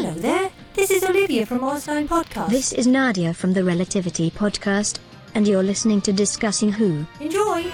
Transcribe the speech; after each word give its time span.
Hello 0.00 0.14
there. 0.14 0.50
This 0.72 0.90
is 0.90 1.04
Olivia 1.04 1.44
from 1.44 1.62
Orstein 1.62 2.08
Podcast. 2.08 2.48
This 2.48 2.72
is 2.72 2.86
Nadia 2.86 3.34
from 3.34 3.52
the 3.52 3.62
Relativity 3.62 4.30
Podcast, 4.30 4.98
and 5.34 5.46
you're 5.46 5.62
listening 5.62 6.00
to 6.00 6.10
Discussing 6.10 6.72
Who. 6.72 7.04
Enjoy. 7.20 7.64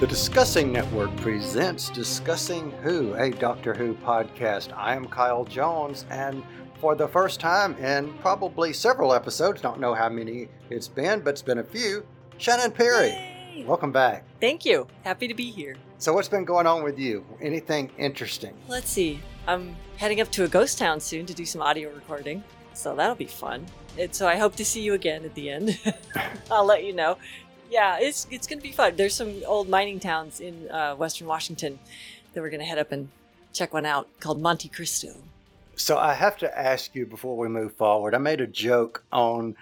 The 0.00 0.06
Discussing 0.08 0.72
Network 0.72 1.16
presents 1.18 1.88
Discussing 1.90 2.72
Who, 2.82 3.14
a 3.14 3.30
Doctor 3.30 3.72
Who 3.72 3.94
podcast. 3.94 4.76
I 4.76 4.96
am 4.96 5.06
Kyle 5.06 5.44
Jones, 5.44 6.06
and 6.10 6.42
for 6.80 6.96
the 6.96 7.06
first 7.06 7.38
time 7.38 7.76
in 7.76 8.12
probably 8.14 8.72
several 8.72 9.14
episodes, 9.14 9.60
don't 9.60 9.78
know 9.78 9.94
how 9.94 10.08
many 10.08 10.48
it's 10.70 10.88
been, 10.88 11.20
but 11.20 11.30
it's 11.34 11.42
been 11.42 11.58
a 11.58 11.62
few, 11.64 12.04
Shannon 12.38 12.72
Perry. 12.72 13.10
Yay! 13.10 13.35
Welcome 13.64 13.92
back. 13.92 14.24
Thank 14.40 14.64
you. 14.64 14.86
Happy 15.02 15.28
to 15.28 15.34
be 15.34 15.50
here. 15.50 15.76
So, 15.98 16.12
what's 16.12 16.28
been 16.28 16.44
going 16.44 16.66
on 16.66 16.82
with 16.82 16.98
you? 16.98 17.24
Anything 17.40 17.90
interesting? 17.96 18.54
Let's 18.68 18.90
see. 18.90 19.20
I'm 19.46 19.74
heading 19.96 20.20
up 20.20 20.30
to 20.32 20.44
a 20.44 20.48
ghost 20.48 20.78
town 20.78 21.00
soon 21.00 21.24
to 21.26 21.34
do 21.34 21.46
some 21.46 21.62
audio 21.62 21.90
recording, 21.92 22.44
so 22.74 22.94
that'll 22.94 23.14
be 23.14 23.26
fun. 23.26 23.64
And 23.98 24.14
so 24.14 24.28
I 24.28 24.36
hope 24.36 24.56
to 24.56 24.64
see 24.64 24.82
you 24.82 24.92
again 24.92 25.24
at 25.24 25.34
the 25.34 25.48
end. 25.48 25.78
I'll 26.50 26.66
let 26.66 26.84
you 26.84 26.92
know. 26.92 27.16
Yeah, 27.70 27.98
it's 27.98 28.26
it's 28.30 28.46
gonna 28.46 28.60
be 28.60 28.72
fun. 28.72 28.96
There's 28.96 29.14
some 29.14 29.42
old 29.46 29.68
mining 29.68 30.00
towns 30.00 30.40
in 30.40 30.68
uh, 30.70 30.94
Western 30.94 31.26
Washington 31.26 31.78
that 32.34 32.42
we're 32.42 32.50
gonna 32.50 32.64
head 32.64 32.78
up 32.78 32.92
and 32.92 33.08
check 33.52 33.72
one 33.72 33.86
out 33.86 34.08
called 34.20 34.40
Monte 34.40 34.68
Cristo. 34.68 35.14
So, 35.76 35.98
I 35.98 36.14
have 36.14 36.36
to 36.38 36.58
ask 36.58 36.94
you 36.94 37.06
before 37.06 37.36
we 37.36 37.48
move 37.48 37.74
forward. 37.74 38.14
I 38.14 38.18
made 38.18 38.40
a 38.40 38.46
joke 38.46 39.04
on 39.12 39.56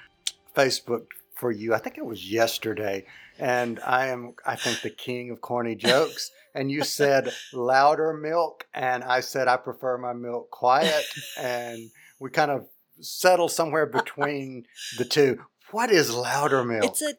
Facebook 0.57 1.07
for 1.35 1.51
you, 1.51 1.75
I 1.75 1.79
think 1.79 1.99
it 1.99 2.07
was 2.07 2.31
yesterday, 2.31 3.05
and 3.39 3.81
I 3.85 4.09
am, 4.09 4.35
I 4.47 4.57
think, 4.57 4.83
the 4.83 4.91
king 4.91 5.31
of 5.31 5.41
corny 5.41 5.75
jokes. 5.75 6.31
And 6.55 6.71
you 6.71 6.85
said 6.85 7.33
louder 7.53 8.13
milk, 8.13 8.67
and 8.73 9.03
I 9.03 9.21
said 9.21 9.49
I 9.49 9.57
prefer 9.57 9.99
my 9.99 10.13
milk 10.13 10.51
quiet, 10.51 11.05
and 11.39 11.91
we 12.21 12.31
kind 12.31 12.51
of 12.51 12.67
settled 13.01 13.51
somewhere 13.51 13.87
between 13.87 14.65
the 14.99 15.05
two. 15.05 15.41
What 15.73 15.91
is 15.91 16.11
Loudermilk? 16.11 16.85
It's 16.85 17.03
a 17.03 17.15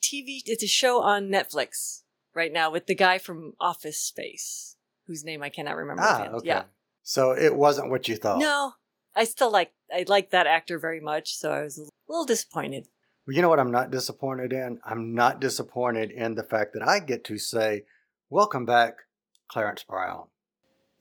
TV. 0.00 0.40
It's 0.46 0.62
a 0.62 0.68
show 0.68 1.02
on 1.02 1.28
Netflix 1.28 2.02
right 2.34 2.52
now 2.52 2.70
with 2.70 2.86
the 2.86 2.94
guy 2.94 3.18
from 3.18 3.52
Office 3.60 3.98
Space, 3.98 4.76
whose 5.06 5.24
name 5.24 5.42
I 5.42 5.50
cannot 5.50 5.76
remember. 5.76 6.02
ah, 6.02 6.28
okay. 6.34 6.46
Yeah. 6.46 6.62
So 7.02 7.32
it 7.32 7.54
wasn't 7.54 7.90
what 7.90 8.08
you 8.08 8.16
thought. 8.16 8.38
No, 8.38 8.72
I 9.14 9.24
still 9.24 9.50
like 9.50 9.72
I 9.92 10.04
like 10.08 10.30
that 10.30 10.46
actor 10.46 10.78
very 10.78 11.00
much, 11.00 11.34
so 11.36 11.52
I 11.52 11.62
was 11.62 11.78
a 11.78 11.88
little 12.08 12.24
disappointed. 12.24 12.86
Well, 13.28 13.36
you 13.36 13.42
know 13.42 13.50
what 13.50 13.60
I'm 13.60 13.70
not 13.70 13.90
disappointed 13.90 14.54
in? 14.54 14.80
I'm 14.82 15.14
not 15.14 15.38
disappointed 15.38 16.10
in 16.10 16.34
the 16.34 16.42
fact 16.42 16.72
that 16.72 16.82
I 16.82 16.98
get 16.98 17.24
to 17.24 17.36
say, 17.36 17.84
"Welcome 18.30 18.64
back, 18.64 19.00
Clarence 19.48 19.84
Brown." 19.84 20.28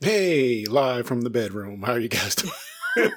Hey, 0.02 0.66
live 0.66 1.08
from 1.08 1.22
the 1.22 1.30
bedroom. 1.30 1.84
How 1.84 1.94
are 1.94 2.00
you 2.00 2.10
guys 2.10 2.36
doing? 2.36 3.12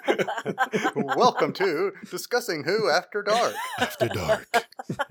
Welcome 0.94 1.52
to 1.54 1.90
discussing 2.08 2.62
Who 2.62 2.88
After 2.88 3.24
Dark. 3.24 3.54
After 3.80 4.06
dark. 4.06 4.46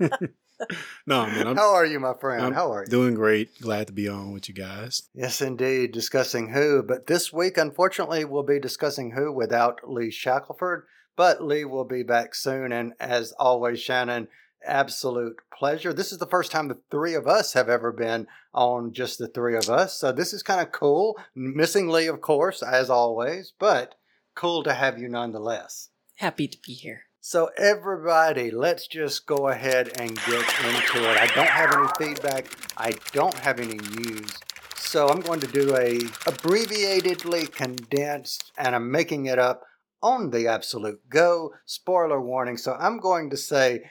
no, 1.06 1.26
man, 1.26 1.48
I'm, 1.48 1.56
How 1.56 1.74
are 1.74 1.84
you, 1.84 2.00
my 2.00 2.14
friend? 2.18 2.42
I'm 2.42 2.54
How 2.54 2.72
are 2.72 2.84
you? 2.84 2.90
doing 2.90 3.12
great. 3.12 3.60
Glad 3.60 3.88
to 3.88 3.92
be 3.92 4.08
on 4.08 4.32
with 4.32 4.48
you 4.48 4.54
guys. 4.54 5.10
Yes, 5.12 5.42
indeed, 5.42 5.92
discussing 5.92 6.54
Who. 6.54 6.82
But 6.82 7.06
this 7.06 7.34
week, 7.34 7.58
unfortunately, 7.58 8.24
we'll 8.24 8.44
be 8.44 8.60
discussing 8.60 9.10
Who 9.10 9.30
without 9.30 9.80
Lee 9.86 10.10
Shackelford. 10.10 10.86
But 11.16 11.42
Lee 11.42 11.64
will 11.64 11.84
be 11.84 12.02
back 12.02 12.34
soon. 12.34 12.72
And 12.72 12.94
as 12.98 13.32
always, 13.32 13.80
Shannon, 13.80 14.28
absolute 14.64 15.36
pleasure. 15.56 15.92
This 15.92 16.12
is 16.12 16.18
the 16.18 16.26
first 16.26 16.50
time 16.50 16.68
the 16.68 16.78
three 16.90 17.14
of 17.14 17.26
us 17.26 17.52
have 17.52 17.68
ever 17.68 17.92
been 17.92 18.26
on 18.54 18.92
just 18.92 19.18
the 19.18 19.28
three 19.28 19.56
of 19.56 19.68
us. 19.68 19.98
So 19.98 20.12
this 20.12 20.32
is 20.32 20.42
kind 20.42 20.60
of 20.60 20.72
cool. 20.72 21.18
Missing 21.34 21.88
Lee, 21.88 22.06
of 22.06 22.20
course, 22.20 22.62
as 22.62 22.90
always, 22.90 23.52
but 23.58 23.94
cool 24.34 24.62
to 24.62 24.74
have 24.74 24.98
you 24.98 25.08
nonetheless. 25.08 25.90
Happy 26.16 26.48
to 26.48 26.58
be 26.66 26.72
here. 26.72 27.02
So, 27.22 27.50
everybody, 27.58 28.50
let's 28.50 28.86
just 28.86 29.26
go 29.26 29.48
ahead 29.48 29.92
and 30.00 30.16
get 30.16 30.64
into 30.64 31.10
it. 31.10 31.18
I 31.18 31.26
don't 31.34 31.46
have 31.46 31.74
any 31.74 31.88
feedback. 31.98 32.46
I 32.78 32.94
don't 33.12 33.34
have 33.34 33.60
any 33.60 33.76
news. 33.76 34.32
So, 34.76 35.06
I'm 35.08 35.20
going 35.20 35.40
to 35.40 35.46
do 35.46 35.76
a 35.76 36.00
abbreviatedly 36.26 37.46
condensed, 37.48 38.52
and 38.56 38.74
I'm 38.74 38.90
making 38.90 39.26
it 39.26 39.38
up 39.38 39.64
on 40.02 40.30
the 40.30 40.46
absolute 40.46 41.08
go. 41.08 41.52
Spoiler 41.64 42.20
warning. 42.20 42.56
So, 42.56 42.74
I'm 42.74 42.98
going 42.98 43.30
to 43.30 43.36
say 43.36 43.82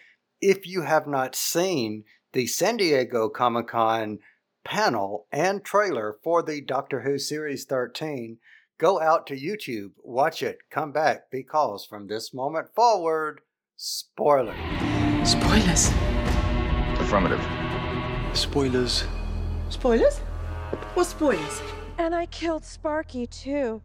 if 0.42 0.66
you 0.66 0.84
have 0.84 1.08
not 1.08 1.36
seen 1.36 2.04
the 2.34 2.48
San 2.48 2.78
Diego 2.78 3.30
Comic 3.30 3.68
Con 3.68 4.20
panel 4.64 5.26
and 5.32 5.64
trailer 5.64 6.18
for 6.24 6.44
the 6.44 6.62
Doctor 6.62 7.02
Who 7.02 7.18
Series 7.18 7.66
13, 7.66 8.38
go 8.78 9.02
out 9.02 9.26
to 9.28 9.36
YouTube, 9.36 9.92
watch 10.04 10.44
it, 10.44 10.60
come 10.70 10.92
back, 10.92 11.32
because 11.32 11.86
from 11.86 12.08
this 12.08 12.34
moment 12.34 12.68
forward, 12.74 13.42
spoiler. 13.76 14.56
Spoilers. 15.26 15.90
Affirmative. 17.00 17.44
Spoilers. 18.34 19.04
Spoilers? 19.70 20.20
What 20.94 21.08
spoilers? 21.08 21.62
And 21.98 22.14
I 22.16 22.28
killed 22.28 22.64
Sparky 22.64 23.28
too. 23.28 23.82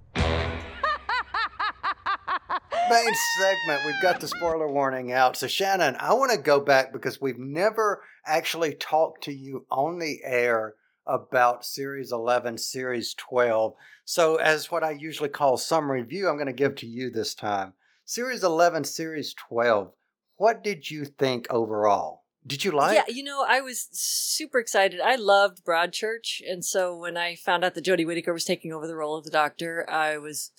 Main 2.90 3.14
segment, 3.38 3.86
we've 3.86 4.02
got 4.02 4.20
the 4.20 4.28
spoiler 4.28 4.68
warning 4.68 5.10
out. 5.10 5.36
So, 5.36 5.46
Shannon, 5.46 5.96
I 5.98 6.12
want 6.12 6.32
to 6.32 6.38
go 6.38 6.60
back 6.60 6.92
because 6.92 7.18
we've 7.18 7.38
never 7.38 8.02
actually 8.26 8.74
talked 8.74 9.24
to 9.24 9.32
you 9.32 9.64
on 9.70 9.98
the 9.98 10.20
air 10.22 10.74
about 11.06 11.64
Series 11.64 12.12
11, 12.12 12.58
Series 12.58 13.14
12. 13.14 13.72
So, 14.04 14.36
as 14.36 14.70
what 14.70 14.84
I 14.84 14.90
usually 14.90 15.30
call 15.30 15.56
some 15.56 15.90
review, 15.90 16.28
I'm 16.28 16.36
going 16.36 16.46
to 16.46 16.52
give 16.52 16.74
to 16.76 16.86
you 16.86 17.10
this 17.10 17.34
time. 17.34 17.72
Series 18.04 18.44
11, 18.44 18.84
Series 18.84 19.32
12, 19.32 19.90
what 20.36 20.62
did 20.62 20.90
you 20.90 21.06
think 21.06 21.46
overall? 21.48 22.24
Did 22.46 22.62
you 22.62 22.72
like 22.72 22.94
yeah, 22.94 23.04
you 23.08 23.24
know, 23.24 23.42
I 23.48 23.62
was 23.62 23.88
super 23.92 24.58
excited. 24.58 25.00
I 25.00 25.14
loved 25.16 25.64
Broadchurch, 25.64 26.42
and 26.46 26.62
so 26.62 26.94
when 26.94 27.16
I 27.16 27.36
found 27.36 27.64
out 27.64 27.74
that 27.74 27.86
Jodie 27.86 28.06
Whittaker 28.06 28.34
was 28.34 28.44
taking 28.44 28.70
over 28.70 28.86
the 28.86 28.96
role 28.96 29.16
of 29.16 29.24
the 29.24 29.30
Doctor, 29.30 29.88
I 29.88 30.18
was 30.18 30.50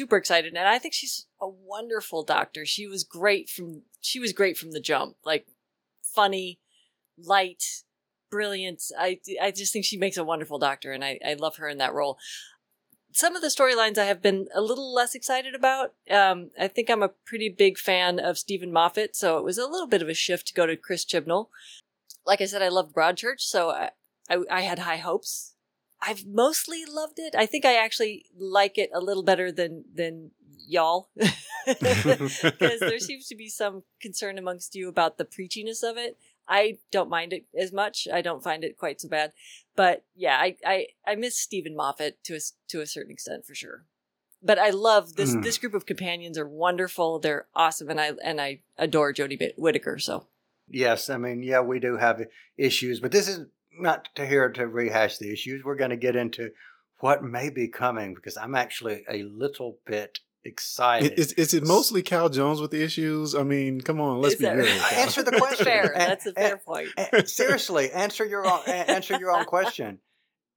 super 0.00 0.16
excited. 0.16 0.54
And 0.54 0.66
I 0.66 0.78
think 0.78 0.94
she's 0.94 1.26
a 1.40 1.48
wonderful 1.48 2.22
Doctor. 2.22 2.64
She 2.64 2.86
was 2.86 3.04
great 3.04 3.50
from 3.50 3.82
she 4.00 4.18
was 4.18 4.32
great 4.32 4.56
from 4.56 4.70
the 4.72 4.80
jump, 4.80 5.16
like 5.24 5.46
funny, 6.02 6.58
light, 7.18 7.62
brilliant. 8.30 8.82
I 8.98 9.20
I 9.40 9.50
just 9.50 9.74
think 9.74 9.84
she 9.84 9.98
makes 9.98 10.16
a 10.16 10.24
wonderful 10.24 10.58
Doctor, 10.58 10.92
and 10.92 11.04
I 11.04 11.18
I 11.26 11.34
love 11.34 11.56
her 11.56 11.68
in 11.68 11.78
that 11.78 11.92
role. 11.92 12.16
Some 13.12 13.36
of 13.36 13.42
the 13.42 13.48
storylines 13.48 13.98
I 13.98 14.04
have 14.04 14.22
been 14.22 14.48
a 14.54 14.62
little 14.62 14.94
less 14.94 15.14
excited 15.14 15.54
about. 15.54 15.94
Um, 16.10 16.50
I 16.58 16.68
think 16.68 16.88
I'm 16.88 17.02
a 17.02 17.10
pretty 17.26 17.50
big 17.50 17.76
fan 17.76 18.18
of 18.18 18.38
Steven 18.38 18.72
Moffat, 18.72 19.14
so 19.14 19.36
it 19.36 19.44
was 19.44 19.58
a 19.58 19.66
little 19.66 19.88
bit 19.88 20.00
of 20.00 20.08
a 20.08 20.14
shift 20.14 20.46
to 20.46 20.54
go 20.54 20.64
to 20.64 20.76
Chris 20.76 21.04
Chibnall. 21.04 21.48
Like 22.24 22.40
I 22.40 22.46
said, 22.46 22.62
I 22.62 22.68
loved 22.68 22.94
Broadchurch, 22.94 23.40
so 23.40 23.70
I, 23.70 23.90
I, 24.30 24.38
I 24.48 24.60
had 24.60 24.78
high 24.78 24.98
hopes. 24.98 25.54
I've 26.02 26.26
mostly 26.26 26.84
loved 26.86 27.18
it. 27.18 27.34
I 27.36 27.46
think 27.46 27.64
I 27.64 27.74
actually 27.74 28.26
like 28.36 28.78
it 28.78 28.90
a 28.94 29.00
little 29.00 29.22
better 29.22 29.52
than 29.52 29.84
than 29.94 30.30
y'all, 30.66 31.10
because 31.66 32.80
there 32.80 32.98
seems 32.98 33.26
to 33.28 33.34
be 33.36 33.48
some 33.48 33.82
concern 34.00 34.38
amongst 34.38 34.74
you 34.74 34.88
about 34.88 35.18
the 35.18 35.24
preachiness 35.24 35.82
of 35.82 35.96
it. 35.96 36.16
I 36.48 36.78
don't 36.90 37.08
mind 37.10 37.32
it 37.32 37.44
as 37.56 37.72
much. 37.72 38.08
I 38.12 38.22
don't 38.22 38.42
find 38.42 38.64
it 38.64 38.76
quite 38.76 39.00
so 39.00 39.08
bad. 39.08 39.32
But 39.76 40.04
yeah, 40.16 40.36
I 40.40 40.56
I, 40.64 40.86
I 41.06 41.14
miss 41.14 41.38
Steven 41.38 41.76
Moffat 41.76 42.22
to 42.24 42.34
a 42.36 42.40
to 42.68 42.80
a 42.80 42.86
certain 42.86 43.12
extent 43.12 43.46
for 43.46 43.54
sure. 43.54 43.84
But 44.42 44.58
I 44.58 44.70
love 44.70 45.16
this 45.16 45.34
Mm. 45.34 45.42
this 45.42 45.58
group 45.58 45.74
of 45.74 45.86
companions 45.86 46.38
are 46.38 46.48
wonderful. 46.48 47.18
They're 47.18 47.46
awesome, 47.54 47.90
and 47.90 48.00
I 48.00 48.12
and 48.24 48.40
I 48.40 48.60
adore 48.78 49.12
Jodie 49.12 49.38
Whitt- 49.38 49.58
Whittaker. 49.58 49.98
So 49.98 50.26
Yes, 50.72 51.10
I 51.10 51.16
mean, 51.18 51.42
yeah, 51.42 51.60
we 51.60 51.80
do 51.80 51.96
have 51.96 52.22
issues, 52.56 53.00
but 53.00 53.10
this 53.10 53.26
is 53.28 53.46
not 53.78 54.08
to 54.16 54.26
here 54.26 54.48
to 54.50 54.66
rehash 54.66 55.18
the 55.18 55.32
issues. 55.32 55.64
We're 55.64 55.76
going 55.76 55.90
to 55.90 55.96
get 55.96 56.16
into 56.16 56.50
what 56.98 57.22
may 57.24 57.50
be 57.50 57.68
coming 57.68 58.14
because 58.14 58.36
I'm 58.36 58.54
actually 58.54 59.04
a 59.08 59.22
little 59.22 59.78
bit 59.86 60.18
excited. 60.44 61.18
Is, 61.18 61.32
is 61.34 61.54
it 61.54 61.64
mostly 61.66 62.02
Cal 62.02 62.28
Jones 62.28 62.60
with 62.60 62.70
the 62.70 62.82
issues? 62.82 63.34
I 63.34 63.42
mean, 63.42 63.80
come 63.80 64.00
on, 64.00 64.20
let's 64.20 64.34
Is 64.34 64.40
be 64.40 64.48
real. 64.48 64.64
right? 64.64 64.92
Answer 64.94 65.22
the 65.22 65.32
question. 65.32 65.64
fair. 65.64 65.92
That's 65.96 66.26
a 66.26 66.32
fair 66.32 66.56
point. 66.58 66.88
seriously, 67.26 67.90
answer 67.92 68.24
your 68.24 68.46
own 68.46 68.60
answer 68.66 69.18
your 69.18 69.32
own 69.32 69.44
question. 69.44 69.98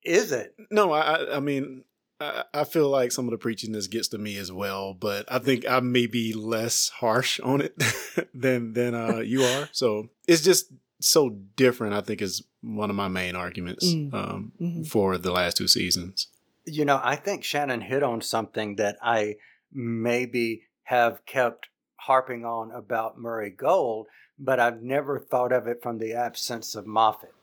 Is 0.04 0.31
it? 0.31 0.54
No, 0.69 0.92
I, 0.92 1.01
I- 1.16 1.38
I 1.38 1.39
mean, 1.39 1.83
I, 2.19 2.44
I 2.54 2.63
feel 2.66 2.89
like 2.89 3.12
some 3.12 3.25
of 3.25 3.31
the 3.31 3.38
preaching 3.38 3.71
preachiness 3.71 3.89
gets 3.89 4.09
to 4.09 4.18
me 4.18 4.38
as 4.38 4.51
well, 4.51 4.94
but 4.94 5.25
I 5.31 5.39
think 5.39 5.68
I 5.68 5.80
may 5.80 6.07
be 6.07 6.33
less 6.33 6.89
harsh 6.89 7.39
on 7.39 7.62
it 7.62 7.75
than 8.33 8.74
than 8.74 8.94
uh, 8.95 9.19
you 9.19 9.44
are. 9.44 9.69
So 9.71 10.09
it's 10.27 10.42
just 10.42 10.71
so 11.10 11.30
different. 11.56 11.94
I 11.94 12.02
think 12.02 12.22
is 12.22 12.44
one 12.62 12.90
of 12.90 12.96
my 12.96 13.08
main 13.08 13.36
arguments 13.36 13.86
Mm. 13.94 14.14
um, 14.14 14.52
Mhm. 14.62 14.88
for 14.88 15.18
the 15.18 15.32
last 15.32 15.58
two 15.58 15.68
seasons. 15.68 16.28
You 16.66 16.86
know, 16.86 17.00
I 17.04 17.16
think 17.18 17.44
Shannon 17.44 17.82
hit 17.82 18.04
on 18.04 18.22
something 18.22 18.76
that 18.78 18.98
I 19.02 19.36
maybe 19.72 20.64
have 20.84 21.26
kept 21.26 21.68
harping 21.98 22.46
on 22.46 22.72
about 22.72 23.18
Murray 23.20 23.50
Gold, 23.50 24.08
but 24.40 24.60
I've 24.60 24.82
never 24.82 25.20
thought 25.20 25.52
of 25.52 25.68
it 25.68 25.82
from 25.82 25.98
the 26.00 26.14
absence 26.14 26.76
of 26.76 26.86
Moffat. 26.86 27.34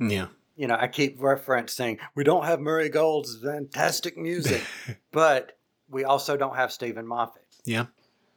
Yeah. 0.00 0.28
You 0.56 0.66
know, 0.66 0.76
I 0.78 0.88
keep 0.88 1.18
referencing 1.18 1.98
we 2.14 2.24
don't 2.24 2.44
have 2.44 2.60
Murray 2.60 2.88
Gold's 2.88 3.38
fantastic 3.42 4.16
music, 4.18 4.62
but 5.12 5.56
we 5.88 6.04
also 6.04 6.36
don't 6.36 6.56
have 6.56 6.72
Steven 6.72 7.06
Moffat. 7.06 7.42
Yeah. 7.64 7.86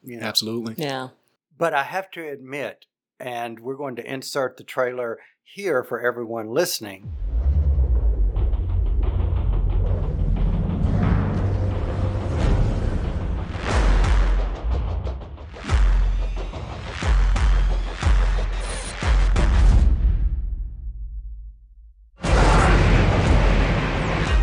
You 0.04 0.18
know? 0.20 0.26
Absolutely. 0.26 0.76
Yeah. 0.78 1.10
But 1.58 1.74
I 1.74 1.84
have 1.84 2.10
to 2.12 2.28
admit, 2.28 2.86
and 3.22 3.60
we're 3.60 3.76
going 3.76 3.96
to 3.96 4.12
insert 4.12 4.58
the 4.58 4.64
trailer 4.64 5.20
here 5.44 5.84
for 5.84 6.02
everyone 6.02 6.50
listening. 6.50 7.14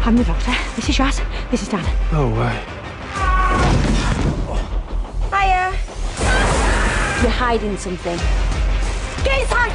I'm 0.04 0.16
the 0.16 0.24
doctor. 0.24 0.54
This 0.76 0.88
is 0.88 0.96
Yaz. 0.96 1.50
This 1.50 1.62
is 1.62 1.68
Dan. 1.68 1.84
No 2.12 2.28
way. 2.30 2.64
Hiya. 5.30 5.76
You're 7.20 7.30
hiding 7.30 7.76
something. 7.76 8.47
Get 9.28 9.42
inside. 9.42 9.72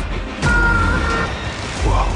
Whoa. 1.86 2.08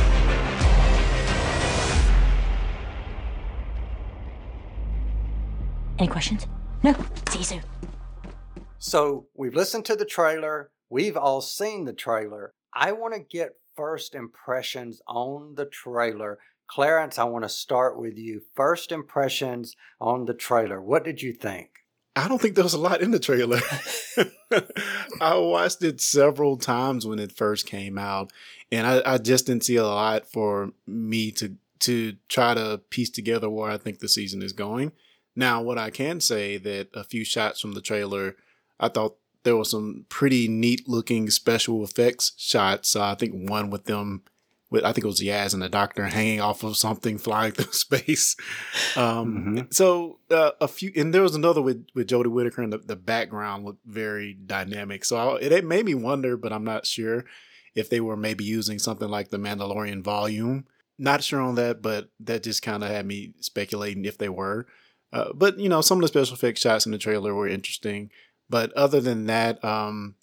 Any 5.99 6.07
questions? 6.07 6.47
No. 6.83 6.95
See 7.29 7.37
you 7.37 7.43
soon. 7.43 7.61
So 8.79 9.27
we've 9.35 9.53
listened 9.53 9.85
to 9.85 9.95
the 9.95 10.05
trailer, 10.05 10.71
we've 10.89 11.15
all 11.15 11.41
seen 11.41 11.85
the 11.85 11.93
trailer. 11.93 12.55
I 12.73 12.91
want 12.93 13.13
to 13.13 13.19
get 13.19 13.59
first 13.75 14.15
impressions 14.15 14.99
on 15.07 15.53
the 15.55 15.65
trailer. 15.67 16.39
Clarence, 16.65 17.19
I 17.19 17.25
want 17.25 17.43
to 17.45 17.49
start 17.49 17.99
with 17.99 18.17
you. 18.17 18.41
First 18.55 18.91
impressions 18.91 19.75
on 20.01 20.25
the 20.25 20.33
trailer. 20.33 20.81
What 20.81 21.03
did 21.03 21.21
you 21.21 21.33
think? 21.33 21.76
I 22.17 22.27
don't 22.27 22.41
think 22.41 22.55
there 22.55 22.63
was 22.63 22.73
a 22.73 22.79
lot 22.79 23.01
in 23.01 23.11
the 23.11 23.19
trailer. 23.19 23.59
I 25.21 25.37
watched 25.37 25.83
it 25.83 26.01
several 26.01 26.57
times 26.57 27.05
when 27.05 27.19
it 27.19 27.31
first 27.31 27.67
came 27.67 27.97
out, 27.97 28.33
and 28.71 28.87
I, 28.87 29.01
I, 29.05 29.17
just 29.19 29.45
didn't 29.45 29.65
see 29.65 29.75
a 29.75 29.85
lot 29.85 30.27
for 30.27 30.71
me 30.87 31.31
to 31.33 31.55
to 31.79 32.15
try 32.27 32.55
to 32.55 32.81
piece 32.89 33.11
together 33.11 33.49
where 33.49 33.69
I 33.69 33.77
think 33.77 33.99
the 33.99 34.09
season 34.09 34.41
is 34.41 34.51
going. 34.51 34.93
Now, 35.35 35.61
what 35.61 35.77
I 35.77 35.91
can 35.91 36.19
say 36.19 36.57
that 36.57 36.89
a 36.95 37.03
few 37.03 37.23
shots 37.23 37.61
from 37.61 37.73
the 37.73 37.81
trailer, 37.81 38.35
I 38.79 38.87
thought 38.87 39.17
there 39.43 39.55
were 39.55 39.63
some 39.63 40.05
pretty 40.09 40.47
neat 40.47 40.89
looking 40.89 41.29
special 41.29 41.83
effects 41.83 42.33
shots. 42.37 42.95
Uh, 42.95 43.11
I 43.11 43.15
think 43.15 43.49
one 43.49 43.69
with 43.69 43.85
them 43.85 44.23
with 44.69 44.83
I 44.83 44.91
think 44.91 45.05
it 45.05 45.07
was 45.07 45.21
Yaz 45.21 45.53
and 45.53 45.61
the 45.61 45.69
Doctor 45.69 46.05
hanging 46.05 46.41
off 46.41 46.63
of 46.63 46.77
something 46.77 47.17
flying 47.27 47.53
through 47.53 47.71
space. 47.71 48.35
Um, 48.95 49.55
mm-hmm. 49.57 49.57
So 49.71 50.19
uh, 50.29 50.51
a 50.59 50.67
few, 50.67 50.91
and 50.95 51.13
there 51.13 51.21
was 51.21 51.35
another 51.35 51.61
with 51.61 51.87
with 51.93 52.07
Jodie 52.07 52.31
Whittaker, 52.31 52.61
and 52.61 52.73
the, 52.73 52.79
the 52.79 52.95
background 52.95 53.65
looked 53.65 53.85
very 53.85 54.33
dynamic. 54.33 55.05
So 55.05 55.17
I, 55.17 55.39
it, 55.39 55.51
it 55.51 55.65
made 55.65 55.85
me 55.85 55.95
wonder, 55.95 56.37
but 56.37 56.53
I'm 56.53 56.65
not 56.65 56.85
sure 56.85 57.25
if 57.75 57.89
they 57.89 58.01
were 58.01 58.17
maybe 58.17 58.43
using 58.43 58.79
something 58.79 59.09
like 59.09 59.29
the 59.29 59.37
Mandalorian 59.37 60.03
volume. 60.03 60.65
Not 60.99 61.23
sure 61.23 61.41
on 61.41 61.55
that, 61.55 61.81
but 61.81 62.09
that 62.21 62.43
just 62.43 62.63
kind 62.63 62.83
of 62.83 62.89
had 62.89 63.05
me 63.05 63.33
speculating 63.39 64.05
if 64.05 64.17
they 64.17 64.29
were. 64.29 64.65
Uh, 65.13 65.31
but 65.33 65.59
you 65.59 65.69
know, 65.69 65.81
some 65.81 65.99
of 65.99 66.01
the 66.01 66.07
special 66.07 66.33
effects 66.33 66.61
shots 66.61 66.85
in 66.85 66.91
the 66.91 66.97
trailer 66.97 67.33
were 67.33 67.47
interesting. 67.47 68.09
But 68.49 68.73
other 68.73 68.99
than 68.99 69.27
that, 69.27 69.63
um, 69.63 70.15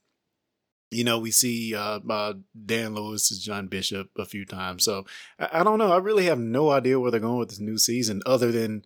you 0.95 1.05
know, 1.05 1.19
we 1.19 1.31
see 1.31 1.75
uh, 1.75 2.01
uh, 2.09 2.35
Dan 2.65 2.95
Lewis 2.95 3.31
as 3.33 3.39
John 3.39 3.67
Bishop 3.67 4.11
a 4.17 4.25
few 4.25 4.45
times. 4.45 4.85
So 4.85 5.05
I, 5.39 5.61
I, 5.61 5.65
don't 5.65 5.79
know. 5.79 5.93
I 5.93 5.99
really 5.99 6.27
have 6.27 6.39
no 6.39 6.71
idea 6.71 7.01
where 7.01 7.11
they're 7.11 7.21
going 7.21 7.39
with 7.39 7.51
this 7.51 7.61
new 7.61 7.79
season, 7.79 8.23
other 8.25 8.53
than 8.53 8.85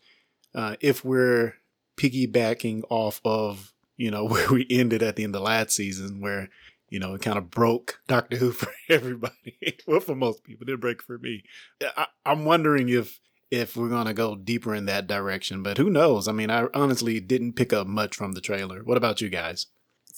uh, 0.54 0.76
if 0.80 1.04
we're 1.04 1.54
piggybacking 1.96 2.82
off 2.88 3.20
of 3.24 3.72
you 3.96 4.10
know 4.10 4.24
where 4.28 4.50
we 4.50 4.66
ended 4.70 5.02
at 5.02 5.16
the 5.16 5.24
end 5.24 5.36
of 5.36 5.42
last 5.42 5.72
season, 5.72 6.20
where 6.20 6.48
you 6.88 6.98
know 6.98 7.14
it 7.14 7.22
kind 7.22 7.38
of 7.38 7.50
broke 7.50 8.00
Doctor 8.08 8.36
Who 8.36 8.52
for 8.52 8.72
everybody. 8.88 9.76
well, 9.86 10.00
for 10.00 10.14
most 10.14 10.44
people, 10.44 10.64
it 10.64 10.66
didn't 10.66 10.80
break 10.80 11.02
for 11.02 11.18
me. 11.18 11.44
I, 11.82 12.06
I'm 12.24 12.44
wondering 12.44 12.88
if 12.88 13.20
if 13.50 13.76
we're 13.76 13.88
gonna 13.88 14.14
go 14.14 14.36
deeper 14.36 14.74
in 14.74 14.86
that 14.86 15.06
direction, 15.06 15.62
but 15.62 15.78
who 15.78 15.90
knows? 15.90 16.28
I 16.28 16.32
mean, 16.32 16.50
I 16.50 16.66
honestly 16.74 17.20
didn't 17.20 17.54
pick 17.54 17.72
up 17.72 17.86
much 17.86 18.16
from 18.16 18.32
the 18.32 18.40
trailer. 18.40 18.82
What 18.82 18.96
about 18.96 19.20
you 19.20 19.28
guys? 19.28 19.66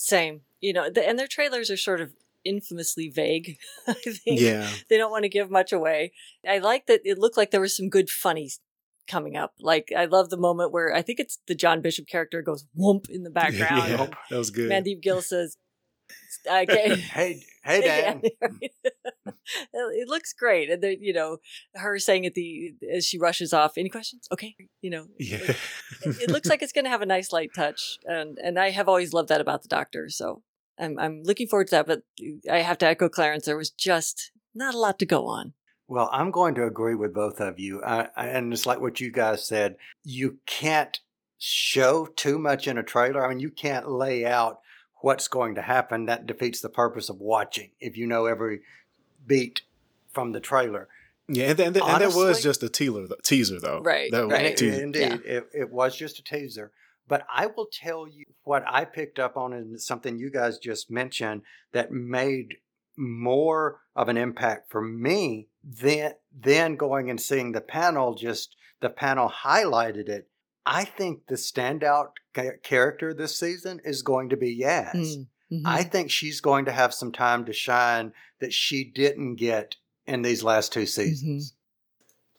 Same 0.00 0.42
you 0.60 0.72
know, 0.72 0.90
the, 0.90 1.06
and 1.06 1.18
their 1.18 1.26
trailers 1.26 1.70
are 1.70 1.76
sort 1.76 2.00
of 2.00 2.12
infamously 2.44 3.08
vague. 3.08 3.58
I 3.88 3.94
think 3.94 4.40
yeah. 4.40 4.68
they 4.88 4.96
don't 4.96 5.10
want 5.10 5.24
to 5.24 5.28
give 5.28 5.50
much 5.50 5.72
away. 5.72 6.12
I 6.48 6.58
like 6.58 6.86
that 6.86 7.00
it 7.04 7.18
looked 7.18 7.36
like 7.36 7.50
there 7.50 7.60
was 7.60 7.76
some 7.76 7.88
good 7.88 8.10
funny 8.10 8.50
coming 9.08 9.36
up. 9.36 9.54
Like 9.60 9.92
I 9.96 10.04
love 10.04 10.30
the 10.30 10.36
moment 10.36 10.72
where 10.72 10.94
I 10.94 11.02
think 11.02 11.20
it's 11.20 11.38
the 11.46 11.54
John 11.54 11.80
Bishop 11.80 12.06
character 12.06 12.42
goes 12.42 12.66
whoomp 12.78 13.08
in 13.08 13.22
the 13.22 13.30
background. 13.40 13.88
yeah, 13.88 14.06
that 14.30 14.38
was 14.38 14.50
good. 14.50 14.70
Mandip 14.70 15.00
Gill 15.02 15.22
says, 15.22 15.56
"Okay, 16.46 16.96
hey, 17.12 17.42
hey, 17.62 17.80
Dan." 17.82 18.22
it 19.74 20.08
looks 20.08 20.32
great, 20.32 20.70
and 20.70 20.82
then 20.82 20.96
you 21.00 21.12
know 21.12 21.38
her 21.74 21.98
saying 21.98 22.26
at 22.26 22.34
the 22.34 22.74
as 22.92 23.06
she 23.06 23.18
rushes 23.18 23.52
off. 23.52 23.76
Any 23.76 23.88
questions? 23.88 24.26
Okay, 24.32 24.54
you 24.80 24.90
know, 24.90 25.06
yeah. 25.18 25.38
it, 26.02 26.22
it 26.22 26.30
looks 26.30 26.48
like 26.50 26.62
it's 26.62 26.72
going 26.72 26.84
to 26.84 26.90
have 26.90 27.02
a 27.02 27.06
nice 27.06 27.32
light 27.32 27.50
touch, 27.54 27.98
and 28.04 28.38
and 28.42 28.58
I 28.58 28.70
have 28.70 28.88
always 28.88 29.12
loved 29.12 29.28
that 29.28 29.40
about 29.40 29.62
the 29.62 29.68
Doctor. 29.68 30.08
So 30.08 30.42
I'm 30.78 30.98
I'm 30.98 31.22
looking 31.22 31.46
forward 31.46 31.68
to 31.68 31.76
that. 31.76 31.86
But 31.86 32.02
uh, 32.22 32.52
I 32.52 32.58
have 32.58 32.78
to 32.78 32.86
echo 32.86 33.08
Clarence. 33.08 33.46
There 33.46 33.56
was 33.56 33.70
just 33.70 34.32
not 34.54 34.74
a 34.74 34.78
lot 34.78 34.98
to 35.00 35.06
go 35.06 35.26
on. 35.26 35.54
Well, 35.88 36.08
I'm 36.12 36.30
going 36.30 36.54
to 36.54 36.66
agree 36.66 36.94
with 36.94 37.12
both 37.12 37.40
of 37.40 37.58
you, 37.58 37.82
I, 37.82 38.08
and 38.16 38.52
it's 38.52 38.66
like 38.66 38.80
what 38.80 39.00
you 39.00 39.10
guys 39.10 39.44
said. 39.44 39.76
You 40.04 40.38
can't 40.46 41.00
show 41.38 42.06
too 42.06 42.38
much 42.38 42.68
in 42.68 42.78
a 42.78 42.82
trailer. 42.82 43.24
I 43.24 43.28
mean, 43.28 43.40
you 43.40 43.50
can't 43.50 43.90
lay 43.90 44.24
out 44.24 44.60
what's 45.00 45.28
going 45.28 45.54
to 45.56 45.62
happen. 45.62 46.06
That 46.06 46.26
defeats 46.26 46.60
the 46.60 46.68
purpose 46.68 47.08
of 47.08 47.20
watching. 47.20 47.70
If 47.80 47.96
you 47.96 48.06
know 48.06 48.26
every 48.26 48.60
beat 49.26 49.62
from 50.12 50.32
the 50.32 50.40
trailer. 50.40 50.88
Yeah, 51.28 51.50
and, 51.50 51.60
and, 51.60 51.76
Honestly, 51.76 51.92
and 51.92 52.12
that 52.12 52.18
was 52.18 52.42
just 52.42 52.62
a 52.62 52.68
teaser, 52.68 53.06
teaser 53.22 53.60
though. 53.60 53.80
Right, 53.80 54.10
that 54.10 54.26
right. 54.26 54.56
Teaser. 54.56 54.82
Indeed, 54.82 55.00
yeah. 55.24 55.32
it, 55.32 55.48
it 55.54 55.70
was 55.70 55.96
just 55.96 56.18
a 56.18 56.24
teaser. 56.24 56.72
But 57.06 57.26
I 57.32 57.46
will 57.46 57.68
tell 57.72 58.08
you 58.08 58.24
what 58.44 58.64
I 58.66 58.84
picked 58.84 59.18
up 59.18 59.36
on 59.36 59.52
and 59.52 59.80
something 59.80 60.18
you 60.18 60.30
guys 60.30 60.58
just 60.58 60.90
mentioned 60.90 61.42
that 61.72 61.92
made 61.92 62.56
more 62.96 63.80
of 63.96 64.08
an 64.08 64.16
impact 64.16 64.70
for 64.70 64.80
me 64.80 65.48
than 65.64 66.14
then 66.32 66.76
going 66.76 67.10
and 67.10 67.20
seeing 67.20 67.52
the 67.52 67.60
panel. 67.60 68.14
Just 68.14 68.56
the 68.80 68.90
panel 68.90 69.28
highlighted 69.44 70.08
it. 70.08 70.28
I 70.66 70.84
think 70.84 71.26
the 71.26 71.36
standout 71.36 72.10
character 72.62 73.14
this 73.14 73.38
season 73.38 73.80
is 73.84 74.02
going 74.02 74.28
to 74.28 74.36
be 74.36 74.60
Yaz. 74.60 74.94
Mm, 74.94 75.26
mm-hmm. 75.52 75.66
I 75.66 75.82
think 75.82 76.10
she's 76.10 76.40
going 76.40 76.66
to 76.66 76.72
have 76.72 76.94
some 76.94 77.12
time 77.12 77.44
to 77.46 77.52
shine 77.52 78.12
that 78.40 78.52
she 78.52 78.84
didn't 78.84 79.36
get 79.36 79.76
in 80.06 80.22
these 80.22 80.42
last 80.42 80.72
two 80.72 80.86
seasons. 80.86 81.52
Mm-hmm. 81.52 81.56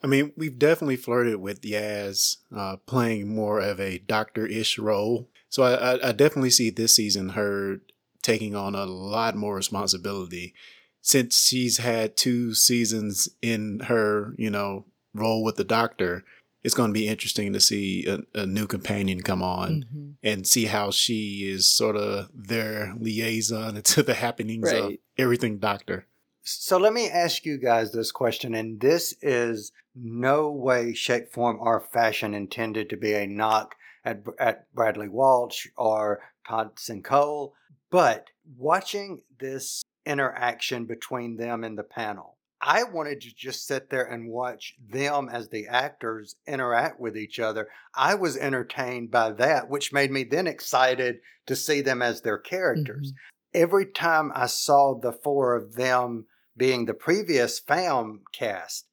I 0.04 0.08
mean, 0.08 0.34
we've 0.36 0.58
definitely 0.58 0.96
flirted 0.96 1.38
with 1.38 1.62
Yaz 1.62 2.38
uh, 2.56 2.78
playing 2.86 3.34
more 3.34 3.60
of 3.60 3.80
a 3.80 4.00
doctor-ish 4.00 4.80
role. 4.80 5.30
So 5.50 5.64
I, 5.64 5.74
I, 5.74 6.10
I 6.10 6.12
definitely 6.12 6.50
see 6.50 6.70
this 6.70 6.96
season 6.96 7.30
her 7.30 7.82
taking 8.24 8.56
on 8.56 8.74
a 8.74 8.86
lot 8.86 9.36
more 9.36 9.56
responsibility 9.56 10.54
since 11.02 11.40
she's 11.44 11.78
had 11.78 12.16
two 12.16 12.54
seasons 12.54 13.30
in 13.42 13.82
her, 13.82 14.34
you 14.38 14.50
know, 14.50 14.86
role 15.14 15.44
with 15.44 15.56
the 15.56 15.64
doctor. 15.64 16.24
It's 16.64 16.76
going 16.76 16.90
to 16.90 16.94
be 16.94 17.08
interesting 17.08 17.54
to 17.54 17.60
see 17.60 18.06
a, 18.08 18.20
a 18.40 18.46
new 18.46 18.68
companion 18.68 19.22
come 19.22 19.42
on 19.42 19.86
mm-hmm. 19.86 20.12
and 20.22 20.46
see 20.46 20.66
how 20.66 20.92
she 20.92 21.50
is 21.50 21.68
sort 21.68 21.96
of 21.96 22.30
their 22.34 22.94
liaison 23.00 23.82
to 23.82 24.04
the 24.04 24.14
happenings 24.14 24.72
right. 24.72 24.84
of 24.84 24.94
everything 25.18 25.58
doctor. 25.58 26.06
So 26.44 26.78
let 26.78 26.94
me 26.94 27.08
ask 27.10 27.46
you 27.46 27.58
guys 27.58 27.92
this 27.92 28.12
question, 28.12 28.56
and 28.56 28.80
this 28.80 29.16
is 29.22 29.72
no 29.96 30.50
way, 30.50 30.94
shape, 30.94 31.32
form, 31.32 31.58
or 31.60 31.80
fashion 31.80 32.34
intended 32.34 32.90
to 32.90 32.98
be 32.98 33.14
a 33.14 33.28
knock 33.28 33.76
at, 34.04 34.24
at 34.40 34.74
Bradley 34.74 35.10
Walsh 35.10 35.68
or 35.78 36.22
Tosin 36.48 37.04
Cole, 37.04 37.54
but 37.90 38.28
watching 38.58 39.22
this 39.40 39.84
interaction 40.06 40.86
between 40.86 41.38
them 41.38 41.64
and 41.64 41.78
the 41.78 41.84
panel, 41.84 42.31
I 42.62 42.84
wanted 42.84 43.22
to 43.22 43.34
just 43.36 43.66
sit 43.66 43.90
there 43.90 44.06
and 44.06 44.30
watch 44.30 44.76
them 44.88 45.30
as 45.32 45.50
the 45.50 45.68
actors 45.68 46.36
interact 46.48 47.00
with 47.00 47.18
each 47.18 47.40
other. 47.40 47.68
I 47.96 48.16
was 48.16 48.38
entertained 48.38 49.10
by 49.10 49.32
that, 49.32 49.70
which 49.70 49.92
made 49.92 50.12
me 50.12 50.24
then 50.24 50.46
excited 50.46 51.20
to 51.48 51.56
see 51.56 51.82
them 51.82 52.02
as 52.02 52.22
their 52.22 52.38
characters. 52.38 53.14
Mm-hmm. 53.14 53.62
Every 53.62 53.86
time 53.88 54.32
I 54.36 54.46
saw 54.46 54.94
the 54.94 55.12
four 55.12 55.56
of 55.56 55.74
them 55.74 56.28
being 56.56 56.86
the 56.86 56.94
previous 56.94 57.60
fam 57.60 58.22
cast, 58.32 58.86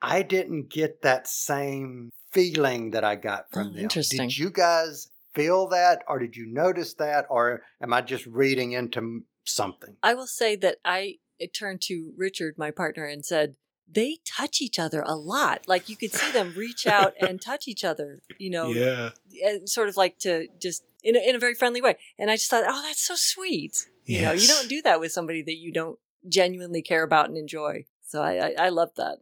I 0.00 0.22
didn't 0.22 0.70
get 0.70 1.02
that 1.02 1.26
same 1.26 2.10
feeling 2.30 2.92
that 2.92 3.02
I 3.02 3.16
got 3.16 3.50
from 3.50 3.68
oh, 3.68 3.70
them. 3.72 3.82
Interesting. 3.82 4.20
Did 4.20 4.38
you 4.38 4.50
guys 4.50 5.10
feel 5.34 5.66
that, 5.68 6.02
or 6.06 6.18
did 6.18 6.36
you 6.36 6.46
notice 6.46 6.94
that, 6.94 7.26
or 7.28 7.62
am 7.82 7.92
I 7.92 8.02
just 8.02 8.26
reading 8.26 8.72
into 8.72 9.24
something? 9.44 9.96
I 10.02 10.14
will 10.14 10.26
say 10.26 10.54
that 10.56 10.76
I 10.84 11.16
turned 11.54 11.80
to 11.82 12.12
Richard, 12.16 12.56
my 12.58 12.70
partner, 12.70 13.04
and 13.04 13.24
said, 13.24 13.56
they 13.88 14.18
touch 14.24 14.60
each 14.60 14.78
other 14.78 15.02
a 15.06 15.14
lot. 15.14 15.68
Like 15.68 15.88
you 15.88 15.96
could 15.96 16.12
see 16.12 16.32
them 16.32 16.52
reach 16.56 16.86
out 16.86 17.14
and 17.20 17.40
touch 17.40 17.68
each 17.68 17.84
other, 17.84 18.20
you 18.38 18.50
know, 18.50 18.70
Yeah. 18.72 19.10
and 19.44 19.68
sort 19.68 19.88
of 19.88 19.96
like 19.96 20.18
to 20.20 20.48
just 20.60 20.82
in 21.04 21.14
a, 21.16 21.20
in 21.20 21.36
a 21.36 21.38
very 21.38 21.54
friendly 21.54 21.80
way. 21.80 21.96
And 22.18 22.30
I 22.30 22.34
just 22.36 22.50
thought, 22.50 22.64
oh, 22.66 22.82
that's 22.82 23.06
so 23.06 23.14
sweet. 23.16 23.86
You 24.04 24.22
know, 24.22 24.32
you 24.32 24.46
don't 24.48 24.68
do 24.68 24.82
that 24.82 24.98
with 25.00 25.12
somebody 25.12 25.42
that 25.42 25.56
you 25.56 25.72
don't 25.72 25.98
genuinely 26.28 26.82
care 26.82 27.02
about 27.04 27.28
and 27.28 27.36
enjoy. 27.36 27.84
So 28.06 28.22
I, 28.22 28.48
I, 28.48 28.54
I 28.66 28.68
love 28.70 28.90
that. 28.96 29.18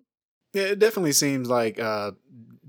Yeah, 0.55 0.65
it 0.65 0.79
definitely 0.79 1.13
seems 1.13 1.49
like 1.49 1.79
uh, 1.81 2.13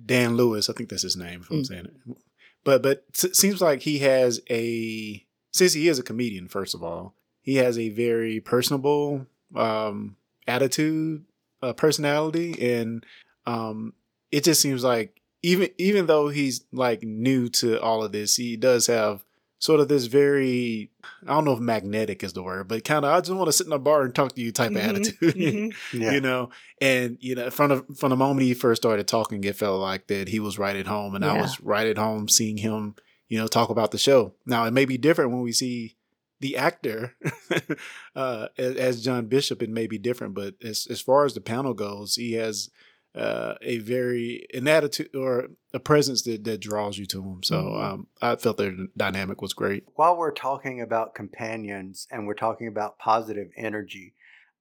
Dan 0.06 0.36
Lewis. 0.36 0.70
I 0.70 0.74
think 0.74 0.90
that's 0.90 1.02
his 1.04 1.16
name. 1.18 1.42
If 1.42 1.52
I'm 1.52 1.58
Mm. 1.62 1.68
saying 1.68 1.86
it, 1.86 2.18
but 2.64 2.82
but 2.82 3.06
it 3.24 3.36
seems 3.36 3.62
like 3.62 3.82
he 3.84 4.00
has 4.00 4.42
a 4.50 5.26
since 5.52 5.74
he 5.74 5.88
is 5.88 6.00
a 6.00 6.04
comedian. 6.04 6.48
First 6.48 6.74
of 6.74 6.84
all, 6.84 7.16
he 7.42 7.56
has 7.56 7.78
a 7.78 7.90
very 7.90 8.40
personable 8.40 9.28
um, 9.54 10.16
attitude, 10.48 11.26
uh, 11.62 11.74
personality, 11.74 12.76
and 12.76 13.06
um, 13.46 13.94
it 14.32 14.44
just 14.44 14.62
seems 14.62 14.84
like 14.84 15.22
even 15.44 15.70
even 15.78 16.08
though 16.08 16.30
he's 16.30 16.66
like 16.72 17.04
new 17.04 17.50
to 17.50 17.80
all 17.82 18.04
of 18.04 18.12
this, 18.12 18.36
he 18.36 18.56
does 18.58 18.88
have 18.88 19.24
sort 19.60 19.80
of 19.80 19.88
this 19.88 20.06
very 20.08 20.92
I 21.26 21.34
don't 21.34 21.46
know 21.46 21.54
if 21.54 21.60
magnetic 21.60 22.24
is 22.24 22.34
the 22.34 22.44
word, 22.44 22.68
but 22.68 22.84
kind 22.84 23.06
of 23.06 23.12
I 23.12 23.20
just 23.20 23.32
want 23.32 23.48
to 23.48 23.52
sit 23.54 23.68
in 23.68 23.74
a 23.74 23.80
bar 23.80 24.04
and 24.04 24.14
talk 24.14 24.34
to 24.36 24.42
you 24.42 24.52
type 24.52 24.72
Mhm, 24.72 24.76
of 24.76 24.90
attitude. 24.90 25.36
mhm. 25.36 25.74
Yeah. 25.94 26.12
You 26.12 26.22
know, 26.22 26.50
and 26.82 27.18
you 27.22 27.36
know, 27.36 27.50
from 27.50 27.70
the 27.70 27.96
from 27.96 28.10
the 28.10 28.16
moment 28.16 28.42
he 28.42 28.54
first 28.54 28.82
started 28.82 29.08
talking, 29.08 29.44
it 29.44 29.56
felt 29.56 29.80
like 29.80 30.08
that 30.08 30.28
he 30.30 30.40
was 30.40 30.58
right 30.60 30.76
at 30.76 30.88
home, 30.88 31.16
and 31.16 31.24
I 31.26 31.34
was 31.40 31.60
right 31.62 31.88
at 31.88 31.98
home 31.98 32.28
seeing 32.28 32.58
him, 32.58 32.96
you 33.30 33.38
know, 33.40 33.48
talk 33.48 33.70
about 33.70 33.92
the 33.92 33.98
show. 33.98 34.34
Now 34.46 34.66
it 34.66 34.72
may 34.72 34.86
be 34.86 34.98
different 34.98 35.32
when 35.32 35.42
we 35.42 35.52
see 35.52 35.95
the 36.40 36.58
actor 36.58 37.16
uh, 38.16 38.48
as, 38.58 39.04
John 39.04 39.28
Bishop. 39.28 39.62
It 39.62 39.70
may 39.70 39.88
be 39.88 39.98
different, 39.98 40.34
but 40.34 40.56
as 40.64 40.88
as 40.90 41.02
far 41.02 41.26
as 41.26 41.34
the 41.34 41.42
panel 41.42 41.74
goes, 41.74 42.16
he 42.16 42.34
has 42.34 42.70
uh, 43.16 43.56
a 43.62 43.78
very 43.80 44.46
an 44.54 44.68
attitude 44.68 45.16
or 45.16 45.48
a 45.74 45.80
presence 45.80 46.24
that 46.24 46.44
that 46.44 46.60
draws 46.60 46.98
you 46.98 47.06
to 47.08 47.22
him. 47.22 47.44
So 47.44 47.56
Mhm. 47.56 47.84
um, 47.84 48.08
I 48.22 48.36
felt 48.36 48.58
their 48.58 48.76
dynamic 48.98 49.42
was 49.42 49.54
great. 49.54 49.86
While 49.96 50.18
we're 50.18 50.32
talking 50.34 50.82
about 50.82 51.16
companions 51.16 52.08
and 52.12 52.28
we're 52.28 52.34
talking 52.34 52.68
about 52.68 53.00
positive 53.00 53.52
energy, 53.56 54.14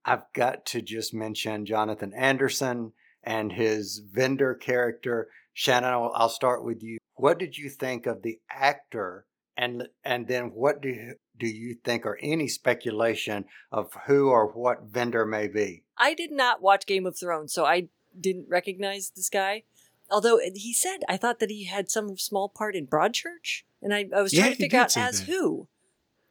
I've 0.05 0.25
got 0.35 0.67
to 0.67 0.83
just 0.83 1.13
mention 1.15 1.67
Jonathan 1.67 2.13
Anderson 2.15 2.93
and 3.23 3.53
his 3.53 4.01
Vinder 4.15 4.55
character. 4.55 5.29
Shannon, 5.55 5.91
I'll, 5.91 6.13
I'll 6.15 6.29
start 6.29 6.65
with 6.65 6.83
you. 6.83 6.99
What 7.15 7.39
did 7.39 7.57
you 7.57 7.71
think 7.71 8.07
of 8.07 8.23
the 8.23 8.39
actor, 8.51 9.25
and 9.57 9.89
and 10.05 10.27
then 10.29 10.47
what 10.53 10.83
do 10.83 10.89
you, 10.89 11.15
do 11.39 11.47
you 11.47 11.75
think, 11.75 12.07
or 12.07 12.19
any 12.23 12.49
speculation 12.49 13.45
of 13.73 13.93
who 14.07 14.29
or 14.29 14.47
what 14.47 14.87
Vinder 14.89 15.27
may 15.27 15.49
be? 15.49 15.83
I 15.99 16.15
did 16.15 16.31
not 16.31 16.63
watch 16.63 16.87
Game 16.87 17.07
of 17.07 17.17
Thrones, 17.19 17.53
so 17.53 17.65
I 17.65 17.89
didn't 18.19 18.49
recognize 18.49 19.11
this 19.15 19.29
guy. 19.29 19.65
Although 20.11 20.39
he 20.55 20.73
said, 20.73 20.99
I 21.09 21.17
thought 21.17 21.39
that 21.41 21.51
he 21.51 21.65
had 21.65 21.91
some 21.91 22.17
small 22.19 22.49
part 22.49 22.77
in 22.77 22.87
Broadchurch, 22.87 23.63
and 23.83 23.95
I, 23.95 24.07
I 24.15 24.23
was 24.23 24.33
Yeah, 24.33 24.43
trying 24.43 24.53
to 24.55 24.59
figure 24.59 24.79
out 24.81 24.97
as 24.97 25.21
that. 25.21 25.27
who. 25.27 25.67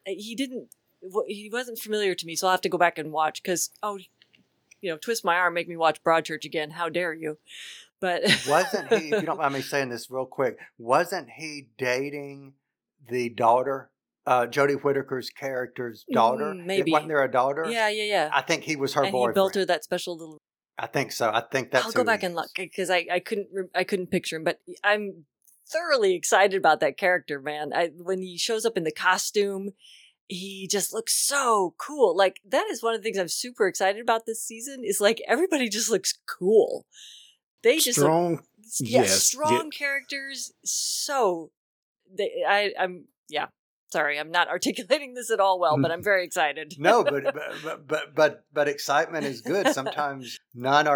Uh, 0.07 0.12
He 0.15 0.36
didn't. 0.36 0.69
wa- 1.01 1.24
He 1.27 1.50
wasn't 1.51 1.79
familiar 1.79 2.15
to 2.15 2.25
me, 2.25 2.36
so 2.36 2.48
I'll 2.48 2.51
have 2.53 2.62
to 2.62 2.69
go 2.69 2.77
back 2.77 2.98
and 2.98 3.12
watch. 3.12 3.41
Because 3.41 3.72
oh, 3.81 3.98
you 4.81 4.91
know, 4.91 4.98
twist 4.98 5.25
my 5.25 5.36
arm, 5.36 5.53
make 5.53 5.67
me 5.67 5.75
watch 5.75 6.03
Broadchurch 6.03 6.45
again. 6.45 6.72
How 6.72 6.88
dare 6.89 7.13
you? 7.13 7.38
But 8.00 8.24
Wasn't 8.48 8.89
he, 8.89 9.12
if 9.12 9.22
you 9.22 9.25
don't 9.25 9.38
mind 9.39 9.53
me 9.53 9.62
saying 9.62 9.89
this 9.89 10.12
real 10.12 10.25
quick, 10.25 10.60
wasn't 10.77 11.29
he 11.29 11.67
dating 11.77 12.53
the 13.10 13.29
daughter, 13.29 13.89
uh, 14.25 14.45
Jodie 14.47 14.81
Whittaker's 14.81 15.29
character's 15.29 16.05
daughter? 16.11 16.53
Mm, 16.53 16.65
maybe. 16.65 16.91
Wasn't 16.91 17.09
there 17.09 17.23
a 17.23 17.31
daughter? 17.31 17.65
Yeah, 17.67 17.89
yeah, 17.89 18.03
yeah. 18.03 18.29
I 18.33 18.41
think 18.41 18.63
he 18.63 18.75
was 18.75 18.93
her 18.93 19.03
and 19.03 19.11
boyfriend. 19.11 19.33
he 19.35 19.39
built 19.39 19.55
her 19.55 19.65
that 19.65 19.83
special 19.83 20.17
little. 20.17 20.37
I 20.77 20.87
think 20.87 21.11
so. 21.11 21.29
I 21.29 21.41
think 21.41 21.71
that's. 21.71 21.85
I'll 21.85 21.91
go 21.91 22.01
who 22.01 22.05
back 22.05 22.21
he 22.21 22.27
and 22.27 22.35
look 22.35 22.49
because 22.55 22.89
I, 22.89 23.05
I 23.11 23.19
couldn't 23.19 23.47
re- 23.53 23.69
I 23.75 23.83
couldn't 23.83 24.07
picture 24.07 24.37
him, 24.37 24.43
but 24.43 24.59
I'm 24.83 25.25
thoroughly 25.67 26.15
excited 26.15 26.57
about 26.57 26.79
that 26.79 26.97
character, 26.97 27.39
man. 27.39 27.71
I 27.73 27.91
when 27.95 28.21
he 28.21 28.37
shows 28.37 28.65
up 28.65 28.75
in 28.77 28.83
the 28.83 28.91
costume, 28.91 29.71
he 30.27 30.67
just 30.69 30.93
looks 30.93 31.13
so 31.13 31.75
cool. 31.77 32.15
Like 32.17 32.39
that 32.47 32.65
is 32.71 32.81
one 32.81 32.95
of 32.95 33.01
the 33.01 33.03
things 33.03 33.17
I'm 33.17 33.27
super 33.27 33.67
excited 33.67 34.01
about 34.01 34.25
this 34.25 34.41
season. 34.43 34.83
Is 34.83 34.99
like 34.99 35.21
everybody 35.27 35.69
just 35.69 35.91
looks 35.91 36.17
cool. 36.27 36.85
They 37.61 37.77
just 37.77 37.97
look- 37.97 38.05
Strong, 38.05 38.39
yeah, 38.79 39.01
yes, 39.01 39.23
strong 39.23 39.69
yeah. 39.71 39.77
characters. 39.77 40.53
So 40.65 41.51
they, 42.11 42.43
I, 42.47 42.73
I'm 42.79 43.05
yeah. 43.29 43.47
Sorry, 43.93 44.19
I'm 44.19 44.31
not 44.31 44.47
articulating 44.55 45.13
this 45.13 45.31
at 45.31 45.39
all 45.39 45.59
well, 45.59 45.77
but 45.81 45.91
I'm 45.91 46.03
very 46.03 46.25
excited. 46.25 46.75
No, 46.77 47.03
but, 47.13 47.23
but 47.23 47.88
but 47.88 48.15
but 48.15 48.43
but 48.53 48.67
excitement 48.67 49.25
is 49.25 49.39
good. 49.41 49.67
Sometimes 49.69 50.39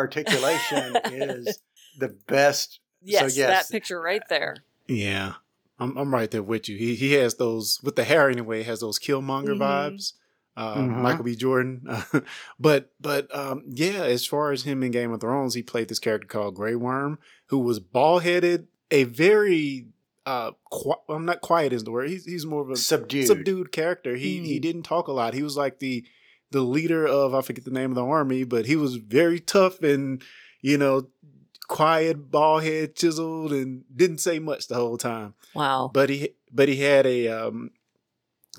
non-articulation 0.02 0.98
is 1.06 1.60
the 2.00 2.10
best. 2.28 2.80
yes, 3.02 3.34
so 3.34 3.40
yes, 3.40 3.50
that 3.68 3.72
picture 3.72 4.02
right 4.02 4.22
there. 4.30 4.58
Yeah, 4.88 5.34
I'm 5.80 5.98
I'm 5.98 6.14
right 6.14 6.30
there 6.30 6.44
with 6.44 6.68
you. 6.70 6.78
He 6.78 6.96
he 6.96 7.14
has 7.14 7.36
those 7.36 7.80
with 7.84 7.96
the 7.96 8.04
hair 8.04 8.30
anyway. 8.30 8.64
Has 8.64 8.80
those 8.82 9.00
Killmonger 9.00 9.56
Mhm. 9.56 9.60
vibes. 9.60 10.14
Uh, 10.56 10.78
Mhm. 10.78 11.02
Michael 11.04 11.24
B. 11.24 11.36
Jordan, 11.36 11.88
but 12.60 12.92
but 13.00 13.34
um, 13.36 13.64
yeah, 13.68 14.02
as 14.06 14.26
far 14.26 14.52
as 14.52 14.64
him 14.64 14.82
in 14.82 14.90
Game 14.90 15.12
of 15.12 15.22
Thrones, 15.22 15.54
he 15.54 15.62
played 15.62 15.88
this 15.88 16.00
character 16.00 16.28
called 16.28 16.56
Grey 16.56 16.74
Worm, 16.74 17.20
who 17.48 17.60
was 17.60 17.80
bald 17.80 18.24
headed, 18.24 18.68
a 18.90 19.04
very 19.04 19.86
uh, 20.28 20.52
qui- 20.70 20.94
I'm 21.10 21.26
not 21.26 21.42
quiet 21.42 21.72
is 21.74 21.84
the 21.86 21.92
word. 21.92 22.10
He's 22.10 22.26
he's 22.26 22.46
more 22.46 22.62
of 22.62 22.70
a 22.70 22.76
subdued. 22.76 23.28
subdued 23.28 23.72
character. 23.72 24.16
He 24.16 24.40
he 24.40 24.60
Mm. 24.60 24.62
didn't 24.62 24.84
talk 24.84 25.08
a 25.08 25.12
lot. 25.14 25.34
He 25.34 25.42
was 25.44 25.56
like 25.58 25.80
the 25.80 26.06
the 26.52 26.62
leader 26.62 27.06
of 27.08 27.34
I 27.34 27.42
forget 27.42 27.66
the 27.66 27.72
name 27.72 27.92
of 27.92 27.96
the 27.96 28.06
army, 28.06 28.44
but 28.44 28.66
he 28.66 28.76
was 28.76 28.96
very 28.98 29.40
tough 29.40 29.82
and 29.82 30.22
you 30.62 30.78
know 30.78 31.08
quiet, 31.68 32.32
bald 32.32 32.64
head, 32.64 32.96
chiseled, 32.96 33.52
and 33.52 33.84
didn't 33.94 34.20
say 34.20 34.40
much 34.40 34.68
the 34.68 34.76
whole 34.76 34.98
time. 34.98 35.34
Wow. 35.54 35.90
But 35.94 36.10
he 36.10 36.30
but 36.52 36.68
he 36.70 36.78
had 36.82 37.06
a 37.06 37.28
um 37.30 37.72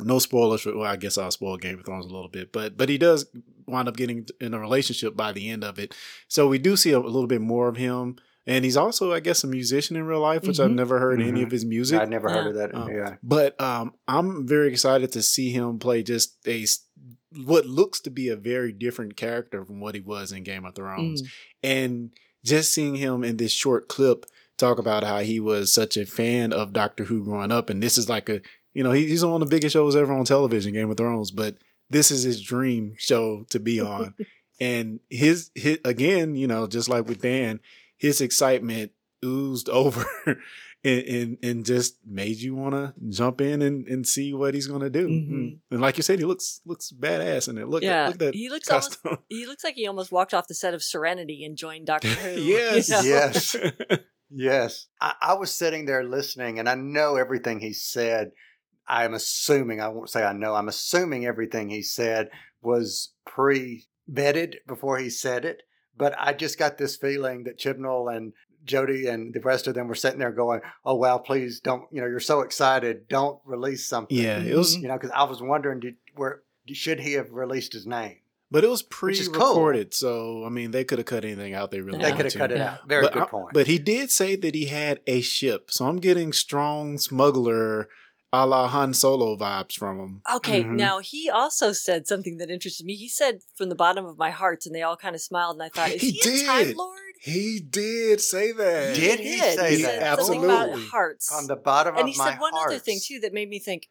no 0.00 0.18
spoilers 0.18 0.60
for 0.62 0.74
well, 0.76 0.90
I 0.90 0.96
guess 0.96 1.18
I'll 1.18 1.30
spoil 1.30 1.56
Game 1.56 1.78
of 1.78 1.84
Thrones 1.84 2.06
a 2.06 2.10
little 2.10 2.28
bit, 2.28 2.52
but 2.52 2.76
but 2.76 2.88
he 2.88 2.98
does 2.98 3.26
wind 3.66 3.88
up 3.88 3.96
getting 3.96 4.26
in 4.40 4.54
a 4.54 4.58
relationship 4.58 5.16
by 5.16 5.32
the 5.32 5.50
end 5.50 5.64
of 5.64 5.78
it. 5.78 5.94
So 6.28 6.48
we 6.48 6.58
do 6.58 6.76
see 6.76 6.92
a, 6.92 7.00
little 7.00 7.26
bit 7.26 7.40
more 7.42 7.68
of 7.68 7.76
him. 7.76 8.16
And 8.48 8.64
he's 8.64 8.76
also, 8.78 9.12
I 9.12 9.20
guess, 9.20 9.44
a 9.44 9.46
musician 9.46 9.94
in 9.94 10.04
real 10.04 10.20
life, 10.20 10.42
which 10.44 10.58
I've 10.58 10.70
Mhm. 10.70 10.74
never 10.76 10.98
heard 10.98 11.20
any 11.20 11.42
Mhm. 11.42 11.44
of 11.44 11.50
his 11.52 11.64
music. 11.66 12.00
I'd 12.00 12.08
never 12.08 12.28
heard 12.30 12.46
of 12.48 12.54
that. 12.54 12.74
Um, 12.74 12.88
yeah. 12.90 13.16
But 13.22 13.60
um, 13.60 13.92
I'm 14.08 14.46
very 14.48 14.68
excited 14.72 15.12
to 15.12 15.22
see 15.22 15.50
him 15.50 15.78
play 15.78 16.02
just 16.02 16.36
a 16.46 16.66
what 17.44 17.66
looks 17.66 18.00
to 18.00 18.10
be 18.10 18.28
a 18.30 18.36
very 18.36 18.72
different 18.72 19.14
character 19.16 19.62
from 19.64 19.80
what 19.80 19.94
he 19.94 20.00
was 20.00 20.32
in 20.32 20.42
Game 20.44 20.64
of 20.64 20.74
Thrones, 20.74 21.22
Mm. 21.22 21.28
and 21.62 22.10
just 22.42 22.72
seeing 22.72 22.94
him 22.96 23.22
in 23.22 23.36
this 23.36 23.52
short 23.52 23.86
clip 23.86 24.24
talk 24.56 24.78
about 24.78 25.04
how 25.04 25.18
he 25.20 25.38
was 25.38 25.70
such 25.72 25.96
a 25.98 26.06
fan 26.06 26.52
of 26.54 26.72
Doctor 26.72 27.04
Who 27.04 27.22
growing 27.22 27.52
up, 27.52 27.68
and 27.68 27.82
this 27.82 27.98
is 27.98 28.08
like 28.08 28.28
a 28.30 28.40
you 28.74 28.82
know 28.82 28.92
he's 28.92 29.22
on 29.22 29.40
the 29.40 29.46
biggest 29.46 29.74
shows 29.74 29.94
ever 29.94 30.12
on 30.12 30.24
television, 30.24 30.72
Game 30.72 30.90
of 30.90 30.96
Thrones, 30.96 31.30
but 31.30 31.56
this 31.90 32.10
is 32.10 32.22
his 32.22 32.40
dream 32.40 32.94
show 32.96 33.44
to 33.50 33.60
be 33.60 33.78
on, 33.78 34.14
and 34.60 35.00
his 35.10 35.50
his 35.54 35.78
again, 35.84 36.34
you 36.34 36.46
know, 36.46 36.66
just 36.66 36.88
like 36.88 37.06
with 37.06 37.20
Dan, 37.20 37.60
his 37.98 38.20
excitement 38.20 38.92
oozed 39.24 39.68
over 39.82 40.06
and, 40.84 41.02
and 41.02 41.38
and 41.42 41.66
just 41.66 41.96
made 42.06 42.36
you 42.36 42.54
want 42.54 42.74
to 42.74 42.94
jump 43.10 43.40
in 43.40 43.62
and, 43.62 43.86
and 43.88 44.06
see 44.06 44.32
what 44.32 44.54
he's 44.54 44.66
gonna 44.68 44.88
do. 44.90 45.08
Mhm. 45.08 45.58
And 45.70 45.80
like 45.80 45.96
you 45.96 46.02
said, 46.02 46.18
he 46.20 46.24
looks 46.24 46.60
looks 46.64 46.92
badass 46.92 47.48
in 47.48 47.58
it. 47.58 47.68
Look, 47.68 47.82
yeah, 47.82 48.06
look 48.06 48.14
at 48.14 48.18
that 48.20 48.34
he 48.34 48.48
looks 48.48 48.70
almost, 48.70 48.98
he 49.28 49.44
looks 49.46 49.64
like 49.64 49.74
he 49.74 49.86
almost 49.86 50.12
walked 50.12 50.32
off 50.34 50.46
the 50.48 50.54
set 50.54 50.74
of 50.74 50.82
Serenity 50.82 51.44
and 51.44 51.56
joined 51.56 51.86
Doctor 51.92 52.08
Who. 52.08 52.40
yes, 52.40 52.88
you 52.88 52.94
know? 52.94 53.02
Yes. 53.02 53.56
Yes. 54.30 54.86
I, 55.00 55.14
I 55.22 55.34
was 55.34 55.50
sitting 55.54 55.86
there 55.86 56.04
listening 56.04 56.58
and 56.58 56.68
I 56.68 56.74
know 56.74 57.16
everything 57.16 57.60
he 57.60 57.72
said. 57.72 58.30
I'm 58.90 59.12
assuming, 59.12 59.82
I 59.82 59.88
won't 59.88 60.08
say 60.08 60.24
I 60.24 60.32
know, 60.32 60.54
I'm 60.54 60.68
assuming 60.68 61.26
everything 61.26 61.68
he 61.68 61.82
said 61.82 62.30
was 62.62 63.12
pre 63.26 63.86
vetted 64.10 64.54
before 64.66 64.98
he 64.98 65.10
said 65.10 65.44
it. 65.44 65.62
But 65.98 66.14
I 66.18 66.32
just 66.32 66.58
got 66.58 66.78
this 66.78 66.96
feeling 66.96 67.44
that 67.44 67.58
Chibnall 67.58 68.16
and 68.16 68.32
Jodie 68.64 69.12
and 69.12 69.34
the 69.34 69.40
rest 69.40 69.66
of 69.66 69.74
them 69.74 69.88
were 69.88 69.94
sitting 69.94 70.18
there 70.20 70.30
going, 70.32 70.60
oh, 70.84 70.94
wow, 70.94 71.18
please 71.18 71.60
don't, 71.60 71.84
you 71.90 72.00
know, 72.00 72.06
you're 72.06 72.20
so 72.20 72.40
excited. 72.40 73.08
Don't 73.08 73.40
release 73.44 73.86
something. 73.86 74.16
yeah, 74.16 74.38
it 74.38 74.56
was, 74.56 74.74
mm-hmm. 74.74 74.82
You 74.82 74.88
know, 74.88 74.94
because 74.94 75.10
I 75.10 75.24
was 75.24 75.42
wondering, 75.42 75.80
did, 75.80 75.96
where, 76.14 76.42
should 76.72 77.00
he 77.00 77.14
have 77.14 77.32
released 77.32 77.72
his 77.72 77.86
name? 77.86 78.18
but 78.50 78.64
it 78.64 78.70
was 78.70 78.82
Which 79.02 79.20
is 79.20 79.28
cool. 79.28 79.40
pre-recorded, 79.40 79.92
so 79.92 80.42
I 80.46 80.48
mean, 80.48 80.70
they 80.70 80.82
could 80.82 80.98
have 80.98 81.04
cut 81.06 81.22
anything 81.24 81.52
out 81.52 81.70
they 81.70 81.82
really 81.82 81.98
They 81.98 82.10
They 82.10 82.16
could 82.16 82.24
have 82.24 82.34
cut 82.34 82.50
it 82.52 82.60
out. 82.60 82.88
Very 82.88 83.02
but, 83.02 83.12
good 83.12 83.22
I- 83.24 83.26
point. 83.26 83.48
but 83.52 83.66
he 83.66 83.78
did 83.78 84.10
say 84.10 84.36
that 84.36 84.54
he 84.54 84.66
had 84.66 85.00
a 85.06 85.20
ship, 85.20 85.70
so 85.70 85.86
I'm 85.86 85.98
getting 85.98 86.32
strong 86.32 86.96
smuggler, 86.96 87.88
a 88.32 88.46
la 88.46 88.68
Han 88.68 88.92
Solo 88.94 89.36
vibes 89.36 89.72
from 89.78 89.98
him. 89.98 90.22
Okay, 90.36 90.62
Mhm. 90.62 90.76
now 90.76 90.98
he 90.98 91.30
also 91.30 91.72
said 91.72 92.06
something 92.06 92.36
that 92.38 92.50
interested 92.50 92.84
me. 92.86 92.94
He 92.94 93.08
said 93.08 93.40
from 93.56 93.68
the 93.70 93.74
bottom 93.74 94.04
of 94.04 94.18
my 94.18 94.30
heart, 94.30 94.66
and 94.66 94.74
they 94.74 94.82
all 94.82 94.96
kind 94.96 95.14
of 95.14 95.22
smiled, 95.22 95.54
and 95.56 95.62
I 95.62 95.68
thought, 95.70 95.90
is 95.90 96.02
He 96.02 96.10
he, 96.12 96.42
a 96.42 96.46
Time 96.46 96.64
did. 96.66 96.76
Lord? 96.76 96.98
He 97.20 97.58
did 97.60 98.20
say 98.20 98.52
that. 98.52 98.94
Did 98.94 99.18
he 99.20 99.38
say 99.38 99.56
that? 99.56 99.70
he 99.70 99.82
that? 99.82 100.00
Said 100.00 100.16
something 100.18 100.44
about 100.44 100.68
Absolutely. 100.68 100.88
hearts. 100.90 101.28
From 101.34 101.46
the 101.46 101.56
bottom 101.56 101.96
and 101.96 102.08
of 102.08 102.16
my 102.16 102.22
heart. 102.24 102.26
And 102.26 102.30
he 102.30 102.34
said 102.36 102.40
one 102.40 102.54
other 102.66 102.78
thing 102.78 103.00
too 103.02 103.18
that 103.20 103.32
made 103.32 103.48
me 103.48 103.58
think, 103.58 103.88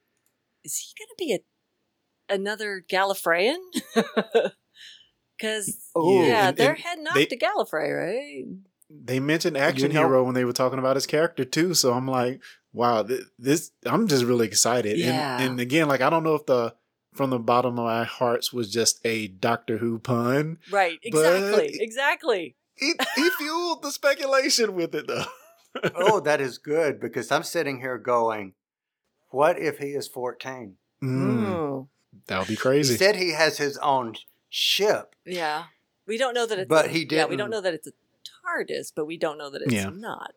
is 0.63 0.77
he 0.77 0.93
going 0.97 1.09
to 1.09 1.15
be 1.17 1.33
a 1.33 2.33
another 2.33 2.83
Gallifreyan? 2.87 3.57
Because 5.37 5.77
Oh, 5.95 6.25
yeah, 6.25 6.47
and- 6.49 6.57
they're 6.57 6.71
and 6.71 6.79
heading 6.79 7.07
off 7.07 7.13
they- 7.13 7.25
to 7.27 7.37
Gallifrey, 7.37 7.95
right? 7.95 8.45
They 8.89 9.19
mentioned 9.19 9.57
action 9.57 9.91
You 9.91 9.95
know- 9.95 10.07
hero 10.07 10.23
when 10.23 10.33
they 10.33 10.45
were 10.45 10.53
talking 10.53 10.79
about 10.79 10.95
his 10.95 11.05
character 11.05 11.43
too, 11.45 11.73
so 11.73 11.93
I'm 11.93 12.07
like, 12.07 12.41
wow, 12.73 13.03
th- 13.03 13.21
this 13.39 13.71
I'm 13.85 14.07
just 14.07 14.23
really 14.25 14.47
excited. 14.47 14.97
Yeah. 14.97 15.37
And, 15.39 15.51
and 15.51 15.59
again, 15.59 15.87
like 15.87 16.01
I 16.01 16.09
don't 16.09 16.23
know 16.23 16.35
if 16.35 16.45
the 16.45 16.75
from 17.13 17.29
the 17.31 17.39
bottom 17.39 17.79
of 17.79 17.85
my 17.85 18.03
hearts 18.03 18.53
was 18.53 18.71
just 18.71 18.99
a 19.03 19.27
Doctor 19.27 19.77
Who 19.79 19.97
pun. 19.99 20.59
Right, 20.71 20.99
But- 21.11 21.19
exactly, 21.25 21.77
exactly. 21.81 22.55
He, 22.75 22.93
he 23.15 23.29
fueled 23.31 23.81
the 23.81 23.91
speculation 23.91 24.75
with 24.75 24.93
it 24.93 25.07
though. 25.07 25.25
oh, 25.95 26.19
that 26.25 26.39
is 26.41 26.57
good 26.59 26.99
because 26.99 27.31
I'm 27.31 27.41
sitting 27.43 27.79
here 27.79 27.97
going, 27.97 28.53
what 29.29 29.57
if 29.59 29.79
he 29.79 29.87
is 29.93 30.07
14? 30.07 30.75
Mm, 31.03 31.07
Mm. 31.47 31.87
that 32.27 32.39
would 32.39 32.47
be 32.47 32.55
crazy. 32.55 32.93
He 32.93 32.97
said 32.97 33.15
he 33.15 33.31
has 33.31 33.57
his 33.57 33.77
own 33.79 34.15
ship. 34.49 35.15
Yeah, 35.25 35.65
we 36.05 36.17
don't 36.17 36.33
know 36.33 36.45
that 36.45 36.59
it's. 36.59 36.67
But 36.69 36.85
a- 36.85 36.89
he 36.89 37.07
Yeah, 37.09 37.25
we 37.25 37.35
don't 37.35 37.49
know 37.49 37.61
that 37.61 37.73
it's 37.73 37.87
a 37.87 37.91
TARDIS, 38.47 38.91
but 38.95 39.05
we 39.05 39.17
don't 39.17 39.37
know 39.37 39.49
that 39.49 39.61
it's 39.63 39.73
Yeah. 39.73 39.89
not. 39.89 40.33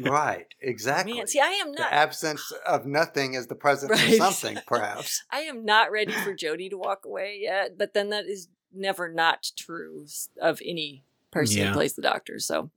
Right, 0.00 0.46
exactly. 0.60 1.14
Man, 1.14 1.26
see, 1.26 1.40
I 1.40 1.50
am 1.50 1.72
not. 1.72 1.90
the 1.90 1.94
absence 1.94 2.52
of 2.66 2.86
nothing 2.86 3.34
is 3.34 3.46
the 3.46 3.54
presence 3.64 3.90
Right. 3.90 4.10
of 4.10 4.14
something, 4.14 4.58
perhaps. 4.66 5.22
I 5.32 5.40
am 5.40 5.64
not 5.64 5.90
ready 5.92 6.12
for 6.12 6.34
Jodie 6.34 6.70
to 6.70 6.78
walk 6.78 7.04
away 7.04 7.38
yet, 7.40 7.76
but 7.78 7.94
then 7.94 8.10
that 8.10 8.26
is 8.26 8.48
never 8.72 9.12
not 9.12 9.50
true 9.56 10.06
of 10.40 10.60
any 10.64 11.04
person 11.30 11.58
Yeah. 11.58 11.68
who 11.68 11.72
plays 11.74 11.94
the 11.94 12.02
Doctor. 12.02 12.38
So, 12.38 12.70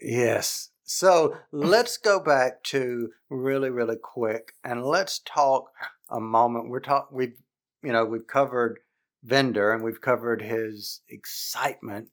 Yes. 0.00 0.70
So 0.84 1.36
let's 1.52 1.96
go 1.96 2.20
back 2.20 2.62
to 2.64 3.10
really, 3.28 3.70
really 3.70 3.96
quick 4.00 4.52
and 4.62 4.84
let's 4.84 5.18
talk 5.20 5.70
a 6.10 6.20
moment. 6.20 6.68
We're 6.68 6.80
talk 6.80 7.08
we've 7.10 7.36
you 7.82 7.92
know, 7.92 8.04
we've 8.04 8.26
covered 8.26 8.78
Vinder 9.26 9.72
and 9.74 9.82
we've 9.82 10.00
covered 10.00 10.42
his 10.42 11.00
excitement, 11.08 12.08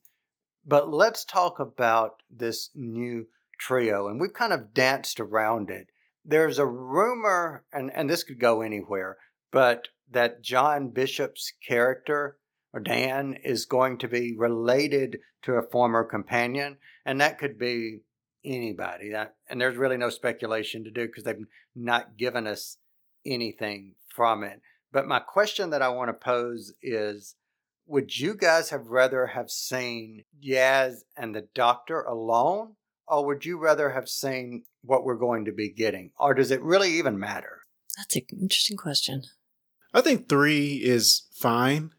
but 0.66 0.92
let's 0.92 1.24
talk 1.24 1.58
about 1.60 2.22
this 2.30 2.70
new 2.74 3.26
trio. 3.58 4.08
And 4.08 4.20
we've 4.20 4.32
kind 4.32 4.52
of 4.52 4.74
danced 4.74 5.20
around 5.20 5.70
it. 5.70 5.88
There's 6.24 6.58
a 6.58 6.66
rumor, 6.66 7.64
and, 7.72 7.90
and 7.94 8.08
this 8.08 8.24
could 8.24 8.40
go 8.40 8.62
anywhere, 8.62 9.18
but 9.50 9.88
that 10.10 10.42
John 10.42 10.88
Bishop's 10.88 11.52
character 11.66 12.38
or 12.72 12.80
Dan 12.80 13.36
is 13.44 13.66
going 13.66 13.98
to 13.98 14.08
be 14.08 14.34
related 14.36 15.18
to 15.42 15.52
a 15.52 15.62
former 15.70 16.02
companion, 16.02 16.78
and 17.04 17.20
that 17.20 17.38
could 17.38 17.58
be 17.58 18.00
anybody. 18.44 19.10
That, 19.12 19.36
and 19.48 19.60
there's 19.60 19.76
really 19.76 19.96
no 19.96 20.10
speculation 20.10 20.82
to 20.84 20.90
do 20.90 21.06
because 21.06 21.24
they've 21.24 21.46
not 21.76 22.16
given 22.16 22.46
us 22.46 22.78
anything 23.24 23.94
from 24.08 24.42
it. 24.42 24.60
But 24.92 25.06
my 25.06 25.20
question 25.20 25.70
that 25.70 25.82
I 25.82 25.88
want 25.88 26.08
to 26.08 26.14
pose 26.14 26.72
is 26.82 27.36
would 27.86 28.18
you 28.18 28.34
guys 28.34 28.70
have 28.70 28.86
rather 28.88 29.26
have 29.26 29.50
seen 29.50 30.24
Yaz 30.42 30.98
and 31.16 31.34
the 31.34 31.48
doctor 31.54 32.00
alone? 32.02 32.76
Or 33.06 33.26
would 33.26 33.44
you 33.44 33.58
rather 33.58 33.90
have 33.90 34.08
seen 34.08 34.64
what 34.82 35.04
we're 35.04 35.16
going 35.16 35.44
to 35.44 35.52
be 35.52 35.68
getting? 35.68 36.12
Or 36.18 36.32
does 36.32 36.50
it 36.50 36.62
really 36.62 36.92
even 36.92 37.18
matter? 37.18 37.60
that's 37.96 38.16
an 38.16 38.24
interesting 38.40 38.76
question. 38.76 39.22
I 39.92 40.00
think 40.00 40.28
three 40.28 40.76
is 40.76 41.22
fine. 41.32 41.92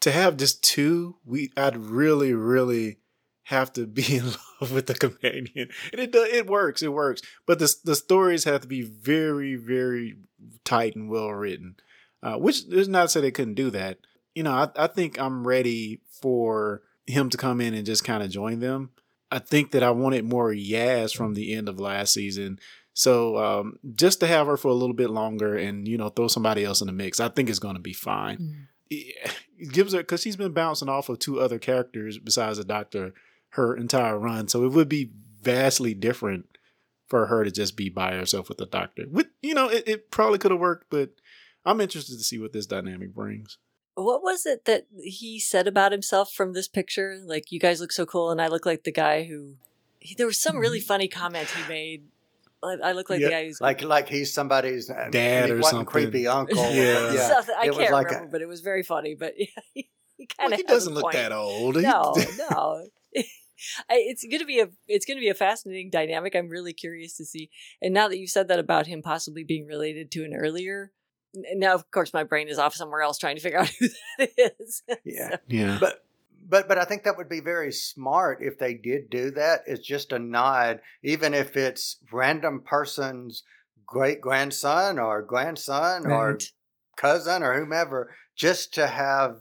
To 0.00 0.10
have 0.10 0.36
just 0.36 0.64
two, 0.64 1.16
we 1.24 1.52
I'd 1.56 1.76
really, 1.76 2.32
really 2.32 2.98
have 3.44 3.72
to 3.74 3.86
be 3.86 4.16
in 4.16 4.26
love 4.60 4.72
with 4.72 4.86
the 4.86 4.94
companion, 4.94 5.68
and 5.92 6.00
it 6.00 6.10
does. 6.10 6.28
It 6.28 6.46
works. 6.46 6.82
It 6.82 6.92
works. 6.92 7.22
But 7.46 7.58
the 7.58 7.72
the 7.84 7.94
stories 7.96 8.44
have 8.44 8.62
to 8.62 8.68
be 8.68 8.82
very, 8.82 9.54
very 9.54 10.16
tight 10.64 10.96
and 10.96 11.10
well 11.10 11.30
written. 11.32 11.76
Uh, 12.22 12.36
which 12.36 12.64
is 12.68 12.88
not 12.88 13.02
to 13.02 13.08
say 13.08 13.20
they 13.20 13.32
couldn't 13.32 13.54
do 13.54 13.68
that. 13.70 13.98
You 14.34 14.42
know, 14.42 14.52
I, 14.52 14.68
I 14.76 14.86
think 14.86 15.18
I'm 15.18 15.46
ready 15.46 16.00
for 16.20 16.82
him 17.06 17.30
to 17.30 17.36
come 17.36 17.60
in 17.60 17.74
and 17.74 17.86
just 17.86 18.04
kind 18.04 18.22
of 18.22 18.30
join 18.30 18.60
them. 18.60 18.90
I 19.30 19.38
think 19.38 19.72
that 19.72 19.82
I 19.82 19.90
wanted 19.90 20.24
more 20.24 20.50
Yaz 20.50 21.14
from 21.14 21.34
the 21.34 21.54
end 21.54 21.68
of 21.68 21.80
last 21.80 22.14
season. 22.14 22.58
So 22.94 23.38
um, 23.38 23.78
just 23.94 24.20
to 24.20 24.26
have 24.26 24.46
her 24.46 24.56
for 24.56 24.68
a 24.68 24.74
little 24.74 24.94
bit 24.94 25.10
longer 25.10 25.56
and 25.56 25.88
you 25.88 25.96
know 25.96 26.10
throw 26.10 26.28
somebody 26.28 26.64
else 26.64 26.80
in 26.80 26.86
the 26.86 26.92
mix, 26.92 27.20
I 27.20 27.28
think 27.28 27.48
it's 27.48 27.58
going 27.58 27.76
to 27.76 27.80
be 27.80 27.94
fine. 27.94 28.38
Mm. 28.38 28.66
It 28.90 29.32
it 29.58 29.72
gives 29.72 29.92
her 29.92 30.00
because 30.00 30.20
she's 30.20 30.36
been 30.36 30.52
bouncing 30.52 30.88
off 30.88 31.08
of 31.08 31.18
two 31.18 31.40
other 31.40 31.58
characters 31.58 32.18
besides 32.18 32.58
the 32.58 32.64
Doctor 32.64 33.14
her 33.50 33.76
entire 33.76 34.18
run, 34.18 34.48
so 34.48 34.64
it 34.64 34.72
would 34.72 34.88
be 34.88 35.10
vastly 35.40 35.94
different 35.94 36.58
for 37.06 37.26
her 37.26 37.44
to 37.44 37.50
just 37.50 37.76
be 37.76 37.88
by 37.88 38.14
herself 38.14 38.48
with 38.48 38.58
the 38.58 38.66
Doctor. 38.66 39.04
With 39.10 39.28
you 39.40 39.54
know, 39.54 39.68
it, 39.68 39.84
it 39.86 40.10
probably 40.10 40.38
could 40.38 40.50
have 40.50 40.60
worked, 40.60 40.86
but 40.90 41.10
I'm 41.64 41.80
interested 41.80 42.18
to 42.18 42.24
see 42.24 42.38
what 42.38 42.52
this 42.52 42.66
dynamic 42.66 43.14
brings. 43.14 43.58
What 43.94 44.22
was 44.22 44.46
it 44.46 44.64
that 44.64 44.86
he 45.02 45.38
said 45.38 45.66
about 45.66 45.92
himself 45.92 46.32
from 46.32 46.52
this 46.54 46.68
picture? 46.68 47.20
Like, 47.24 47.52
you 47.52 47.60
guys 47.60 47.80
look 47.80 47.92
so 47.92 48.06
cool, 48.06 48.30
and 48.30 48.40
I 48.40 48.48
look 48.48 48.64
like 48.66 48.84
the 48.84 48.92
guy 48.92 49.24
who. 49.24 49.56
He, 50.00 50.14
there 50.14 50.26
was 50.26 50.40
some 50.40 50.56
really 50.58 50.80
funny 50.80 51.06
comment 51.08 51.48
he 51.50 51.68
made. 51.68 52.04
I, 52.64 52.76
I 52.82 52.92
look 52.92 53.10
like 53.10 53.20
Yeah, 53.20 53.26
the 53.28 53.32
guy 53.32 53.44
who's 53.46 53.60
Like 53.60 53.82
like 53.82 54.08
he's 54.08 54.32
somebody's 54.32 54.88
uh, 54.88 55.08
Dad 55.10 55.46
he 55.46 55.52
or 55.52 55.56
wasn't 55.56 55.70
something. 55.70 55.86
creepy 55.86 56.26
uncle. 56.26 56.56
but 56.62 56.72
Yeah. 56.74 57.12
yeah. 57.12 57.28
Something- 57.28 57.54
I 57.58 57.66
it 57.66 57.74
can't 57.74 57.92
like 57.92 58.06
a- 58.06 58.14
remember, 58.14 58.30
but 58.32 58.40
it 58.42 58.46
was 58.48 58.60
very 58.62 58.82
funny. 58.82 59.14
But 59.14 59.34
yeah, 59.36 59.46
he, 59.74 59.90
he 60.16 60.26
kind 60.26 60.50
Well, 60.50 60.52
of 60.54 60.56
he 60.58 60.62
doesn't 60.64 60.94
look 60.94 61.12
that 61.12 61.32
old. 61.32 61.76
He- 61.76 61.82
No, 61.82 62.14
no. 62.50 62.86
I- 63.14 63.22
it's 63.90 64.24
gonna 64.28 64.44
be 64.44 64.60
a 64.60 64.68
it's 64.88 65.04
gonna 65.04 65.20
be 65.20 65.28
a 65.28 65.34
fascinating 65.34 65.90
dynamic. 65.90 66.34
I'm 66.34 66.48
really 66.48 66.72
curious 66.72 67.16
to 67.18 67.24
see. 67.24 67.50
And 67.80 67.92
now 67.94 68.08
that 68.08 68.18
you 68.18 68.26
said 68.26 68.48
that 68.48 68.58
about 68.58 68.86
him 68.86 69.02
possibly 69.02 69.44
being 69.44 69.66
related 69.66 70.10
to 70.12 70.24
an 70.24 70.34
earlier, 70.34 70.82
n- 70.84 70.90
now 71.34 71.74
of 71.74 71.90
course 71.90 72.12
my 72.12 72.24
brain 72.24 72.48
is 72.48 72.58
off 72.58 72.74
somewhere 72.74 73.02
else 73.02 73.18
trying 73.18 73.36
to 73.36 73.42
figure 73.42 73.58
out 73.58 73.68
who 73.80 73.88
that 74.18 74.30
is. 74.36 74.82
Yeah. 75.04 75.36
yeah. 75.48 75.78
But 75.80 76.04
but 76.48 76.68
but 76.68 76.78
I 76.78 76.84
think 76.84 77.04
that 77.04 77.16
would 77.16 77.28
be 77.28 77.40
very 77.40 77.72
smart 77.72 78.38
if 78.42 78.58
they 78.58 78.74
did 78.74 79.10
do 79.10 79.30
that. 79.32 79.60
It's 79.66 79.86
just 79.86 80.12
a 80.12 80.18
nod, 80.18 80.80
even 81.02 81.34
if 81.34 81.56
it's 81.56 81.98
random 82.12 82.62
person's 82.64 83.42
great 83.86 84.20
grandson 84.20 84.98
or 84.98 85.22
grandson 85.22 86.10
or 86.10 86.38
cousin 86.96 87.42
or 87.42 87.58
whomever, 87.58 88.14
just 88.36 88.74
to 88.74 88.86
have 88.86 89.36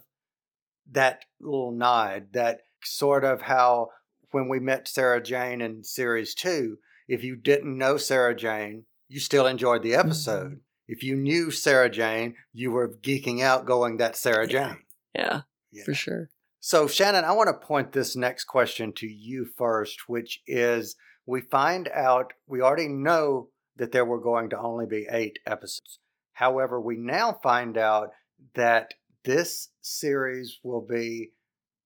that 0.92 1.24
little 1.40 1.72
nod, 1.72 2.28
that 2.34 2.62
sort 2.84 3.24
of 3.24 3.42
how 3.42 3.90
when 4.32 4.48
we 4.48 4.60
met 4.60 4.88
Sarah 4.88 5.22
Jane 5.22 5.62
in 5.62 5.84
series 5.84 6.34
two, 6.34 6.78
if 7.08 7.24
you 7.24 7.36
didn't 7.36 7.78
know 7.78 7.98
Sarah 7.98 8.36
Jane, 8.36 8.86
you 9.08 9.20
still 9.20 9.48
enjoyed 9.48 9.84
the 9.84 9.92
mm-hmm. 9.92 10.08
episode. 10.08 10.60
If 10.92 11.04
you 11.04 11.16
knew 11.16 11.52
Sarah 11.52 11.90
Jane, 11.90 12.36
you 12.52 12.70
were 12.72 12.90
geeking 12.90 13.42
out 13.42 13.66
going, 13.66 13.96
That's 13.96 14.20
Sarah 14.20 14.46
Yeah. 14.46 14.68
Jane. 14.74 14.84
yeah, 15.16 15.42
Yeah. 15.72 15.84
for 15.86 15.94
sure. 15.94 16.30
So, 16.60 16.86
Shannon, 16.86 17.24
I 17.24 17.32
want 17.32 17.48
to 17.48 17.66
point 17.66 17.94
this 17.94 18.14
next 18.18 18.44
question 18.44 18.92
to 18.98 19.08
you 19.08 19.46
first, 19.46 20.10
which 20.10 20.42
is 20.46 20.98
we 21.26 21.40
find 21.40 21.88
out, 21.88 22.34
we 22.46 22.60
already 22.60 22.90
know 22.90 23.52
that 23.78 23.94
there 23.94 24.04
were 24.04 24.20
going 24.20 24.50
to 24.50 24.60
only 24.60 24.86
be 24.86 25.08
eight 25.10 25.40
episodes. 25.46 26.00
However, 26.34 26.80
we 26.82 26.98
now 26.98 27.40
find 27.42 27.78
out 27.78 28.10
that 28.56 28.94
this 29.24 29.70
series 29.80 30.60
will 30.62 30.82
be 30.82 31.32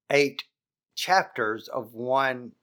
eight 0.09 0.45
chapters 0.95 1.67
of 1.67 1.93
one 1.93 2.53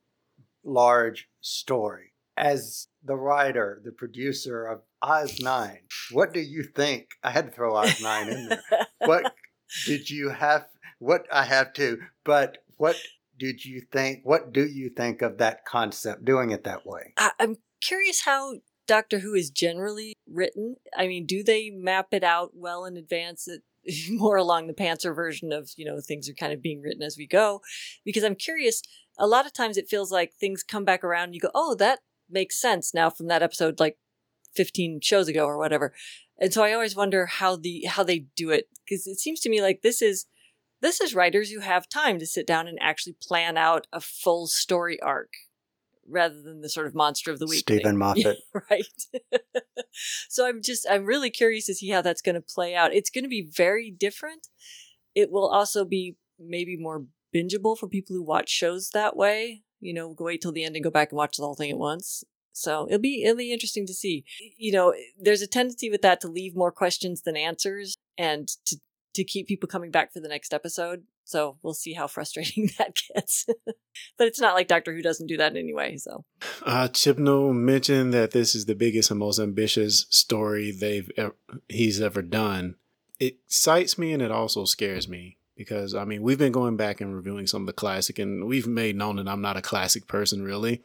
large 0.61 1.29
story. 1.39 2.11
As 2.35 2.89
the 3.01 3.15
writer, 3.15 3.81
the 3.85 3.91
producer 3.93 4.65
of 4.65 4.81
Oz 5.03 5.39
9, 5.39 5.79
what 6.11 6.33
do 6.33 6.39
you 6.39 6.63
think? 6.63 7.09
I 7.23 7.31
had 7.31 7.47
to 7.47 7.51
throw 7.51 7.75
Oz 7.75 8.01
9 8.01 8.29
in 8.29 8.49
there 8.49 8.63
what 8.99 9.33
did 9.85 10.09
you 10.09 10.29
have 10.29 10.65
what 10.99 11.25
i 11.31 11.43
have 11.43 11.73
to 11.73 11.99
but 12.23 12.59
what 12.77 12.95
did 13.37 13.65
you 13.65 13.81
think 13.91 14.21
what 14.23 14.53
do 14.53 14.65
you 14.65 14.89
think 14.89 15.21
of 15.21 15.37
that 15.37 15.65
concept 15.65 16.23
doing 16.23 16.51
it 16.51 16.63
that 16.63 16.85
way 16.85 17.13
I, 17.17 17.31
I'm 17.39 17.57
curious 17.81 18.21
how 18.21 18.53
Doctor 18.87 19.19
Who 19.19 19.33
is 19.33 19.49
generally 19.49 20.13
written. 20.29 20.75
I 20.97 21.07
mean, 21.07 21.25
do 21.25 21.43
they 21.43 21.69
map 21.69 22.07
it 22.11 22.23
out 22.23 22.51
well 22.53 22.85
in 22.85 22.97
advance? 22.97 23.45
That 23.45 23.61
more 24.09 24.37
along 24.37 24.67
the 24.67 24.73
pantser 24.73 25.15
version 25.15 25.51
of 25.51 25.71
you 25.77 25.85
know 25.85 25.99
things 26.01 26.29
are 26.29 26.33
kind 26.33 26.53
of 26.53 26.61
being 26.61 26.81
written 26.81 27.01
as 27.01 27.17
we 27.17 27.27
go, 27.27 27.61
because 28.03 28.23
I'm 28.23 28.35
curious. 28.35 28.81
A 29.17 29.27
lot 29.27 29.45
of 29.45 29.53
times 29.53 29.77
it 29.77 29.87
feels 29.87 30.11
like 30.11 30.33
things 30.33 30.63
come 30.63 30.83
back 30.83 31.03
around. 31.03 31.25
and 31.25 31.35
You 31.35 31.41
go, 31.41 31.51
oh, 31.53 31.75
that 31.75 31.99
makes 32.29 32.59
sense 32.59 32.93
now 32.93 33.09
from 33.09 33.27
that 33.27 33.43
episode, 33.43 33.79
like 33.79 33.97
15 34.55 34.99
shows 35.01 35.27
ago 35.27 35.45
or 35.45 35.57
whatever. 35.57 35.93
And 36.39 36.53
so 36.53 36.63
I 36.63 36.73
always 36.73 36.95
wonder 36.95 37.25
how 37.25 37.55
the 37.55 37.85
how 37.85 38.03
they 38.03 38.19
do 38.35 38.49
it 38.49 38.67
because 38.83 39.07
it 39.07 39.19
seems 39.19 39.39
to 39.41 39.49
me 39.49 39.61
like 39.61 39.81
this 39.81 40.01
is 40.01 40.25
this 40.81 40.99
is 40.99 41.15
writers 41.15 41.51
who 41.51 41.61
have 41.61 41.87
time 41.87 42.19
to 42.19 42.25
sit 42.25 42.45
down 42.45 42.67
and 42.67 42.77
actually 42.81 43.15
plan 43.21 43.57
out 43.57 43.87
a 43.93 44.01
full 44.01 44.47
story 44.47 44.99
arc 45.01 45.31
rather 46.07 46.41
than 46.41 46.61
the 46.61 46.69
sort 46.69 46.87
of 46.87 46.93
monster 46.93 47.31
of 47.31 47.39
the 47.39 47.45
week. 47.45 47.59
steven 47.59 47.97
moffat 47.97 48.37
right. 48.69 49.07
so 50.29 50.45
I'm 50.45 50.61
just 50.61 50.85
I'm 50.89 51.05
really 51.05 51.29
curious 51.29 51.67
to 51.67 51.75
see 51.75 51.89
how 51.89 52.01
that's 52.01 52.21
going 52.21 52.35
to 52.35 52.41
play 52.41 52.75
out. 52.75 52.93
It's 52.93 53.09
going 53.09 53.23
to 53.23 53.29
be 53.29 53.47
very 53.49 53.91
different. 53.91 54.47
It 55.15 55.31
will 55.31 55.47
also 55.47 55.85
be 55.85 56.17
maybe 56.39 56.75
more 56.77 57.05
bingeable 57.33 57.77
for 57.77 57.87
people 57.87 58.15
who 58.15 58.23
watch 58.23 58.49
shows 58.49 58.89
that 58.93 59.15
way. 59.15 59.63
You 59.79 59.93
know, 59.93 60.13
go 60.13 60.25
wait 60.25 60.41
till 60.41 60.51
the 60.51 60.63
end 60.63 60.75
and 60.75 60.83
go 60.83 60.91
back 60.91 61.11
and 61.11 61.17
watch 61.17 61.37
the 61.37 61.43
whole 61.43 61.55
thing 61.55 61.71
at 61.71 61.77
once. 61.77 62.23
So 62.53 62.85
it'll 62.87 62.99
be 62.99 63.23
it'll 63.23 63.37
be 63.37 63.51
interesting 63.51 63.85
to 63.87 63.93
see. 63.93 64.23
You 64.57 64.71
know, 64.71 64.93
there's 65.19 65.41
a 65.41 65.47
tendency 65.47 65.89
with 65.89 66.01
that 66.03 66.21
to 66.21 66.27
leave 66.27 66.55
more 66.55 66.71
questions 66.71 67.23
than 67.23 67.35
answers, 67.35 67.95
and 68.17 68.47
to 68.65 68.77
to 69.15 69.23
keep 69.23 69.47
people 69.47 69.67
coming 69.67 69.91
back 69.91 70.11
for 70.11 70.19
the 70.19 70.27
next 70.27 70.53
episode. 70.53 71.03
So 71.25 71.57
we'll 71.61 71.73
see 71.73 71.93
how 71.93 72.07
frustrating 72.07 72.69
that 72.77 72.97
gets. 73.13 73.45
but 74.17 74.27
it's 74.27 74.39
not 74.39 74.55
like 74.55 74.67
Doctor 74.67 74.93
Who 74.93 75.01
doesn't 75.01 75.27
do 75.27 75.37
that 75.37 75.55
anyway. 75.55 75.97
So 75.97 76.25
Uh, 76.65 76.87
Chibnall 76.91 77.53
mentioned 77.53 78.13
that 78.13 78.31
this 78.31 78.55
is 78.55 78.65
the 78.65 78.75
biggest 78.75 79.11
and 79.11 79.19
most 79.19 79.39
ambitious 79.39 80.05
story 80.09 80.71
they've 80.71 81.09
ever, 81.17 81.35
he's 81.69 82.01
ever 82.01 82.21
done. 82.21 82.75
It 83.19 83.37
excites 83.45 83.97
me 83.97 84.13
and 84.13 84.21
it 84.21 84.31
also 84.31 84.65
scares 84.65 85.07
me 85.07 85.37
because 85.55 85.93
I 85.93 86.03
mean 86.03 86.23
we've 86.23 86.39
been 86.39 86.51
going 86.51 86.77
back 86.77 86.99
and 86.99 87.15
reviewing 87.15 87.47
some 87.47 87.61
of 87.61 87.67
the 87.67 87.73
classic 87.73 88.19
and 88.19 88.45
we've 88.47 88.67
made 88.67 88.95
known 88.95 89.17
that 89.17 89.27
I'm 89.27 89.41
not 89.41 89.57
a 89.57 89.61
classic 89.61 90.07
person 90.07 90.43
really, 90.43 90.83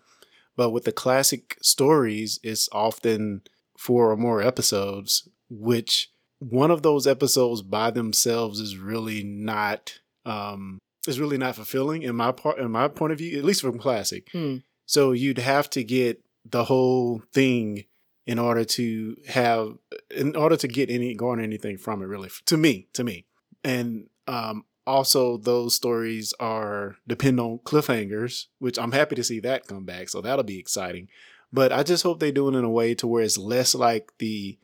but 0.59 0.71
with 0.71 0.83
the 0.83 0.93
classic 0.93 1.57
stories, 1.63 2.41
it's 2.43 2.69
often 2.73 3.43
four 3.79 4.11
or 4.11 4.17
more 4.17 4.43
episodes, 4.43 5.29
which 5.49 6.11
one 6.41 6.73
of 6.73 6.83
those 6.83 7.07
episodes 7.07 7.63
by 7.63 7.93
themselves 7.93 8.59
is 8.59 8.77
really 8.77 9.23
not 9.23 10.01
um 10.27 10.81
is 11.07 11.21
really 11.21 11.39
not 11.39 11.55
fulfilling 11.55 12.03
in 12.03 12.17
my 12.17 12.33
part 12.33 12.59
in 12.59 12.73
my 12.73 12.89
point 12.89 13.13
of 13.13 13.19
view, 13.19 13.39
at 13.39 13.45
least 13.45 13.61
from 13.61 13.79
classic. 13.79 14.29
Hmm. 14.33 14.57
So 14.85 15.13
you'd 15.13 15.39
have 15.39 15.71
to 15.71 15.85
get 15.85 16.25
the 16.45 16.65
whole 16.65 17.23
thing 17.33 17.85
in 18.27 18.41
order 18.41 18.65
to 18.65 19.17
have 19.29 19.79
in 20.11 20.35
order 20.35 20.57
to 20.57 20.67
get 20.67 20.91
any 20.91 21.15
garner 21.15 21.45
anything 21.45 21.79
from 21.79 22.03
it 22.03 22.07
really 22.07 22.31
to 22.47 22.57
me 22.57 22.89
to 22.95 23.05
me 23.05 23.27
and 23.63 24.09
um 24.27 24.65
also 24.89 25.37
those 25.37 25.75
stories 25.75 26.35
are 26.41 26.97
depend 27.07 27.39
on 27.39 27.59
cliffhangers 27.61 28.47
which 28.59 28.79
i'm 28.79 28.93
happy 28.93 29.15
to 29.15 29.23
see 29.25 29.41
that 29.41 29.67
come 29.67 29.85
back 29.85 30.09
so 30.09 30.21
that'll 30.21 30.43
be 30.45 30.59
exciting 30.59 31.07
but 31.53 31.73
i 31.73 31.83
just 31.83 32.03
hope 32.03 32.19
they 32.21 32.33
do 32.33 32.49
it 32.49 32.57
in 32.59 32.65
a 32.65 32.71
way 32.71 32.95
to 32.95 33.07
where 33.07 33.23
it's 33.23 33.39
less 33.39 33.75
like 33.75 34.13
the 34.19 34.59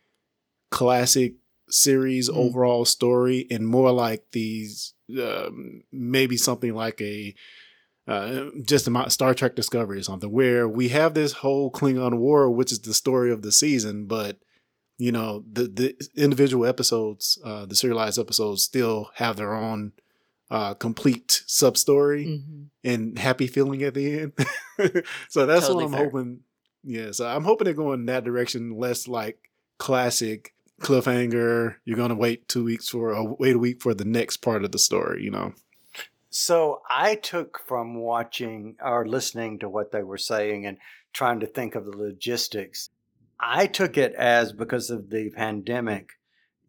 classic 0.71 1.35
series 1.69 2.29
Mm. 2.29 2.37
overall 2.37 2.85
story 2.85 3.47
and 3.51 3.67
more 3.67 3.93
like 3.93 4.25
these 4.33 4.95
um, 5.21 5.83
maybe 5.93 6.37
something 6.37 6.75
like 6.75 7.01
a 7.01 7.35
uh, 8.07 8.51
just 8.67 8.87
about 8.87 9.13
Star 9.13 9.33
Trek 9.33 9.57
Discovery 9.57 9.99
or 9.99 10.03
something, 10.03 10.31
where 10.31 10.69
we 10.69 10.91
have 10.91 11.15
this 11.15 11.33
whole 11.33 11.71
Klingon 11.71 12.19
War, 12.19 12.51
which 12.51 12.71
is 12.71 12.81
the 12.81 12.93
story 12.93 13.33
of 13.33 13.41
the 13.41 13.51
season, 13.51 14.05
but 14.05 14.39
you 14.99 15.11
know 15.11 15.43
the 15.51 15.63
the 15.69 16.09
individual 16.15 16.67
episodes, 16.67 17.39
uh, 17.45 17.65
the 17.65 17.75
serialized 17.75 18.19
episodes, 18.19 18.63
still 18.63 19.11
have 19.15 19.37
their 19.37 19.55
own 19.55 19.93
uh, 20.51 20.75
complete 20.75 21.43
sub 21.47 21.77
story 21.77 22.27
Mhm. 22.27 22.67
and 22.85 23.19
happy 23.19 23.47
feeling 23.47 23.83
at 23.83 23.95
the 23.95 24.21
end. 24.21 24.33
so 25.29 25.47
that's 25.47 25.67
Totally 25.67 25.85
what 25.85 25.93
I'm 25.93 25.93
fair. 25.93 26.05
hoping. 26.05 26.41
Yeah, 26.83 27.11
so 27.13 27.27
I'm 27.27 27.45
hoping 27.45 27.65
they're 27.65 27.75
going 27.75 28.07
that 28.07 28.25
direction, 28.25 28.77
less 28.77 29.09
like 29.09 29.39
classic 29.79 30.55
cliffhanger. 30.83 31.77
You're 31.85 31.97
gonna 31.97 32.15
wait 32.15 32.47
two 32.49 32.65
weeks 32.65 32.89
for, 32.89 33.11
a 33.13 33.25
wait 33.25 33.57
a 33.57 33.59
week 33.59 33.83
for 33.83 33.95
the 33.95 34.05
next 34.05 34.39
part 34.39 34.65
of 34.65 34.73
the 34.73 34.79
story. 34.79 35.23
You 35.25 35.31
know. 35.31 35.55
So 36.31 36.83
I 36.91 37.15
took 37.15 37.61
from 37.61 37.95
watching 38.01 38.77
or 38.85 39.07
listening 39.07 39.61
to 39.61 39.69
what 39.69 39.93
they 39.93 40.03
were 40.03 40.19
saying 40.19 40.67
and 40.67 40.79
trying 41.13 41.41
to 41.41 41.47
think 41.47 41.75
of 41.75 41.85
the 41.87 41.97
logistics. 41.97 42.91
I 43.39 43.67
took 43.67 43.97
it 43.97 44.15
as 44.15 44.53
because 44.53 44.91
of 44.91 45.11
the 45.11 45.31
pandemic, 45.31 46.11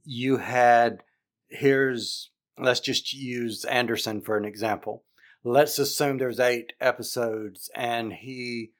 you 0.05 0.37
had 0.37 1.03
here's 1.49 2.29
let's 2.57 2.79
just 2.79 3.13
use 3.13 3.65
Anderson 3.65 4.21
for 4.21 4.37
an 4.37 4.45
example. 4.45 5.03
Let's 5.43 5.77
assume 5.77 6.17
there's 6.17 6.39
eight 6.39 6.73
episodes 6.81 7.69
and 7.75 8.11
he 8.13 8.71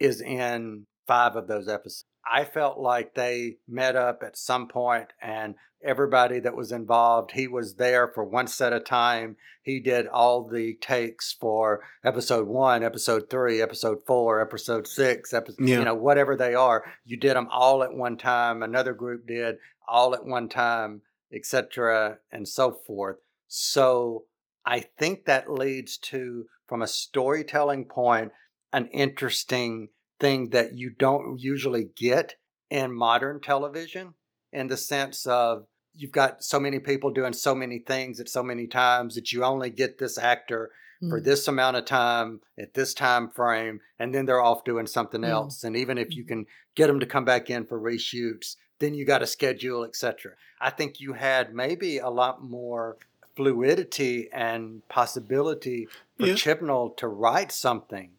is 0.00 0.20
in 0.20 0.86
five 1.06 1.36
of 1.36 1.46
those 1.46 1.68
episodes. 1.68 2.04
I 2.30 2.44
felt 2.44 2.78
like 2.78 3.14
they 3.14 3.56
met 3.68 3.96
up 3.96 4.22
at 4.24 4.36
some 4.36 4.66
point 4.66 5.08
and 5.22 5.54
everybody 5.84 6.40
that 6.40 6.56
was 6.56 6.72
involved, 6.72 7.32
he 7.32 7.46
was 7.46 7.74
there 7.74 8.08
for 8.08 8.24
one 8.24 8.46
set 8.46 8.72
of 8.72 8.84
time. 8.84 9.36
He 9.62 9.78
did 9.80 10.06
all 10.06 10.48
the 10.48 10.74
takes 10.80 11.32
for 11.32 11.82
episode 12.02 12.48
one, 12.48 12.82
episode 12.82 13.28
three, 13.28 13.60
episode 13.60 13.98
four, 14.06 14.40
episode 14.40 14.86
six, 14.88 15.34
episode, 15.34 15.60
Yeah. 15.68 15.78
you 15.80 15.84
know, 15.84 15.94
whatever 15.94 16.34
they 16.36 16.54
are. 16.54 16.84
You 17.04 17.18
did 17.18 17.36
them 17.36 17.48
all 17.52 17.82
at 17.82 17.92
one 17.94 18.16
time. 18.16 18.62
Another 18.62 18.94
group 18.94 19.26
did 19.26 19.56
all 19.86 20.14
at 20.14 20.24
one 20.24 20.48
time, 20.48 21.02
etc., 21.34 22.18
and 22.30 22.46
so 22.48 22.70
forth. 22.72 23.16
So 23.48 24.24
I 24.64 24.80
think 24.80 25.24
that 25.24 25.50
leads 25.50 25.98
to, 25.98 26.46
from 26.66 26.82
a 26.82 26.86
storytelling 26.86 27.84
point, 27.86 28.32
an 28.72 28.86
interesting 28.86 29.88
thing 30.20 30.50
that 30.50 30.74
you 30.74 30.90
don't 30.90 31.38
usually 31.38 31.88
get 31.96 32.36
in 32.70 32.92
modern 32.92 33.40
television 33.40 34.14
in 34.52 34.68
the 34.68 34.76
sense 34.76 35.26
of 35.26 35.66
you've 35.94 36.12
got 36.12 36.42
so 36.42 36.58
many 36.58 36.78
people 36.78 37.10
doing 37.10 37.32
so 37.32 37.54
many 37.54 37.78
things 37.78 38.18
at 38.20 38.28
so 38.28 38.42
many 38.42 38.66
times 38.66 39.14
that 39.14 39.32
you 39.32 39.44
only 39.44 39.70
get 39.70 39.98
this 39.98 40.18
actor 40.18 40.70
for 41.10 41.20
Mm. 41.20 41.24
this 41.24 41.48
amount 41.48 41.76
of 41.76 41.84
time 41.84 42.40
at 42.58 42.74
this 42.74 42.94
time 42.94 43.28
frame 43.28 43.80
and 43.98 44.14
then 44.14 44.24
they're 44.26 44.40
off 44.40 44.64
doing 44.64 44.86
something 44.86 45.20
Mm. 45.20 45.28
else 45.28 45.62
and 45.64 45.76
even 45.76 45.98
if 45.98 46.14
you 46.16 46.24
can 46.24 46.46
get 46.74 46.86
them 46.86 47.00
to 47.00 47.06
come 47.06 47.24
back 47.24 47.50
in 47.50 47.66
for 47.66 47.78
reshoots 47.78 48.56
then 48.78 48.94
you 48.94 49.04
got 49.04 49.18
to 49.18 49.26
schedule 49.26 49.84
etc 49.84 50.32
i 50.60 50.70
think 50.70 51.00
you 51.00 51.12
had 51.14 51.54
maybe 51.54 51.98
a 51.98 52.08
lot 52.10 52.42
more 52.42 52.96
fluidity 53.36 54.28
and 54.32 54.86
possibility 54.88 55.88
for 56.18 56.26
Yeah. 56.26 56.34
chibnall 56.34 56.96
to 56.98 57.08
write 57.08 57.50
something 57.52 58.10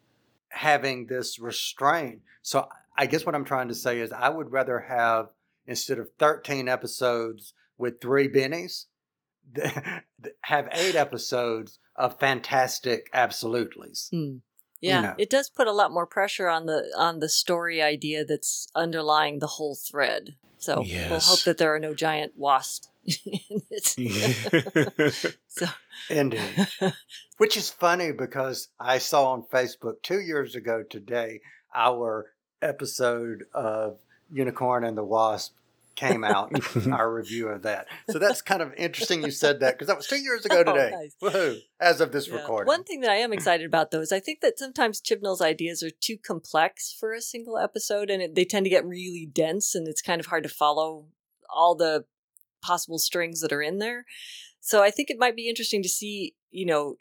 having 0.49 1.07
this 1.07 1.39
restraint 1.39 2.21
so 2.41 2.67
i 2.97 3.05
guess 3.05 3.25
what 3.25 3.35
i'm 3.35 3.45
trying 3.45 3.67
to 3.69 3.75
say 3.75 3.99
is 3.99 4.11
i 4.11 4.29
would 4.29 4.51
rather 4.51 4.79
have 4.81 5.29
instead 5.67 5.99
of 5.99 6.09
13 6.19 6.67
episodes 6.69 7.53
with 7.77 7.99
three 8.01 8.27
bennies 8.29 8.85
have 10.41 10.67
eight 10.71 10.95
episodes 10.95 11.79
of 11.95 12.19
fantastic 12.19 13.09
absolutely's 13.13 14.09
Hmm. 14.11 14.37
Yeah, 14.81 15.01
know. 15.01 15.15
it 15.17 15.29
does 15.29 15.49
put 15.49 15.67
a 15.67 15.71
lot 15.71 15.91
more 15.91 16.05
pressure 16.05 16.47
on 16.47 16.65
the 16.65 16.91
on 16.97 17.19
the 17.19 17.29
story 17.29 17.81
idea 17.81 18.25
that's 18.25 18.67
underlying 18.75 19.39
the 19.39 19.47
whole 19.47 19.75
thread. 19.75 20.35
So 20.57 20.81
we'll 20.81 21.19
hope 21.19 21.43
that 21.43 21.57
there 21.57 21.73
are 21.75 21.79
no 21.79 21.93
giant 21.93 22.33
wasps 22.35 22.89
in 23.05 23.61
it. 23.69 25.35
So 25.47 25.67
Indeed. 26.09 26.67
Which 27.37 27.55
is 27.55 27.69
funny 27.69 28.11
because 28.11 28.69
I 28.79 28.97
saw 28.97 29.31
on 29.31 29.43
Facebook 29.43 30.01
two 30.01 30.19
years 30.19 30.55
ago 30.55 30.83
today 30.83 31.39
our 31.73 32.33
episode 32.61 33.45
of 33.53 33.99
Unicorn 34.31 34.83
and 34.83 34.97
the 34.97 35.03
Wasp 35.03 35.55
came 35.95 36.23
out, 36.23 36.51
our 36.91 37.11
review 37.13 37.47
of 37.49 37.63
that. 37.63 37.87
So 38.09 38.19
that's 38.19 38.41
kind 38.41 38.61
of 38.61 38.73
interesting 38.75 39.23
you 39.23 39.31
said 39.31 39.59
that 39.61 39.73
because 39.75 39.87
that 39.87 39.97
was 39.97 40.07
two 40.07 40.21
years 40.21 40.45
ago 40.45 40.59
Oh, 40.67 40.73
today. 40.73 40.91
nice. 40.91 41.15
Woohoo. 41.21 41.59
As 41.79 42.01
of 42.01 42.11
this 42.11 42.27
Yeah. 42.27 42.35
recording. 42.35 42.67
One 42.67 42.83
thing 42.83 43.01
that 43.01 43.09
I 43.11 43.15
am 43.15 43.31
excited 43.33 43.65
about, 43.65 43.91
though, 43.91 44.01
is 44.01 44.11
I 44.11 44.19
think 44.19 44.41
that 44.41 44.59
sometimes 44.59 45.01
Chibnall's 45.01 45.41
ideas 45.41 45.81
are 45.83 45.89
too 45.91 46.17
complex 46.17 46.95
for 46.99 47.13
a 47.13 47.21
single 47.21 47.57
episode, 47.57 48.09
and 48.09 48.21
it, 48.21 48.35
they 48.35 48.45
tend 48.45 48.65
to 48.65 48.69
get 48.69 48.85
really 48.85 49.27
dense, 49.31 49.73
and 49.75 49.87
it's 49.87 50.01
kind 50.01 50.19
of 50.19 50.27
hard 50.27 50.43
to 50.43 50.49
follow 50.49 51.07
all 51.49 51.75
the 51.75 52.05
possible 52.61 52.97
strings 52.99 53.41
that 53.41 53.53
are 53.53 53.61
in 53.61 53.77
there. 53.79 54.05
So 54.59 54.81
I 54.81 54.89
think 54.91 55.09
it 55.09 55.19
might 55.19 55.35
be 55.35 55.47
interesting 55.47 55.83
to 55.83 55.89
see, 55.89 56.35
you 56.49 56.65
know, 56.65 56.95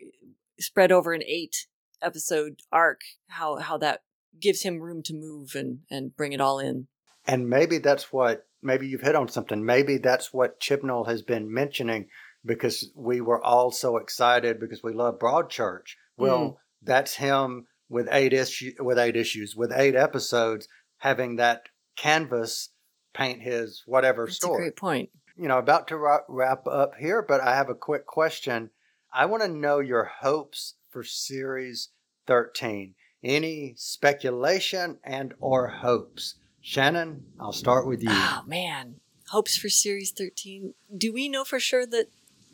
spread 0.61 0.93
over 0.93 1.13
an 1.15 1.23
eight 1.27 1.67
episode 2.03 2.61
arc, 2.71 3.01
how 3.29 3.57
how 3.57 3.79
that 3.79 4.03
gives 4.39 4.63
him 4.63 4.81
room 4.81 5.03
to 5.05 5.15
move 5.15 5.55
and 5.55 5.81
and 5.91 6.15
bring 6.15 6.33
it 6.35 6.41
all 6.41 6.59
in. 6.59 6.89
And 7.27 7.49
maybe 7.49 7.79
that's 7.79 8.13
what, 8.13 8.47
maybe 8.65 8.87
you've 8.89 9.03
hit 9.03 9.15
on 9.15 9.29
something. 9.29 9.65
Maybe 9.65 9.99
that's 9.99 10.33
what 10.33 10.59
Chibnall 10.61 11.07
has 11.07 11.23
been 11.23 11.53
mentioning 11.53 12.09
because 12.45 12.91
we 12.95 13.21
were 13.21 13.43
all 13.43 13.71
so 13.71 13.97
excited 13.97 14.59
because 14.61 14.83
we 14.83 14.93
love 14.93 15.19
Broadchurch. 15.19 15.95
Well, 16.17 16.39
Mm. 16.41 16.57
that's 16.83 17.15
him 17.17 17.67
with 17.89 18.09
eight 18.11 18.33
issue 18.33 18.73
with 18.81 18.99
eight 18.99 19.17
issues 19.17 19.55
with 19.55 19.71
eight 19.73 19.95
episodes 19.95 20.67
having 20.99 21.37
that 21.37 21.69
canvas 21.97 22.71
paint 23.13 23.43
his 23.43 23.83
whatever 23.87 24.25
That's 24.27 24.37
a 24.37 24.41
story. 24.47 24.63
great 24.65 24.77
point. 24.77 25.11
You 25.37 25.49
know, 25.49 25.59
about 25.59 25.89
to 25.89 25.97
wrap, 25.97 26.25
wrap 26.29 26.67
up 26.67 26.95
here, 26.99 27.21
but 27.23 27.41
I 27.41 27.55
have 27.57 27.69
a 27.69 27.75
quick 27.75 28.07
question. 28.07 28.71
I 29.13 29.27
want 29.27 29.43
to 29.43 29.49
know 29.49 29.79
your 29.81 30.05
hopes 30.05 30.75
for 30.91 31.03
series 31.05 31.91
13. 32.27 32.95
Any 33.23 33.75
speculation 33.77 34.99
and 35.05 35.35
or 35.41 35.69
hopes? 35.69 36.35
Shannon, 36.67 37.27
I'll 37.39 37.53
start 37.53 37.87
with 37.87 38.03
you. 38.03 38.09
Oh 38.11 38.43
man, 38.47 38.95
hopes 39.29 39.55
for 39.55 39.69
series 39.69 40.13
thirteen. 40.13 40.73
Do 40.97 41.13
we 41.13 41.29
know 41.29 41.45
for 41.45 41.61
sure 41.61 41.85
that 41.85 42.07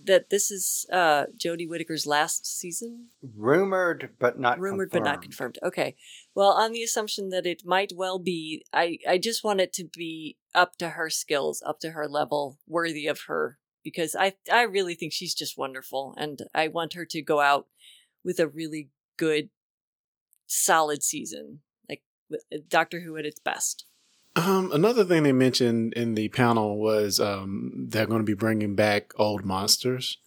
that 0.05 0.31
this 0.31 0.51
is 0.51 0.85
uh 0.93 1.27
Jodie 1.39 1.69
Whittaker's 1.69 2.07
last 2.09 2.45
season? 2.45 3.11
Rumored 3.37 4.11
but 4.19 4.37
not 4.41 4.59
Rumored 4.59 4.91
but 4.91 5.05
not 5.05 5.23
confirmed. 5.23 5.61
Okay. 5.63 5.95
Well, 6.35 6.51
on 6.51 6.73
the 6.73 6.83
assumption 6.83 7.29
that 7.31 7.47
it 7.47 7.65
might 7.65 7.93
well 7.95 8.19
be, 8.19 8.65
I 8.73 8.99
I 9.09 9.17
just 9.17 9.45
want 9.45 9.61
it 9.61 9.73
to 9.75 9.85
be 9.85 10.37
up 10.57 10.77
to 10.79 10.91
her 10.91 11.09
skills, 11.09 11.63
up 11.65 11.79
to 11.81 11.93
her 11.93 12.09
level, 12.09 12.59
worthy 12.67 13.07
of 13.07 13.21
her 13.29 13.59
because 13.85 14.17
I 14.19 14.35
I 14.53 14.63
really 14.63 14.97
think 14.97 15.13
she's 15.13 15.35
just 15.35 15.57
wonderful 15.57 16.17
and 16.19 16.41
I 16.53 16.67
want 16.67 16.95
her 16.95 17.05
to 17.07 17.23
go 17.23 17.39
out 17.39 17.69
with 18.25 18.41
a 18.41 18.49
really 18.49 18.91
good 19.17 19.51
solid 20.49 21.05
season. 21.05 21.61
Like 21.89 22.03
with- 22.29 22.69
Doctor 22.69 23.03
Who 23.03 23.17
at 23.17 23.25
its 23.25 23.39
best. 23.39 23.87
Um, 24.47 24.73
another 24.73 25.05
thing 25.05 25.23
they 25.23 25.33
mentioned 25.33 25.93
in 25.95 26.15
the 26.15 26.29
panel 26.29 26.79
was 26.79 27.21
um, 27.21 27.87
they're 27.89 28.07
going 28.07 28.21
to 28.21 28.25
be 28.25 28.35
bringing 28.35 28.75
back 28.75 29.13
old 29.17 29.45
monsters. 29.45 30.19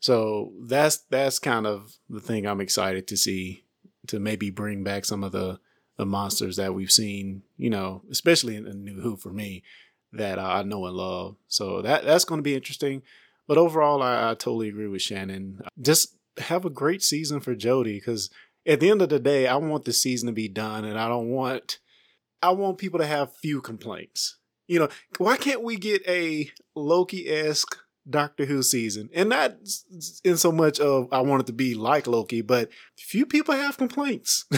So 0.00 0.52
that's 0.60 0.98
that's 1.10 1.40
kind 1.40 1.66
of 1.66 1.96
the 2.08 2.20
thing 2.20 2.46
I'm 2.46 2.60
excited 2.60 3.08
to 3.08 3.16
see 3.16 3.64
to 4.06 4.20
maybe 4.20 4.50
bring 4.50 4.84
back 4.84 5.04
some 5.04 5.24
of 5.24 5.32
the 5.32 5.58
the 5.96 6.06
monsters 6.06 6.56
that 6.56 6.74
we've 6.74 6.92
seen, 6.92 7.42
you 7.56 7.68
know, 7.68 8.02
especially 8.08 8.54
in 8.54 8.64
the 8.64 8.74
New 8.74 9.00
Who 9.00 9.16
for 9.16 9.32
me 9.32 9.64
that 10.12 10.38
I 10.38 10.62
know 10.62 10.86
and 10.86 10.96
love. 10.96 11.36
So 11.48 11.82
that 11.82 12.04
that's 12.04 12.24
going 12.24 12.38
to 12.38 12.44
be 12.44 12.54
interesting. 12.54 13.02
But 13.48 13.58
overall, 13.58 14.02
I, 14.02 14.30
I 14.30 14.34
totally 14.34 14.68
agree 14.68 14.86
with 14.86 15.02
Shannon. 15.02 15.62
Just 15.80 16.14
have 16.38 16.64
a 16.64 16.70
great 16.70 17.02
season 17.02 17.40
for 17.40 17.56
Jodie 17.56 17.96
because 17.96 18.30
at 18.64 18.78
the 18.78 18.90
end 18.90 19.02
of 19.02 19.08
the 19.08 19.18
day, 19.18 19.48
I 19.48 19.56
want 19.56 19.84
the 19.84 19.92
season 19.92 20.28
to 20.28 20.32
be 20.32 20.48
done, 20.48 20.84
and 20.84 20.98
I 20.98 21.08
don't 21.08 21.30
want 21.30 21.78
I 22.42 22.50
want 22.50 22.78
people 22.78 22.98
to 23.00 23.06
have 23.06 23.36
few 23.36 23.60
complaints. 23.60 24.36
You 24.66 24.80
know, 24.80 24.88
why 25.16 25.36
can't 25.36 25.62
we 25.62 25.76
get 25.76 26.06
a 26.06 26.50
Loki 26.74 27.28
esque 27.28 27.76
Doctor 28.08 28.44
Who 28.44 28.62
season? 28.62 29.08
And 29.14 29.30
not 29.30 29.56
in 30.24 30.36
so 30.36 30.52
much 30.52 30.78
of 30.78 31.08
I 31.10 31.20
want 31.22 31.42
it 31.42 31.46
to 31.46 31.52
be 31.52 31.74
like 31.74 32.06
Loki, 32.06 32.42
but 32.42 32.70
few 32.96 33.26
people 33.26 33.54
have 33.54 33.78
complaints. 33.78 34.44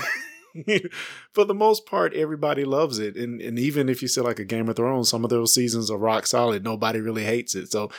For 1.32 1.44
the 1.44 1.54
most 1.54 1.86
part, 1.86 2.12
everybody 2.12 2.64
loves 2.64 2.98
it. 2.98 3.16
And 3.16 3.40
and 3.40 3.58
even 3.58 3.88
if 3.88 4.02
you 4.02 4.08
say 4.08 4.20
like 4.20 4.40
a 4.40 4.44
Game 4.44 4.68
of 4.68 4.76
Thrones, 4.76 5.08
some 5.08 5.22
of 5.22 5.30
those 5.30 5.54
seasons 5.54 5.90
are 5.90 5.98
rock 5.98 6.26
solid. 6.26 6.64
Nobody 6.64 7.00
really 7.00 7.24
hates 7.24 7.54
it. 7.54 7.70
So 7.70 7.90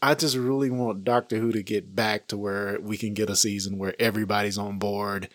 I 0.00 0.14
just 0.14 0.36
really 0.36 0.70
want 0.70 1.04
Doctor 1.04 1.36
Who 1.36 1.52
to 1.52 1.62
get 1.62 1.94
back 1.94 2.28
to 2.28 2.38
where 2.38 2.78
we 2.80 2.96
can 2.96 3.12
get 3.12 3.28
a 3.28 3.36
season 3.36 3.78
where 3.78 3.94
everybody's 3.98 4.56
on 4.56 4.78
board 4.78 5.28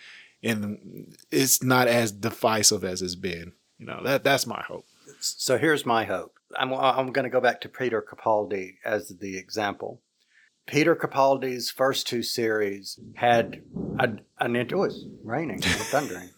and 0.44 1.16
it's 1.32 1.64
not 1.64 1.88
as 1.88 2.12
divisive 2.12 2.84
as 2.84 3.02
it's 3.02 3.16
been. 3.16 3.54
You 3.82 3.88
know, 3.88 4.04
that 4.04 4.24
that's 4.24 4.46
my 4.46 4.62
hope. 4.62 4.86
So 5.20 5.58
here's 5.58 5.88
my 5.88 6.06
hope. 6.06 6.36
I'm, 6.56 6.72
I'm 6.72 7.12
going 7.12 7.24
to 7.24 7.32
go 7.32 7.42
back 7.42 7.62
to 7.62 7.70
Peter 7.70 8.06
Capaldi 8.08 8.76
as 8.86 9.10
the 9.20 9.38
example. 9.38 10.02
Peter 10.68 10.96
Capaldi's 10.96 11.72
first 11.72 12.06
two 12.08 12.22
series 12.22 13.00
had 13.16 13.64
a, 14.00 14.10
an 14.40 14.56
it 14.56 14.78
was 14.78 15.08
raining 15.24 15.56
and 15.56 15.64
thundering. 15.64 16.30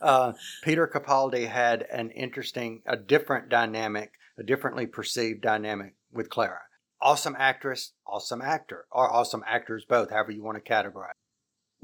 uh, 0.00 0.32
Peter 0.62 0.86
Capaldi 0.86 1.48
had 1.48 1.82
an 1.90 2.10
interesting, 2.10 2.82
a 2.86 2.96
different 2.96 3.48
dynamic, 3.48 4.12
a 4.38 4.44
differently 4.44 4.86
perceived 4.86 5.42
dynamic 5.42 5.94
with 6.12 6.30
Clara. 6.30 6.60
Awesome 7.02 7.34
actress, 7.36 7.94
awesome 8.06 8.42
actor, 8.42 8.86
or 8.92 9.12
awesome 9.12 9.42
actors 9.44 9.84
both, 9.88 10.10
however 10.10 10.30
you 10.30 10.44
want 10.44 10.64
to 10.64 10.72
categorize. 10.72 11.10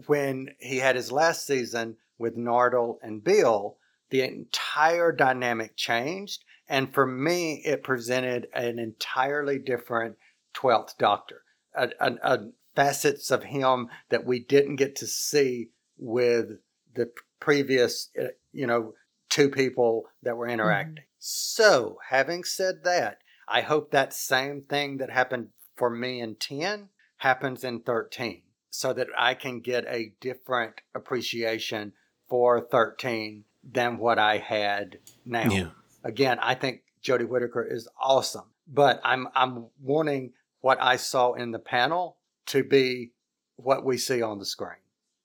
When 0.06 0.50
he 0.60 0.78
had 0.78 0.94
his 0.94 1.10
last 1.10 1.44
season 1.44 1.96
with 2.18 2.36
Nardole 2.36 2.98
and 3.02 3.22
Bill, 3.22 3.78
the 4.14 4.22
entire 4.22 5.10
dynamic 5.10 5.74
changed. 5.74 6.44
And 6.68 6.94
for 6.94 7.04
me, 7.04 7.60
it 7.64 7.82
presented 7.82 8.46
an 8.54 8.78
entirely 8.78 9.58
different 9.58 10.18
12th 10.56 10.96
Doctor, 10.98 11.42
a, 11.74 11.88
a, 11.98 12.12
a 12.22 12.38
facets 12.76 13.32
of 13.32 13.42
him 13.42 13.88
that 14.10 14.24
we 14.24 14.38
didn't 14.38 14.76
get 14.76 14.94
to 14.94 15.08
see 15.08 15.70
with 15.98 16.46
the 16.94 17.10
previous, 17.40 18.10
uh, 18.16 18.26
you 18.52 18.68
know, 18.68 18.94
two 19.30 19.48
people 19.48 20.04
that 20.22 20.36
were 20.36 20.46
interacting. 20.46 20.94
Mm-hmm. 20.94 21.18
So, 21.18 21.98
having 22.10 22.44
said 22.44 22.84
that, 22.84 23.18
I 23.48 23.62
hope 23.62 23.90
that 23.90 24.14
same 24.14 24.62
thing 24.62 24.98
that 24.98 25.10
happened 25.10 25.48
for 25.74 25.90
me 25.90 26.20
in 26.20 26.36
10 26.36 26.88
happens 27.16 27.64
in 27.64 27.80
13 27.80 28.42
so 28.70 28.92
that 28.92 29.08
I 29.18 29.34
can 29.34 29.58
get 29.58 29.84
a 29.88 30.12
different 30.20 30.82
appreciation 30.94 31.94
for 32.28 32.60
13 32.60 33.42
than 33.72 33.98
what 33.98 34.18
I 34.18 34.38
had 34.38 34.98
now. 35.24 35.50
Yeah. 35.50 35.70
Again, 36.02 36.38
I 36.40 36.54
think 36.54 36.82
Jodie 37.02 37.28
Whittaker 37.28 37.64
is 37.64 37.88
awesome, 38.00 38.50
but 38.66 39.00
I'm 39.04 39.28
I'm 39.34 39.66
wanting 39.80 40.32
what 40.60 40.78
I 40.80 40.96
saw 40.96 41.32
in 41.34 41.50
the 41.50 41.58
panel 41.58 42.16
to 42.46 42.62
be 42.64 43.12
what 43.56 43.84
we 43.84 43.96
see 43.96 44.22
on 44.22 44.38
the 44.38 44.44
screen. 44.44 44.82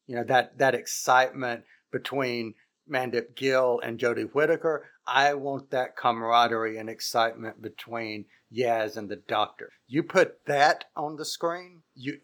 You 0.07 0.17
know 0.17 0.23
that 0.25 0.57
that 0.57 0.75
excitement 0.75 1.63
between 1.91 2.55
Mandip 2.89 3.35
Gill 3.35 3.79
and 3.83 3.99
Jodie 3.99 4.31
Whittaker. 4.33 4.85
I 5.05 5.33
want 5.33 5.71
that 5.71 5.95
camaraderie 5.95 6.77
and 6.77 6.89
excitement 6.89 7.61
between 7.61 8.25
Yaz 8.53 8.95
and 8.95 9.09
the 9.09 9.15
Doctor. 9.15 9.71
You 9.87 10.03
put 10.03 10.45
that 10.45 10.85
on 10.95 11.15
the 11.15 11.25
screen, 11.25 11.81
you 11.95 12.19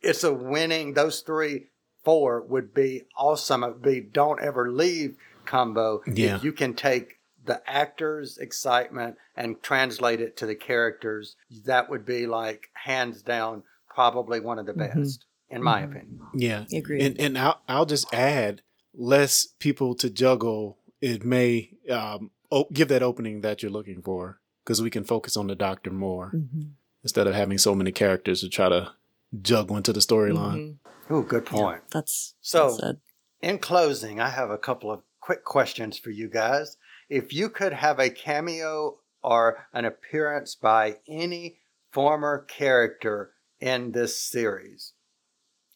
it's 0.00 0.24
a 0.24 0.32
winning. 0.32 0.94
Those 0.94 1.20
three 1.20 1.68
four 2.04 2.42
would 2.42 2.74
be 2.74 3.02
awesome. 3.16 3.64
It 3.64 3.68
would 3.68 3.82
be 3.82 4.00
don't 4.00 4.40
ever 4.40 4.70
leave 4.70 5.16
combo. 5.44 6.02
Yeah. 6.06 6.36
If 6.36 6.44
you 6.44 6.52
can 6.52 6.74
take 6.74 7.18
the 7.44 7.62
actors' 7.66 8.38
excitement 8.38 9.16
and 9.36 9.62
translate 9.62 10.20
it 10.20 10.36
to 10.38 10.46
the 10.46 10.54
characters, 10.54 11.36
that 11.64 11.90
would 11.90 12.06
be 12.06 12.26
like 12.26 12.68
hands 12.74 13.22
down 13.22 13.62
probably 13.88 14.40
one 14.40 14.58
of 14.58 14.66
the 14.66 14.72
mm-hmm. 14.72 15.00
best, 15.00 15.20
mm-hmm. 15.20 15.56
in 15.56 15.62
my 15.62 15.82
mm-hmm. 15.82 15.92
opinion. 15.92 16.20
Yeah. 16.34 16.64
Agree. 16.72 17.02
And 17.02 17.20
and 17.20 17.38
I'll 17.38 17.60
I'll 17.68 17.86
just 17.86 18.12
add 18.12 18.62
less 18.94 19.46
people 19.58 19.94
to 19.96 20.10
juggle. 20.10 20.78
It 21.00 21.24
may 21.24 21.70
um, 21.90 22.30
give 22.72 22.88
that 22.88 23.02
opening 23.02 23.42
that 23.42 23.62
you're 23.62 23.72
looking 23.72 24.02
for 24.02 24.40
because 24.64 24.80
we 24.80 24.90
can 24.90 25.04
focus 25.04 25.36
on 25.36 25.46
the 25.46 25.54
doctor 25.54 25.90
more 25.90 26.32
mm-hmm. 26.34 26.62
instead 27.02 27.26
of 27.26 27.34
having 27.34 27.58
so 27.58 27.74
many 27.74 27.92
characters 27.92 28.40
to 28.40 28.48
try 28.48 28.68
to 28.68 28.92
juggle 29.42 29.80
to 29.82 29.92
the 29.92 30.00
storyline. 30.00 30.56
Mm-hmm. 30.56 31.14
Oh, 31.14 31.22
good 31.22 31.44
point. 31.44 31.82
Yeah, 31.82 31.88
that's 31.92 32.34
so. 32.40 32.76
That's 32.80 32.98
in 33.44 33.58
closing, 33.58 34.20
I 34.20 34.30
have 34.30 34.48
a 34.48 34.56
couple 34.56 34.90
of 34.90 35.02
quick 35.20 35.44
questions 35.44 35.98
for 35.98 36.08
you 36.08 36.30
guys. 36.30 36.78
If 37.10 37.34
you 37.34 37.50
could 37.50 37.74
have 37.74 37.98
a 37.98 38.08
cameo 38.08 39.00
or 39.22 39.66
an 39.74 39.84
appearance 39.84 40.54
by 40.54 40.96
any 41.06 41.58
former 41.92 42.46
character 42.48 43.32
in 43.60 43.92
this 43.92 44.18
series, 44.18 44.94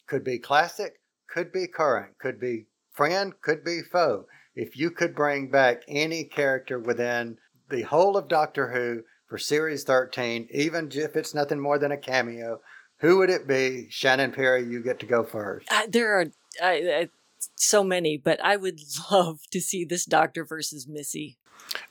could 0.06 0.24
be 0.24 0.38
classic, 0.38 1.00
could 1.28 1.52
be 1.52 1.66
current, 1.66 2.18
could 2.18 2.40
be 2.40 2.68
friend, 2.90 3.34
could 3.42 3.62
be 3.62 3.82
foe. 3.82 4.24
If 4.54 4.78
you 4.78 4.90
could 4.90 5.14
bring 5.14 5.50
back 5.50 5.82
any 5.86 6.24
character 6.24 6.78
within 6.78 7.36
the 7.68 7.82
whole 7.82 8.16
of 8.16 8.28
Doctor 8.28 8.72
Who 8.72 9.02
for 9.28 9.36
Series 9.36 9.84
13, 9.84 10.48
even 10.50 10.90
if 10.90 11.16
it's 11.16 11.34
nothing 11.34 11.60
more 11.60 11.78
than 11.78 11.92
a 11.92 11.98
cameo, 11.98 12.60
who 12.98 13.18
would 13.18 13.30
it 13.30 13.46
be? 13.46 13.86
Shannon 13.90 14.32
Perry, 14.32 14.64
you 14.64 14.82
get 14.82 15.00
to 15.00 15.06
go 15.06 15.24
first. 15.24 15.66
Uh, 15.70 15.82
there 15.88 16.20
are 16.20 16.26
uh, 16.62 17.06
so 17.54 17.84
many, 17.84 18.16
but 18.16 18.42
I 18.42 18.56
would 18.56 18.80
love 19.10 19.40
to 19.50 19.60
see 19.60 19.84
this 19.84 20.04
Doctor 20.04 20.44
versus 20.44 20.86
Missy. 20.86 21.36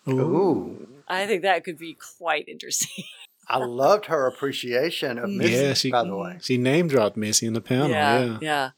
Ooh. 0.08 0.88
I 1.08 1.26
think 1.26 1.44
that 1.44 1.64
could 1.64 1.78
be 1.78 1.98
quite 2.18 2.48
interesting. 2.48 3.06
I 3.50 3.60
loved 3.60 4.08
her 4.08 4.28
appreciation 4.28 5.18
of 5.18 5.30
Missy, 5.30 5.54
yeah, 5.54 5.74
she, 5.74 5.92
by 5.92 6.04
the 6.04 6.18
way. 6.18 6.38
She 6.42 6.58
name 6.58 6.90
dropped 6.90 7.16
Missy 7.16 7.46
in 7.46 7.54
the 7.54 7.62
panel. 7.62 7.90
Yeah. 7.90 8.24
Yeah. 8.24 8.38
yeah. 8.42 8.70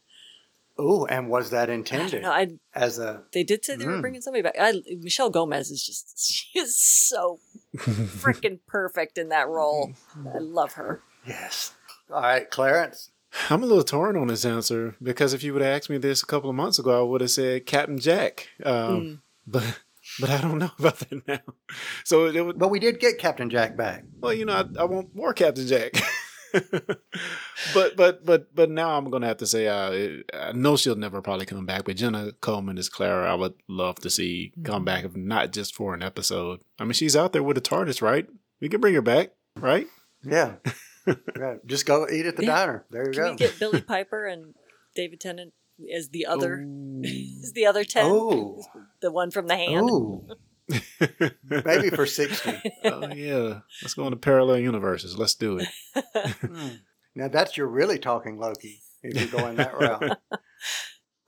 Oh, 0.77 1.05
and 1.07 1.27
was 1.27 1.49
that 1.49 1.69
intended 1.69 2.23
I 2.23 2.41
I, 2.41 2.47
as 2.73 2.99
a? 2.99 3.23
They 3.33 3.43
did 3.43 3.65
say 3.65 3.75
they 3.75 3.83
mm. 3.83 3.95
were 3.95 4.01
bringing 4.01 4.21
somebody 4.21 4.43
back. 4.43 4.55
I, 4.57 4.81
Michelle 4.99 5.29
Gomez 5.29 5.71
is 5.71 5.83
just 5.83 6.31
she 6.33 6.59
is 6.59 6.77
so 6.77 7.39
freaking 7.75 8.59
perfect 8.65 9.17
in 9.17 9.29
that 9.29 9.49
role. 9.49 9.91
I 10.33 10.37
love 10.37 10.73
her. 10.73 11.01
Yes. 11.27 11.73
All 12.11 12.21
right, 12.21 12.49
Clarence. 12.49 13.11
I'm 13.49 13.61
a 13.61 13.65
little 13.65 13.83
torn 13.83 14.17
on 14.17 14.27
this 14.27 14.45
answer 14.45 14.95
because 15.01 15.33
if 15.33 15.43
you 15.43 15.53
would 15.53 15.61
have 15.61 15.75
asked 15.75 15.89
me 15.89 15.97
this 15.97 16.23
a 16.23 16.25
couple 16.25 16.49
of 16.49 16.55
months 16.55 16.79
ago, 16.79 16.99
I 16.99 17.03
would 17.07 17.21
have 17.21 17.29
said 17.29 17.65
Captain 17.65 17.99
Jack. 17.99 18.49
Um, 18.63 18.73
mm. 18.73 19.19
But 19.45 19.79
but 20.19 20.29
I 20.29 20.41
don't 20.41 20.57
know 20.57 20.71
about 20.79 20.99
that 20.99 21.27
now. 21.27 21.39
So 22.03 22.25
it 22.25 22.41
would, 22.41 22.57
but 22.57 22.69
we 22.69 22.79
did 22.79 22.99
get 22.99 23.19
Captain 23.19 23.49
Jack 23.49 23.77
back. 23.77 24.03
Well, 24.19 24.33
you 24.33 24.45
know, 24.45 24.53
I, 24.53 24.81
I 24.81 24.83
want 24.85 25.15
more 25.15 25.33
Captain 25.33 25.67
Jack. 25.67 25.93
but 27.73 27.95
but 27.95 28.25
but 28.25 28.55
but 28.55 28.71
now 28.71 28.97
I'm 28.97 29.09
gonna 29.11 29.27
have 29.27 29.37
to 29.37 29.45
say 29.45 29.67
uh, 29.67 30.23
I 30.33 30.51
know 30.53 30.75
she'll 30.77 30.95
never 30.95 31.21
probably 31.21 31.45
come 31.45 31.65
back, 31.65 31.85
but 31.85 31.95
Jenna 31.95 32.31
Coleman 32.41 32.79
is 32.79 32.89
Clara. 32.89 33.31
I 33.31 33.35
would 33.35 33.53
love 33.67 33.95
to 33.97 34.09
see 34.09 34.53
come 34.63 34.83
back, 34.83 35.03
if 35.05 35.15
not 35.15 35.51
just 35.51 35.75
for 35.75 35.93
an 35.93 36.01
episode. 36.01 36.61
I 36.79 36.85
mean, 36.85 36.93
she's 36.93 37.15
out 37.15 37.33
there 37.33 37.43
with 37.43 37.55
the 37.55 37.61
TARDIS, 37.61 38.01
right? 38.01 38.27
We 38.59 38.69
can 38.69 38.81
bring 38.81 38.95
her 38.95 39.01
back, 39.01 39.33
right? 39.55 39.87
Yeah. 40.23 40.55
right. 41.37 41.65
Just 41.65 41.85
go 41.85 42.07
eat 42.09 42.25
at 42.25 42.35
the 42.35 42.45
yeah. 42.45 42.55
diner. 42.55 42.85
There 42.89 43.07
you 43.07 43.11
Can 43.11 43.23
go. 43.23 43.31
We 43.31 43.37
get 43.37 43.59
Billie 43.59 43.81
Piper 43.87 44.25
and 44.25 44.53
David 44.95 45.19
Tennant 45.19 45.53
as 45.93 46.09
the 46.09 46.25
other 46.25 46.65
is 47.03 47.53
the 47.55 47.65
other 47.65 47.83
ten. 47.83 48.05
Oh. 48.05 48.61
The 49.01 49.11
one 49.11 49.31
from 49.31 49.47
the 49.47 49.55
hand. 49.55 49.89
Ooh. 49.89 50.27
Maybe 51.43 51.89
for 51.89 52.05
sixty. 52.05 52.61
oh 52.83 53.07
yeah. 53.13 53.61
Let's 53.81 53.93
go 53.93 54.05
into 54.05 54.17
parallel 54.17 54.59
universes. 54.59 55.17
Let's 55.17 55.35
do 55.35 55.59
it. 55.59 55.67
Hmm. 56.41 56.67
Now 57.15 57.27
that's 57.27 57.57
you're 57.57 57.67
really 57.67 57.97
talking 57.97 58.39
Loki 58.39 58.81
if 59.01 59.19
you're 59.19 59.41
going 59.41 59.55
that 59.55 59.77
route. 59.77 60.19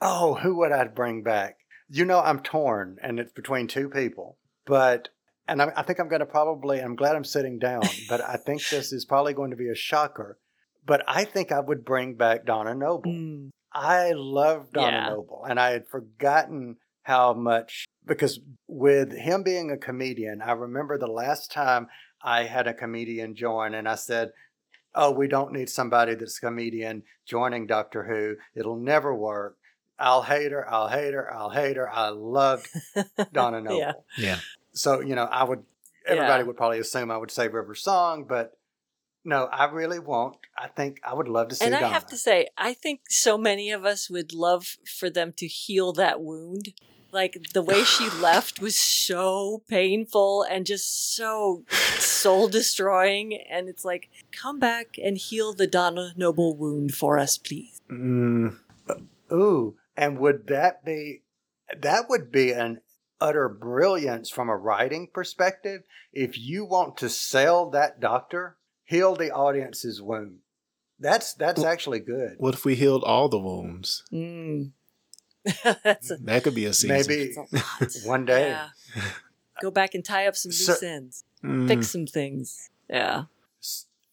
oh, 0.02 0.36
who 0.36 0.58
would 0.58 0.72
I 0.72 0.86
bring 0.86 1.24
back? 1.24 1.58
You 1.90 2.06
know, 2.06 2.20
I'm 2.20 2.40
torn, 2.40 2.98
and 3.02 3.20
it's 3.20 3.34
between 3.34 3.68
two 3.68 3.90
people. 3.90 4.38
But 4.66 5.10
and 5.48 5.62
I, 5.62 5.72
I 5.76 5.84
think 5.84 6.00
I'm 6.00 6.10
going 6.10 6.22
to 6.22 6.26
probably, 6.26 6.80
I'm 6.80 6.96
glad 6.96 7.16
I'm 7.16 7.24
sitting 7.24 7.60
down, 7.60 7.84
but 8.10 8.22
I 8.22 8.38
think 8.38 8.68
this 8.70 8.92
is 8.92 9.06
probably 9.06 9.34
going 9.34 9.52
to 9.52 9.58
be 9.58 9.70
a 9.70 9.76
shocker. 9.76 10.38
But 10.86 11.04
I 11.08 11.26
think 11.26 11.52
I 11.52 11.60
would 11.60 11.86
bring 11.86 12.16
back 12.16 12.46
Donna 12.46 12.74
Noble. 12.74 13.12
Mm. 13.12 13.50
I 13.74 14.14
love 14.16 14.72
Donna 14.74 14.98
yeah. 14.98 15.10
Noble, 15.10 15.46
and 15.48 15.60
I 15.60 15.72
had 15.72 15.88
forgotten 15.88 16.78
how 17.04 17.34
much 17.34 17.86
because 18.06 18.40
with 18.68 19.12
him 19.14 19.44
being 19.44 19.72
a 19.72 19.78
comedian, 19.78 20.42
I 20.42 20.52
remember 20.54 20.98
the 20.98 21.08
last 21.08 21.52
time 21.52 21.88
I 22.24 22.44
had 22.44 22.68
a 22.68 22.74
comedian 22.74 23.36
join 23.36 23.74
and 23.74 23.88
I 23.88 23.96
said, 23.96 24.32
Oh, 24.94 25.12
we 25.12 25.28
don't 25.28 25.54
need 25.54 25.70
somebody 25.70 26.16
that's 26.16 26.38
a 26.38 26.48
comedian 26.48 27.04
joining 27.26 27.66
Doctor 27.66 28.04
Who. 28.04 28.36
It'll 28.60 28.78
never 28.78 29.16
work. 29.16 29.56
I'll 29.98 30.24
hate 30.24 30.52
her. 30.52 30.70
I'll 30.70 30.90
hate 30.90 31.14
her. 31.14 31.34
I'll 31.34 31.50
hate 31.50 31.78
her. 31.78 31.90
I 31.90 32.10
loved 32.10 32.68
Donna 33.32 33.62
Noble. 33.62 33.80
Yeah. 33.80 33.94
Yeah. 34.18 34.40
So, 34.74 35.02
you 35.02 35.16
know, 35.16 35.26
I 35.26 35.44
would, 35.44 35.64
everybody 36.08 36.42
Yeah. 36.42 36.48
would 36.48 36.58
probably 36.58 36.80
assume 36.80 37.12
I 37.12 37.18
would 37.18 37.32
say 37.32 37.48
River 37.48 37.76
Song, 37.76 38.26
but 38.26 38.58
no, 39.24 39.46
I 39.46 39.66
really 39.66 40.00
won't. 40.00 40.38
I 40.58 40.68
think 40.68 41.00
I 41.04 41.14
would 41.14 41.28
love 41.28 41.50
to 41.50 41.56
see 41.56 41.66
and 41.66 41.76
I 41.76 41.80
Donna. 41.82 41.94
have 41.94 42.08
to 42.08 42.18
say, 42.18 42.48
I 42.58 42.74
think 42.74 43.02
so 43.10 43.38
many 43.38 43.72
of 43.72 43.86
us 43.86 44.10
would 44.10 44.34
love 44.34 44.78
for 45.00 45.10
them 45.10 45.34
to 45.38 45.48
heal 45.48 45.94
that 45.94 46.22
wound. 46.22 46.74
Like 47.12 47.38
the 47.54 47.62
way 47.62 47.84
she 47.96 48.10
left 48.10 48.60
was 48.62 48.76
so 48.76 49.62
painful 49.68 50.44
and 50.44 50.66
just 50.66 51.14
so 51.16 51.66
soul 52.00 52.48
destroying. 52.48 53.38
And 53.50 53.70
it's 53.70 53.86
like, 53.86 54.10
come 54.32 54.60
back 54.60 54.98
and 55.04 55.18
heal 55.18 55.54
the 55.54 55.68
Donna 55.68 56.14
Noble 56.16 56.56
wound 56.56 56.96
for 56.96 57.20
us, 57.20 57.38
please. 57.38 57.80
Mm, 57.92 58.58
Ooh, 59.32 59.76
and 59.96 60.18
would 60.20 60.48
that 60.48 60.84
be 60.84 61.22
that 61.78 62.10
would 62.10 62.32
be 62.32 62.52
an 62.52 62.82
utter 63.22 63.48
brilliance 63.48 64.30
from 64.30 64.50
a 64.50 64.58
writing 64.58 65.08
perspective 65.14 65.84
if 66.12 66.38
you 66.38 66.66
want 66.66 66.98
to 66.98 67.08
sell 67.10 67.70
that 67.70 68.00
doctor, 68.02 68.58
heal 68.84 69.16
the 69.16 69.32
audience's 69.32 70.02
wound. 70.02 70.40
That's 71.00 71.34
that's 71.34 71.64
actually 71.64 72.00
good. 72.00 72.36
what 72.38 72.54
if 72.54 72.66
we 72.66 72.76
healed 72.76 73.04
all 73.04 73.30
the 73.30 73.40
wounds? 73.40 74.04
Mm. 74.12 74.72
A, 75.66 75.76
That 76.22 76.44
could 76.44 76.54
be 76.54 76.66
a 76.66 76.74
season. 76.74 76.98
Maybe 76.98 77.34
a 77.36 77.88
one 78.08 78.26
day. 78.26 78.50
Yeah. 78.50 78.70
Go 79.62 79.72
back 79.72 79.96
and 79.96 80.04
tie 80.06 80.28
up 80.28 80.36
some 80.36 80.52
So- 80.52 80.74
loose 80.74 80.84
ends, 80.84 81.24
Mm, 81.44 81.68
fix 81.68 81.90
some 81.90 82.06
things. 82.06 82.70
Yeah. 82.90 83.24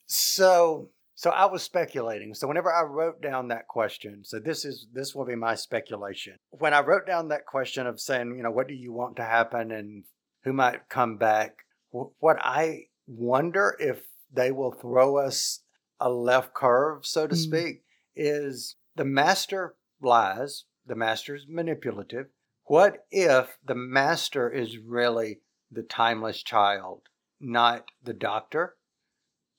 So 0.06 0.88
so 1.18 1.30
I 1.30 1.46
was 1.46 1.64
speculating. 1.64 2.32
So 2.32 2.46
whenever 2.46 2.72
I 2.72 2.84
wrote 2.84 3.20
down 3.20 3.48
that 3.48 3.66
question, 3.66 4.22
so 4.24 4.38
this 4.38 4.64
is 4.64 4.86
this 4.92 5.16
will 5.16 5.24
be 5.24 5.34
my 5.34 5.56
speculation. 5.56 6.36
When 6.50 6.72
I 6.72 6.80
wrote 6.80 7.08
down 7.08 7.26
that 7.28 7.44
question 7.44 7.88
of 7.88 8.00
saying, 8.00 8.36
you 8.36 8.44
know, 8.44 8.52
what 8.52 8.68
do 8.68 8.74
you 8.74 8.92
want 8.92 9.16
to 9.16 9.24
happen 9.24 9.72
and 9.72 10.04
who 10.44 10.52
might 10.52 10.88
come 10.88 11.16
back, 11.16 11.56
what 11.90 12.36
I 12.40 12.84
wonder 13.08 13.76
if 13.80 14.06
they 14.32 14.52
will 14.52 14.70
throw 14.70 15.16
us 15.16 15.64
a 15.98 16.08
left 16.08 16.54
curve, 16.54 17.04
so 17.04 17.26
to 17.26 17.34
Mm. 17.34 17.38
speak, 17.38 17.82
is 18.14 18.76
the 18.94 19.04
master 19.04 19.74
lies, 20.00 20.66
the 20.86 20.94
master 20.94 21.34
is 21.34 21.48
manipulative. 21.48 22.28
What 22.66 23.04
if 23.10 23.58
the 23.64 23.74
master 23.74 24.48
is 24.48 24.78
really 24.78 25.40
the 25.68 25.82
timeless 25.82 26.44
child, 26.44 27.08
not 27.40 27.88
the 28.04 28.14
doctor? 28.14 28.76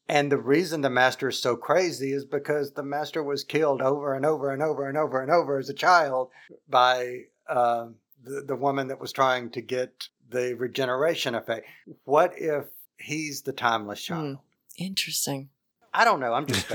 And 0.09 0.31
the 0.31 0.39
reason 0.39 0.81
the 0.81 0.89
master 0.89 1.29
is 1.29 1.39
so 1.39 1.55
crazy 1.55 2.13
is 2.13 2.25
because 2.25 2.71
the 2.71 2.83
master 2.83 3.21
was 3.21 3.43
killed 3.43 3.79
over 3.79 4.15
and 4.15 4.25
over 4.25 4.51
and 4.51 4.63
over 4.63 4.89
and 4.89 4.97
over 4.97 5.21
and 5.21 5.31
over 5.31 5.59
as 5.59 5.69
a 5.69 5.73
child 5.73 6.29
by 6.67 7.25
uh, 7.47 7.89
the, 8.23 8.41
the 8.41 8.55
woman 8.55 8.87
that 8.87 8.99
was 8.99 9.11
trying 9.11 9.51
to 9.51 9.61
get 9.61 10.09
the 10.29 10.55
regeneration 10.55 11.35
effect. 11.35 11.67
What 12.05 12.33
if 12.37 12.65
he's 12.97 13.43
the 13.43 13.53
timeless 13.53 14.01
child? 14.01 14.39
Interesting. 14.79 15.49
I 15.93 16.05
don't 16.05 16.19
know. 16.19 16.33
I'm 16.33 16.47
just. 16.47 16.65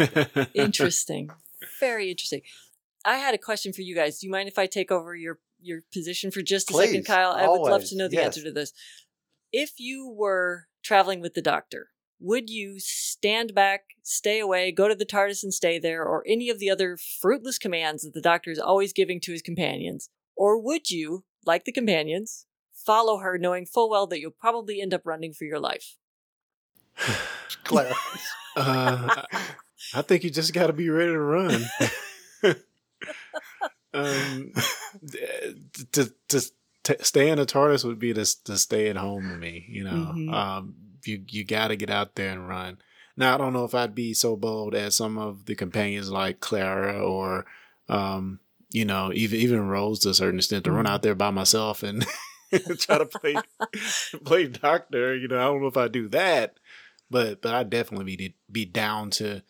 Interesting. 0.55 1.31
Very 1.81 2.11
interesting. 2.11 2.43
I 3.05 3.17
had 3.17 3.35
a 3.35 3.39
question 3.39 3.73
for 3.73 3.83
you 3.83 3.95
guys. 3.95 4.19
Do 4.19 4.27
you 4.27 4.31
mind 4.31 4.49
if 4.49 4.59
I 4.59 4.67
take 4.67 4.93
over 4.93 5.15
your 5.15 5.39
your 5.63 5.83
position 5.93 6.31
for 6.31 6.43
just 6.43 6.71
a 6.71 6.75
second, 6.75 7.07
Kyle? 7.07 7.31
I 7.31 7.49
would 7.49 7.63
love 7.63 7.85
to 7.87 7.97
know 7.97 8.07
the 8.07 8.17
yes. 8.17 8.27
answer 8.27 8.43
to 8.45 8.53
this. 8.53 8.73
If 9.51 9.75
you 9.79 10.09
were 10.09 10.67
traveling 10.83 11.21
with 11.21 11.35
the 11.35 11.41
doctor, 11.41 11.89
would 12.25 12.49
you 12.49 12.77
stand 12.79 13.55
back, 13.55 13.83
stay 14.03 14.41
away, 14.41 14.73
go 14.73 14.89
to 14.89 14.95
the 14.95 15.05
TARDIS 15.05 15.43
and 15.43 15.53
stay 15.53 15.79
there, 15.79 16.03
or 16.05 16.25
any 16.27 16.49
of 16.49 16.59
the 16.59 16.71
other 16.71 16.97
fruitless 17.21 17.59
commands 17.59 18.03
that 18.03 18.15
the 18.15 18.21
doctor 18.23 18.51
is 18.51 18.59
always 18.59 18.93
giving 18.95 19.21
to 19.21 19.33
his 19.33 19.43
companions? 19.43 20.09
Or 20.37 20.59
would 20.59 20.91
you, 20.91 21.25
like 21.45 21.65
the 21.65 21.73
companions, 21.73 22.47
follow 22.73 23.19
her 23.19 23.37
knowing 23.39 23.67
full 23.67 23.91
well 23.91 24.07
that 24.07 24.21
you'll 24.21 24.31
probably 24.31 24.81
end 24.81 24.95
up 24.95 25.03
running 25.05 25.33
for 25.35 25.45
your 25.45 25.61
life? 25.61 25.97
Clarence. 27.65 27.99
uh, 28.57 29.23
I- 29.95 30.03
think 30.03 30.25
you 30.25 30.31
just 30.31 30.55
got 30.55 30.69
to 30.69 30.73
be 30.73 30.89
ready 30.89 31.13
to 31.13 31.21
run. 31.21 31.63
um, 33.93 34.53
to 35.93 36.13
to 36.29 36.41
t- 36.83 36.95
stay 37.01 37.29
in 37.29 37.39
the 37.39 37.47
TARDIS 37.47 37.85
would 37.85 37.99
be 37.99 38.13
to 38.15 38.25
to 38.45 38.57
stay 38.59 38.89
at 38.89 38.97
home 38.97 39.29
to 39.29 39.37
me. 39.37 39.67
You 39.69 39.85
know, 39.85 40.13
Mhm. 40.17 40.33
um, 40.33 40.75
you 41.07 41.25
you 41.29 41.45
got 41.45 41.69
to 41.69 41.77
get 41.77 41.91
out 41.91 42.15
there 42.15 42.31
and 42.31 42.49
run. 42.49 42.79
Now 43.17 43.35
I 43.35 43.39
don't 43.39 43.53
know 43.53 43.65
if 43.65 43.75
I'd 43.75 43.95
be 43.95 44.15
so 44.15 44.37
bold 44.37 44.75
as 44.75 44.97
some 44.97 45.19
of 45.19 45.47
the 45.47 45.55
companions 45.55 46.11
like 46.11 46.41
Clara 46.41 47.01
or, 47.01 47.47
um, 47.89 48.41
you 48.71 48.85
know, 48.85 49.13
even 49.15 49.39
even 49.41 49.69
Rose 49.69 50.01
to 50.01 50.11
a 50.11 50.15
certain 50.15 50.39
extent 50.39 50.65
to 50.65 50.73
run 50.73 50.87
out 50.87 51.03
there 51.03 51.15
by 51.15 51.31
myself 51.31 51.83
and 51.83 52.05
try 52.79 52.99
to 52.99 53.07
play 53.07 53.37
play 54.25 54.47
doctor. 54.49 55.15
You 55.15 55.29
know, 55.29 55.39
I 55.39 55.45
don't 55.45 55.61
know 55.61 55.69
if 55.69 55.77
I 55.77 55.89
do 55.89 56.09
that, 56.09 56.59
but 57.11 57.43
but 57.43 57.55
I'd 57.55 57.71
definitely 57.71 58.17
be 58.17 58.35
be 58.51 58.65
down 58.65 59.11
to 59.11 59.43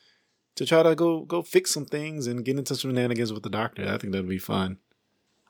to 0.56 0.66
try 0.66 0.82
to 0.82 0.94
go 0.94 1.22
go 1.22 1.42
fix 1.42 1.72
some 1.72 1.86
things 1.86 2.26
and 2.26 2.44
get 2.44 2.58
into 2.58 2.74
some 2.74 2.90
shenanigans 2.90 3.32
with 3.32 3.42
the 3.42 3.50
doctor. 3.50 3.82
I 3.82 3.98
think 3.98 4.12
that'd 4.12 4.28
be 4.28 4.38
fun. 4.38 4.78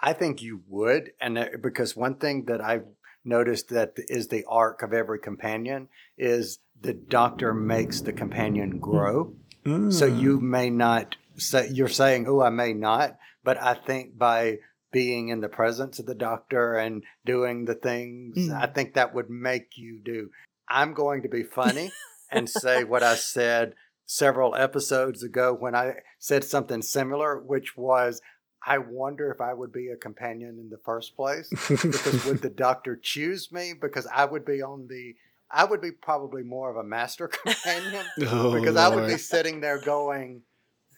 I 0.00 0.12
think 0.12 0.42
you 0.42 0.62
would, 0.68 1.12
and 1.20 1.50
because 1.62 1.96
one 1.96 2.16
thing 2.16 2.44
that 2.46 2.60
I've 2.60 2.84
noticed 3.24 3.68
that 3.70 3.94
is 4.08 4.28
the 4.28 4.44
arc 4.48 4.82
of 4.82 4.92
every 4.92 5.18
companion 5.18 5.88
is 6.18 6.58
the 6.80 6.92
doctor 6.92 7.54
makes 7.54 8.00
the 8.00 8.12
companion 8.12 8.78
grow. 8.78 9.34
So 9.64 9.70
Mm. 10.10 10.20
you 10.20 10.40
may 10.40 10.68
not 10.68 11.16
say 11.38 11.68
you're 11.68 11.88
saying, 11.88 12.26
"Oh, 12.28 12.40
I 12.42 12.50
may 12.50 12.74
not," 12.74 13.18
but 13.42 13.60
I 13.62 13.74
think 13.74 14.18
by 14.18 14.58
being 14.92 15.28
in 15.28 15.40
the 15.40 15.48
presence 15.48 15.98
of 15.98 16.06
the 16.06 16.14
doctor 16.14 16.74
and 16.76 17.02
doing 17.24 17.64
the 17.64 17.74
things, 17.74 18.36
Mm. 18.36 18.62
I 18.62 18.66
think 18.66 18.94
that 18.94 19.14
would 19.14 19.30
make 19.30 19.76
you 19.78 19.98
do. 19.98 20.30
I'm 20.68 20.92
going 20.92 21.22
to 21.22 21.28
be 21.28 21.42
funny 21.42 21.90
and 22.30 22.48
say 22.48 22.84
what 22.84 23.02
I 23.02 23.14
said 23.16 23.74
several 24.06 24.54
episodes 24.54 25.22
ago 25.22 25.54
when 25.54 25.74
I 25.74 26.02
said 26.18 26.44
something 26.44 26.82
similar, 26.82 27.38
which 27.40 27.74
was, 27.76 28.20
I 28.66 28.78
wonder 28.78 29.30
if 29.30 29.40
I 29.40 29.52
would 29.52 29.72
be 29.72 29.88
a 29.88 29.96
companion 29.96 30.58
in 30.58 30.70
the 30.70 30.78
first 30.78 31.16
place. 31.16 31.48
because 31.68 32.24
would 32.24 32.40
the 32.40 32.50
doctor 32.56 32.96
choose 32.96 33.52
me? 33.52 33.74
Because 33.78 34.06
I 34.12 34.24
would 34.24 34.44
be 34.44 34.62
on 34.62 34.86
the, 34.88 35.14
I 35.50 35.64
would 35.64 35.80
be 35.80 35.92
probably 35.92 36.42
more 36.42 36.70
of 36.70 36.76
a 36.76 36.84
master 36.84 37.28
companion 37.44 38.06
Oh, 38.26 38.54
because 38.54 38.76
I 38.76 38.88
would 38.88 39.06
be 39.06 39.18
sitting 39.18 39.60
there 39.60 39.78
going, 39.78 40.42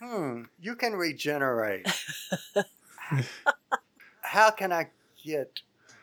hmm, 0.01 0.43
you 0.59 0.77
can 0.77 0.93
regenerate. 0.95 1.89
How 4.21 4.51
can 4.51 4.73
I 4.73 4.91
get 5.25 5.53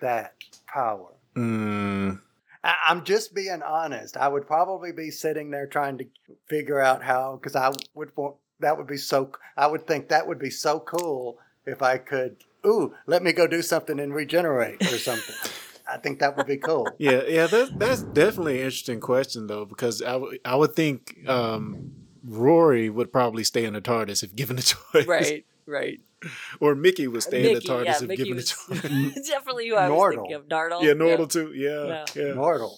that 0.01 0.35
power? 0.67 1.13
Mm, 1.35 2.19
I- 2.63 2.77
I'm 2.87 3.03
just 3.03 3.33
being 3.33 3.61
honest. 3.61 4.17
I 4.17 4.27
would 4.27 4.47
probably 4.47 4.91
be 4.91 5.11
sitting 5.11 5.51
there 5.51 5.67
trying 5.67 5.97
to 5.99 6.05
figure 6.47 6.79
out 6.79 7.03
how, 7.03 7.37
because 7.37 7.55
I 7.55 7.71
would 7.93 8.15
want 8.15 8.35
that 8.59 8.77
would 8.77 8.87
be 8.87 8.97
so. 8.97 9.31
I 9.57 9.67
would 9.67 9.85
think 9.85 10.09
that 10.09 10.25
would 10.27 10.39
be 10.39 10.49
so 10.49 10.79
cool 10.79 11.37
if 11.65 11.81
I 11.81 11.97
could. 11.97 12.37
Ooh, 12.65 12.93
let 13.07 13.21
me 13.23 13.33
go 13.33 13.45
do 13.47 13.61
something 13.61 13.99
and 13.99 14.13
regenerate 14.13 14.81
or 14.81 14.97
something. 14.97 15.35
I 15.89 15.97
think 15.97 16.19
that 16.19 16.37
would 16.37 16.47
be 16.47 16.57
cool. 16.57 16.87
yeah, 16.97 17.23
yeah. 17.27 17.47
That's 17.47 17.71
that's 17.75 18.01
definitely 18.03 18.59
an 18.59 18.65
interesting 18.65 18.99
question 19.01 19.47
though, 19.47 19.65
because 19.65 20.01
I 20.01 20.15
would 20.15 20.39
I 20.45 20.55
would 20.55 20.75
think 20.75 21.27
um, 21.27 21.91
Rory 22.25 22.89
would 22.89 23.11
probably 23.11 23.43
stay 23.43 23.65
in 23.65 23.73
the 23.73 23.81
TARDIS 23.81 24.23
if 24.23 24.33
given 24.33 24.55
the 24.55 24.61
choice, 24.93 25.05
Right, 25.05 25.45
right. 25.65 25.99
Or 26.61 26.73
Mickey 26.73 27.07
would 27.09 27.21
stay 27.21 27.49
in 27.49 27.55
the 27.55 27.59
TARDIS 27.59 27.85
yeah, 27.85 27.95
if 27.97 28.01
Mickey 28.03 28.23
given 28.23 28.35
was 28.37 28.49
the 28.69 28.79
choice. 28.79 29.27
definitely 29.29 29.67
who 29.67 29.75
I 29.75 29.89
was 29.89 30.15
thinking 30.15 30.33
of. 30.35 30.47
Nardole. 30.47 30.81
yeah, 30.83 30.93
Nardole 30.93 31.29
too. 31.29 31.51
Yeah, 31.53 31.85
Yeah. 31.87 32.05
yeah. 32.15 32.33
Nardole. 32.33 32.77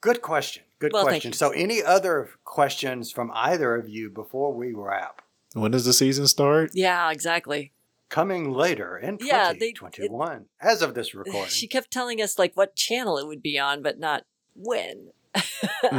Good 0.00 0.22
question. 0.22 0.62
Good 0.78 0.92
Well, 0.94 1.04
question. 1.04 1.32
So, 1.34 1.50
any 1.50 1.82
other 1.82 2.30
questions 2.44 3.10
from 3.12 3.30
either 3.34 3.74
of 3.76 3.88
you 3.90 4.08
before 4.08 4.54
we 4.54 4.72
wrap? 4.72 5.20
When 5.52 5.70
does 5.72 5.84
the 5.84 5.92
season 5.92 6.26
start? 6.28 6.70
Yeah, 6.74 7.10
exactly. 7.10 7.72
Coming 8.08 8.52
later 8.52 8.96
in 8.96 9.18
Yeah, 9.20 9.52
they- 9.52 9.72
2021, 9.72 10.46
as 10.60 10.80
of 10.82 10.94
this 10.94 11.14
recording. 11.14 11.48
She 11.48 11.66
kept 11.66 11.90
telling 11.90 12.22
us 12.22 12.38
like 12.38 12.52
what 12.56 12.76
channel 12.76 13.18
it 13.18 13.26
would 13.26 13.42
be 13.42 13.58
on, 13.58 13.82
but 13.82 13.98
not 13.98 14.24
when. 14.54 15.08
I 15.34 15.40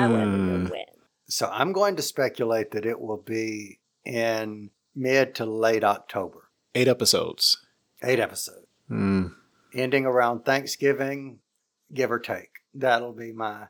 want 0.08 0.24
to 0.24 0.26
Hmm. 0.26 0.64
know 0.64 0.70
when. 0.70 0.86
So 1.30 1.50
I'm 1.52 1.74
going 1.74 1.98
to 1.98 2.02
speculate 2.02 2.72
that 2.72 2.86
it 2.86 3.02
will 3.02 3.18
be 3.22 3.80
in 4.06 4.70
mid 4.96 5.36
to 5.36 5.46
late 5.46 5.84
October. 5.84 6.50
Eight 6.74 6.88
episodes. 6.88 7.58
Eight 8.04 8.20
episodes, 8.20 8.68
Mm. 8.90 9.34
ending 9.74 10.06
around 10.06 10.46
Thanksgiving, 10.46 11.40
give 11.94 12.12
or 12.12 12.20
take. 12.20 12.52
That'll 12.74 13.12
be 13.14 13.34
my. 13.34 13.68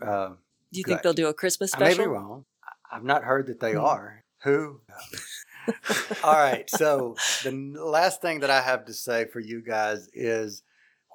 Uh, 0.00 0.34
Do 0.72 0.78
you 0.78 0.84
think 0.84 1.02
they'll 1.02 1.14
do 1.14 1.26
a 1.28 1.34
Christmas 1.34 1.72
special? 1.72 1.86
I 1.86 1.98
may 1.98 2.04
be 2.04 2.08
wrong. 2.08 2.44
I- 2.62 2.96
I've 2.96 3.04
not 3.04 3.24
heard 3.24 3.46
that 3.48 3.60
they 3.60 3.72
Hmm. 3.72 3.80
are. 3.80 4.24
Who? 4.44 4.82
All 6.24 6.32
right. 6.32 6.68
So 6.68 7.16
the 7.42 7.52
last 7.78 8.20
thing 8.22 8.40
that 8.40 8.50
I 8.50 8.62
have 8.62 8.86
to 8.86 8.92
say 8.92 9.26
for 9.26 9.40
you 9.40 9.62
guys 9.62 10.08
is 10.12 10.62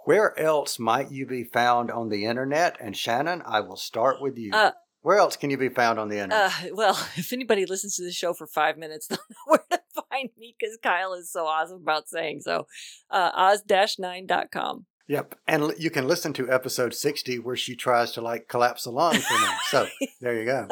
where 0.05 0.37
else 0.39 0.79
might 0.79 1.11
you 1.11 1.25
be 1.25 1.43
found 1.43 1.91
on 1.91 2.09
the 2.09 2.25
internet? 2.25 2.77
And 2.79 2.95
Shannon, 2.95 3.41
I 3.45 3.59
will 3.59 3.75
start 3.75 4.21
with 4.21 4.37
you. 4.37 4.51
Uh, 4.53 4.71
where 5.01 5.17
else 5.17 5.35
can 5.37 5.49
you 5.49 5.57
be 5.57 5.69
found 5.69 5.99
on 5.99 6.09
the 6.09 6.19
internet? 6.19 6.51
Uh, 6.63 6.67
well, 6.73 6.91
if 7.15 7.31
anybody 7.33 7.65
listens 7.65 7.95
to 7.97 8.03
the 8.03 8.11
show 8.11 8.33
for 8.33 8.47
five 8.47 8.77
minutes, 8.77 9.07
they'll 9.09 9.17
know 9.17 9.35
where 9.45 9.63
to 9.71 9.79
find 10.09 10.29
me 10.37 10.55
because 10.59 10.77
Kyle 10.81 11.13
is 11.13 11.31
so 11.31 11.45
awesome 11.45 11.81
about 11.81 12.07
saying 12.07 12.41
so. 12.41 12.67
Uh, 13.09 13.31
oz-9.com. 13.33 14.85
Yep. 15.07 15.35
And 15.47 15.63
l- 15.63 15.73
you 15.77 15.89
can 15.89 16.07
listen 16.07 16.33
to 16.33 16.51
episode 16.51 16.93
60 16.93 17.39
where 17.39 17.55
she 17.55 17.75
tries 17.75 18.11
to 18.13 18.21
like 18.21 18.47
collapse 18.47 18.83
the 18.83 18.91
lung 18.91 19.15
for 19.15 19.33
me. 19.33 19.47
So 19.69 19.87
there 20.21 20.37
you 20.37 20.45
go. 20.45 20.67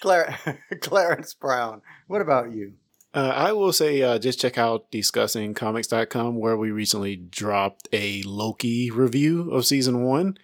Clar- 0.00 0.38
Clarence 0.80 1.34
Brown, 1.34 1.82
what 2.06 2.20
about 2.20 2.52
you? 2.52 2.74
Uh, 3.12 3.32
I 3.34 3.52
will 3.52 3.72
say 3.72 4.02
uh, 4.02 4.18
just 4.18 4.40
check 4.40 4.58
out 4.58 4.90
discussingcomics.com 4.90 6.36
where 6.36 6.56
we 6.56 6.72
recently 6.72 7.14
dropped 7.14 7.88
a 7.92 8.22
Loki 8.24 8.90
review 8.90 9.52
of 9.52 9.64
season 9.64 10.02
one. 10.02 10.36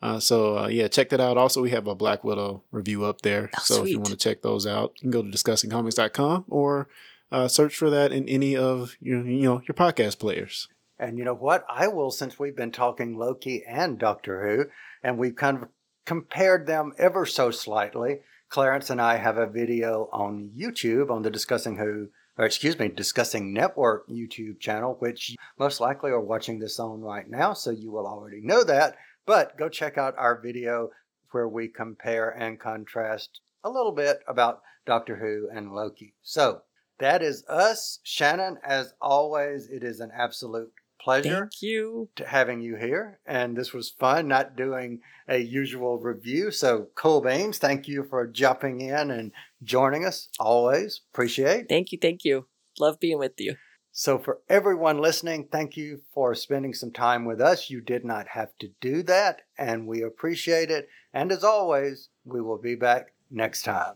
Uh, 0.00 0.20
so 0.20 0.58
uh, 0.58 0.68
yeah, 0.68 0.88
check 0.88 1.10
that 1.10 1.20
out. 1.20 1.36
Also, 1.36 1.60
we 1.60 1.70
have 1.70 1.86
a 1.86 1.94
Black 1.94 2.24
Widow 2.24 2.62
review 2.70 3.04
up 3.04 3.20
there. 3.20 3.50
Oh, 3.56 3.62
so 3.62 3.84
if 3.84 3.90
you 3.90 3.98
want 3.98 4.10
to 4.10 4.16
check 4.16 4.40
those 4.42 4.66
out, 4.66 4.92
you 4.96 5.02
can 5.02 5.10
go 5.10 5.22
to 5.22 5.28
discussingcomics.com 5.28 6.46
or 6.48 6.88
uh, 7.30 7.48
search 7.48 7.76
for 7.76 7.90
that 7.90 8.12
in 8.12 8.28
any 8.28 8.56
of 8.56 8.96
your 9.00 9.26
you 9.26 9.42
know 9.42 9.62
your 9.68 9.74
podcast 9.74 10.18
players. 10.18 10.68
And 10.98 11.18
you 11.18 11.24
know 11.24 11.34
what? 11.34 11.64
I 11.68 11.88
will, 11.88 12.10
since 12.10 12.38
we've 12.38 12.56
been 12.56 12.70
talking 12.70 13.18
Loki 13.18 13.64
and 13.66 13.98
Doctor 13.98 14.46
Who, 14.46 14.70
and 15.02 15.18
we've 15.18 15.36
kind 15.36 15.62
of 15.62 15.68
compared 16.06 16.66
them 16.66 16.92
ever 16.98 17.26
so 17.26 17.50
slightly. 17.50 18.20
Clarence 18.54 18.88
and 18.88 19.02
I 19.02 19.16
have 19.16 19.36
a 19.36 19.48
video 19.48 20.08
on 20.12 20.52
YouTube 20.56 21.10
on 21.10 21.22
the 21.22 21.30
Discussing 21.30 21.76
Who, 21.76 22.10
or 22.38 22.44
excuse 22.44 22.78
me, 22.78 22.86
Discussing 22.86 23.52
Network 23.52 24.08
YouTube 24.08 24.60
channel, 24.60 24.94
which 25.00 25.34
most 25.58 25.80
likely 25.80 26.12
are 26.12 26.20
watching 26.20 26.60
this 26.60 26.78
on 26.78 27.00
right 27.00 27.28
now, 27.28 27.52
so 27.52 27.72
you 27.72 27.90
will 27.90 28.06
already 28.06 28.40
know 28.40 28.62
that. 28.62 28.94
But 29.26 29.58
go 29.58 29.68
check 29.68 29.98
out 29.98 30.14
our 30.16 30.40
video 30.40 30.90
where 31.32 31.48
we 31.48 31.66
compare 31.66 32.30
and 32.30 32.60
contrast 32.60 33.40
a 33.64 33.70
little 33.70 33.90
bit 33.90 34.20
about 34.28 34.62
Doctor 34.86 35.16
Who 35.16 35.48
and 35.52 35.72
Loki. 35.72 36.14
So 36.22 36.60
that 37.00 37.22
is 37.24 37.44
us. 37.48 37.98
Shannon, 38.04 38.58
as 38.62 38.94
always, 39.00 39.66
it 39.66 39.82
is 39.82 39.98
an 39.98 40.12
absolute 40.16 40.70
pleasure 41.04 41.40
Thank 41.40 41.62
you. 41.62 42.08
to 42.16 42.26
having 42.26 42.62
you 42.62 42.76
here. 42.76 43.20
And 43.26 43.56
this 43.56 43.74
was 43.74 43.90
fun, 43.90 44.26
not 44.26 44.56
doing 44.56 45.00
a 45.28 45.38
usual 45.38 45.98
review. 45.98 46.50
So, 46.50 46.88
Cole 46.94 47.20
Baines, 47.20 47.58
thank 47.58 47.86
you 47.86 48.06
for 48.08 48.26
jumping 48.26 48.80
in 48.80 49.10
and 49.10 49.30
joining 49.62 50.06
us. 50.06 50.28
Always 50.40 51.02
appreciate. 51.12 51.68
Thank 51.68 51.92
you. 51.92 51.98
Thank 52.00 52.24
you. 52.24 52.46
Love 52.80 52.98
being 52.98 53.18
with 53.18 53.38
you. 53.38 53.56
So, 53.92 54.18
for 54.18 54.40
everyone 54.48 54.98
listening, 54.98 55.48
thank 55.52 55.76
you 55.76 56.00
for 56.12 56.34
spending 56.34 56.72
some 56.74 56.90
time 56.90 57.26
with 57.26 57.40
us. 57.40 57.70
You 57.70 57.80
did 57.80 58.04
not 58.04 58.28
have 58.28 58.56
to 58.60 58.70
do 58.80 59.02
that, 59.04 59.42
and 59.56 59.86
we 59.86 60.02
appreciate 60.02 60.70
it. 60.70 60.88
And 61.12 61.30
as 61.30 61.44
always, 61.44 62.08
we 62.24 62.40
will 62.40 62.58
be 62.58 62.74
back 62.74 63.12
next 63.30 63.62
time. 63.62 63.94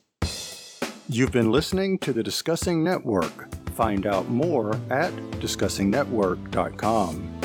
You've 1.08 1.32
been 1.32 1.50
listening 1.50 1.98
to 2.00 2.12
the 2.12 2.22
Discussing 2.22 2.84
Network. 2.84 3.48
Find 3.78 4.08
out 4.08 4.28
more 4.28 4.74
at 4.90 5.12
discussingnetwork.com. 5.38 7.37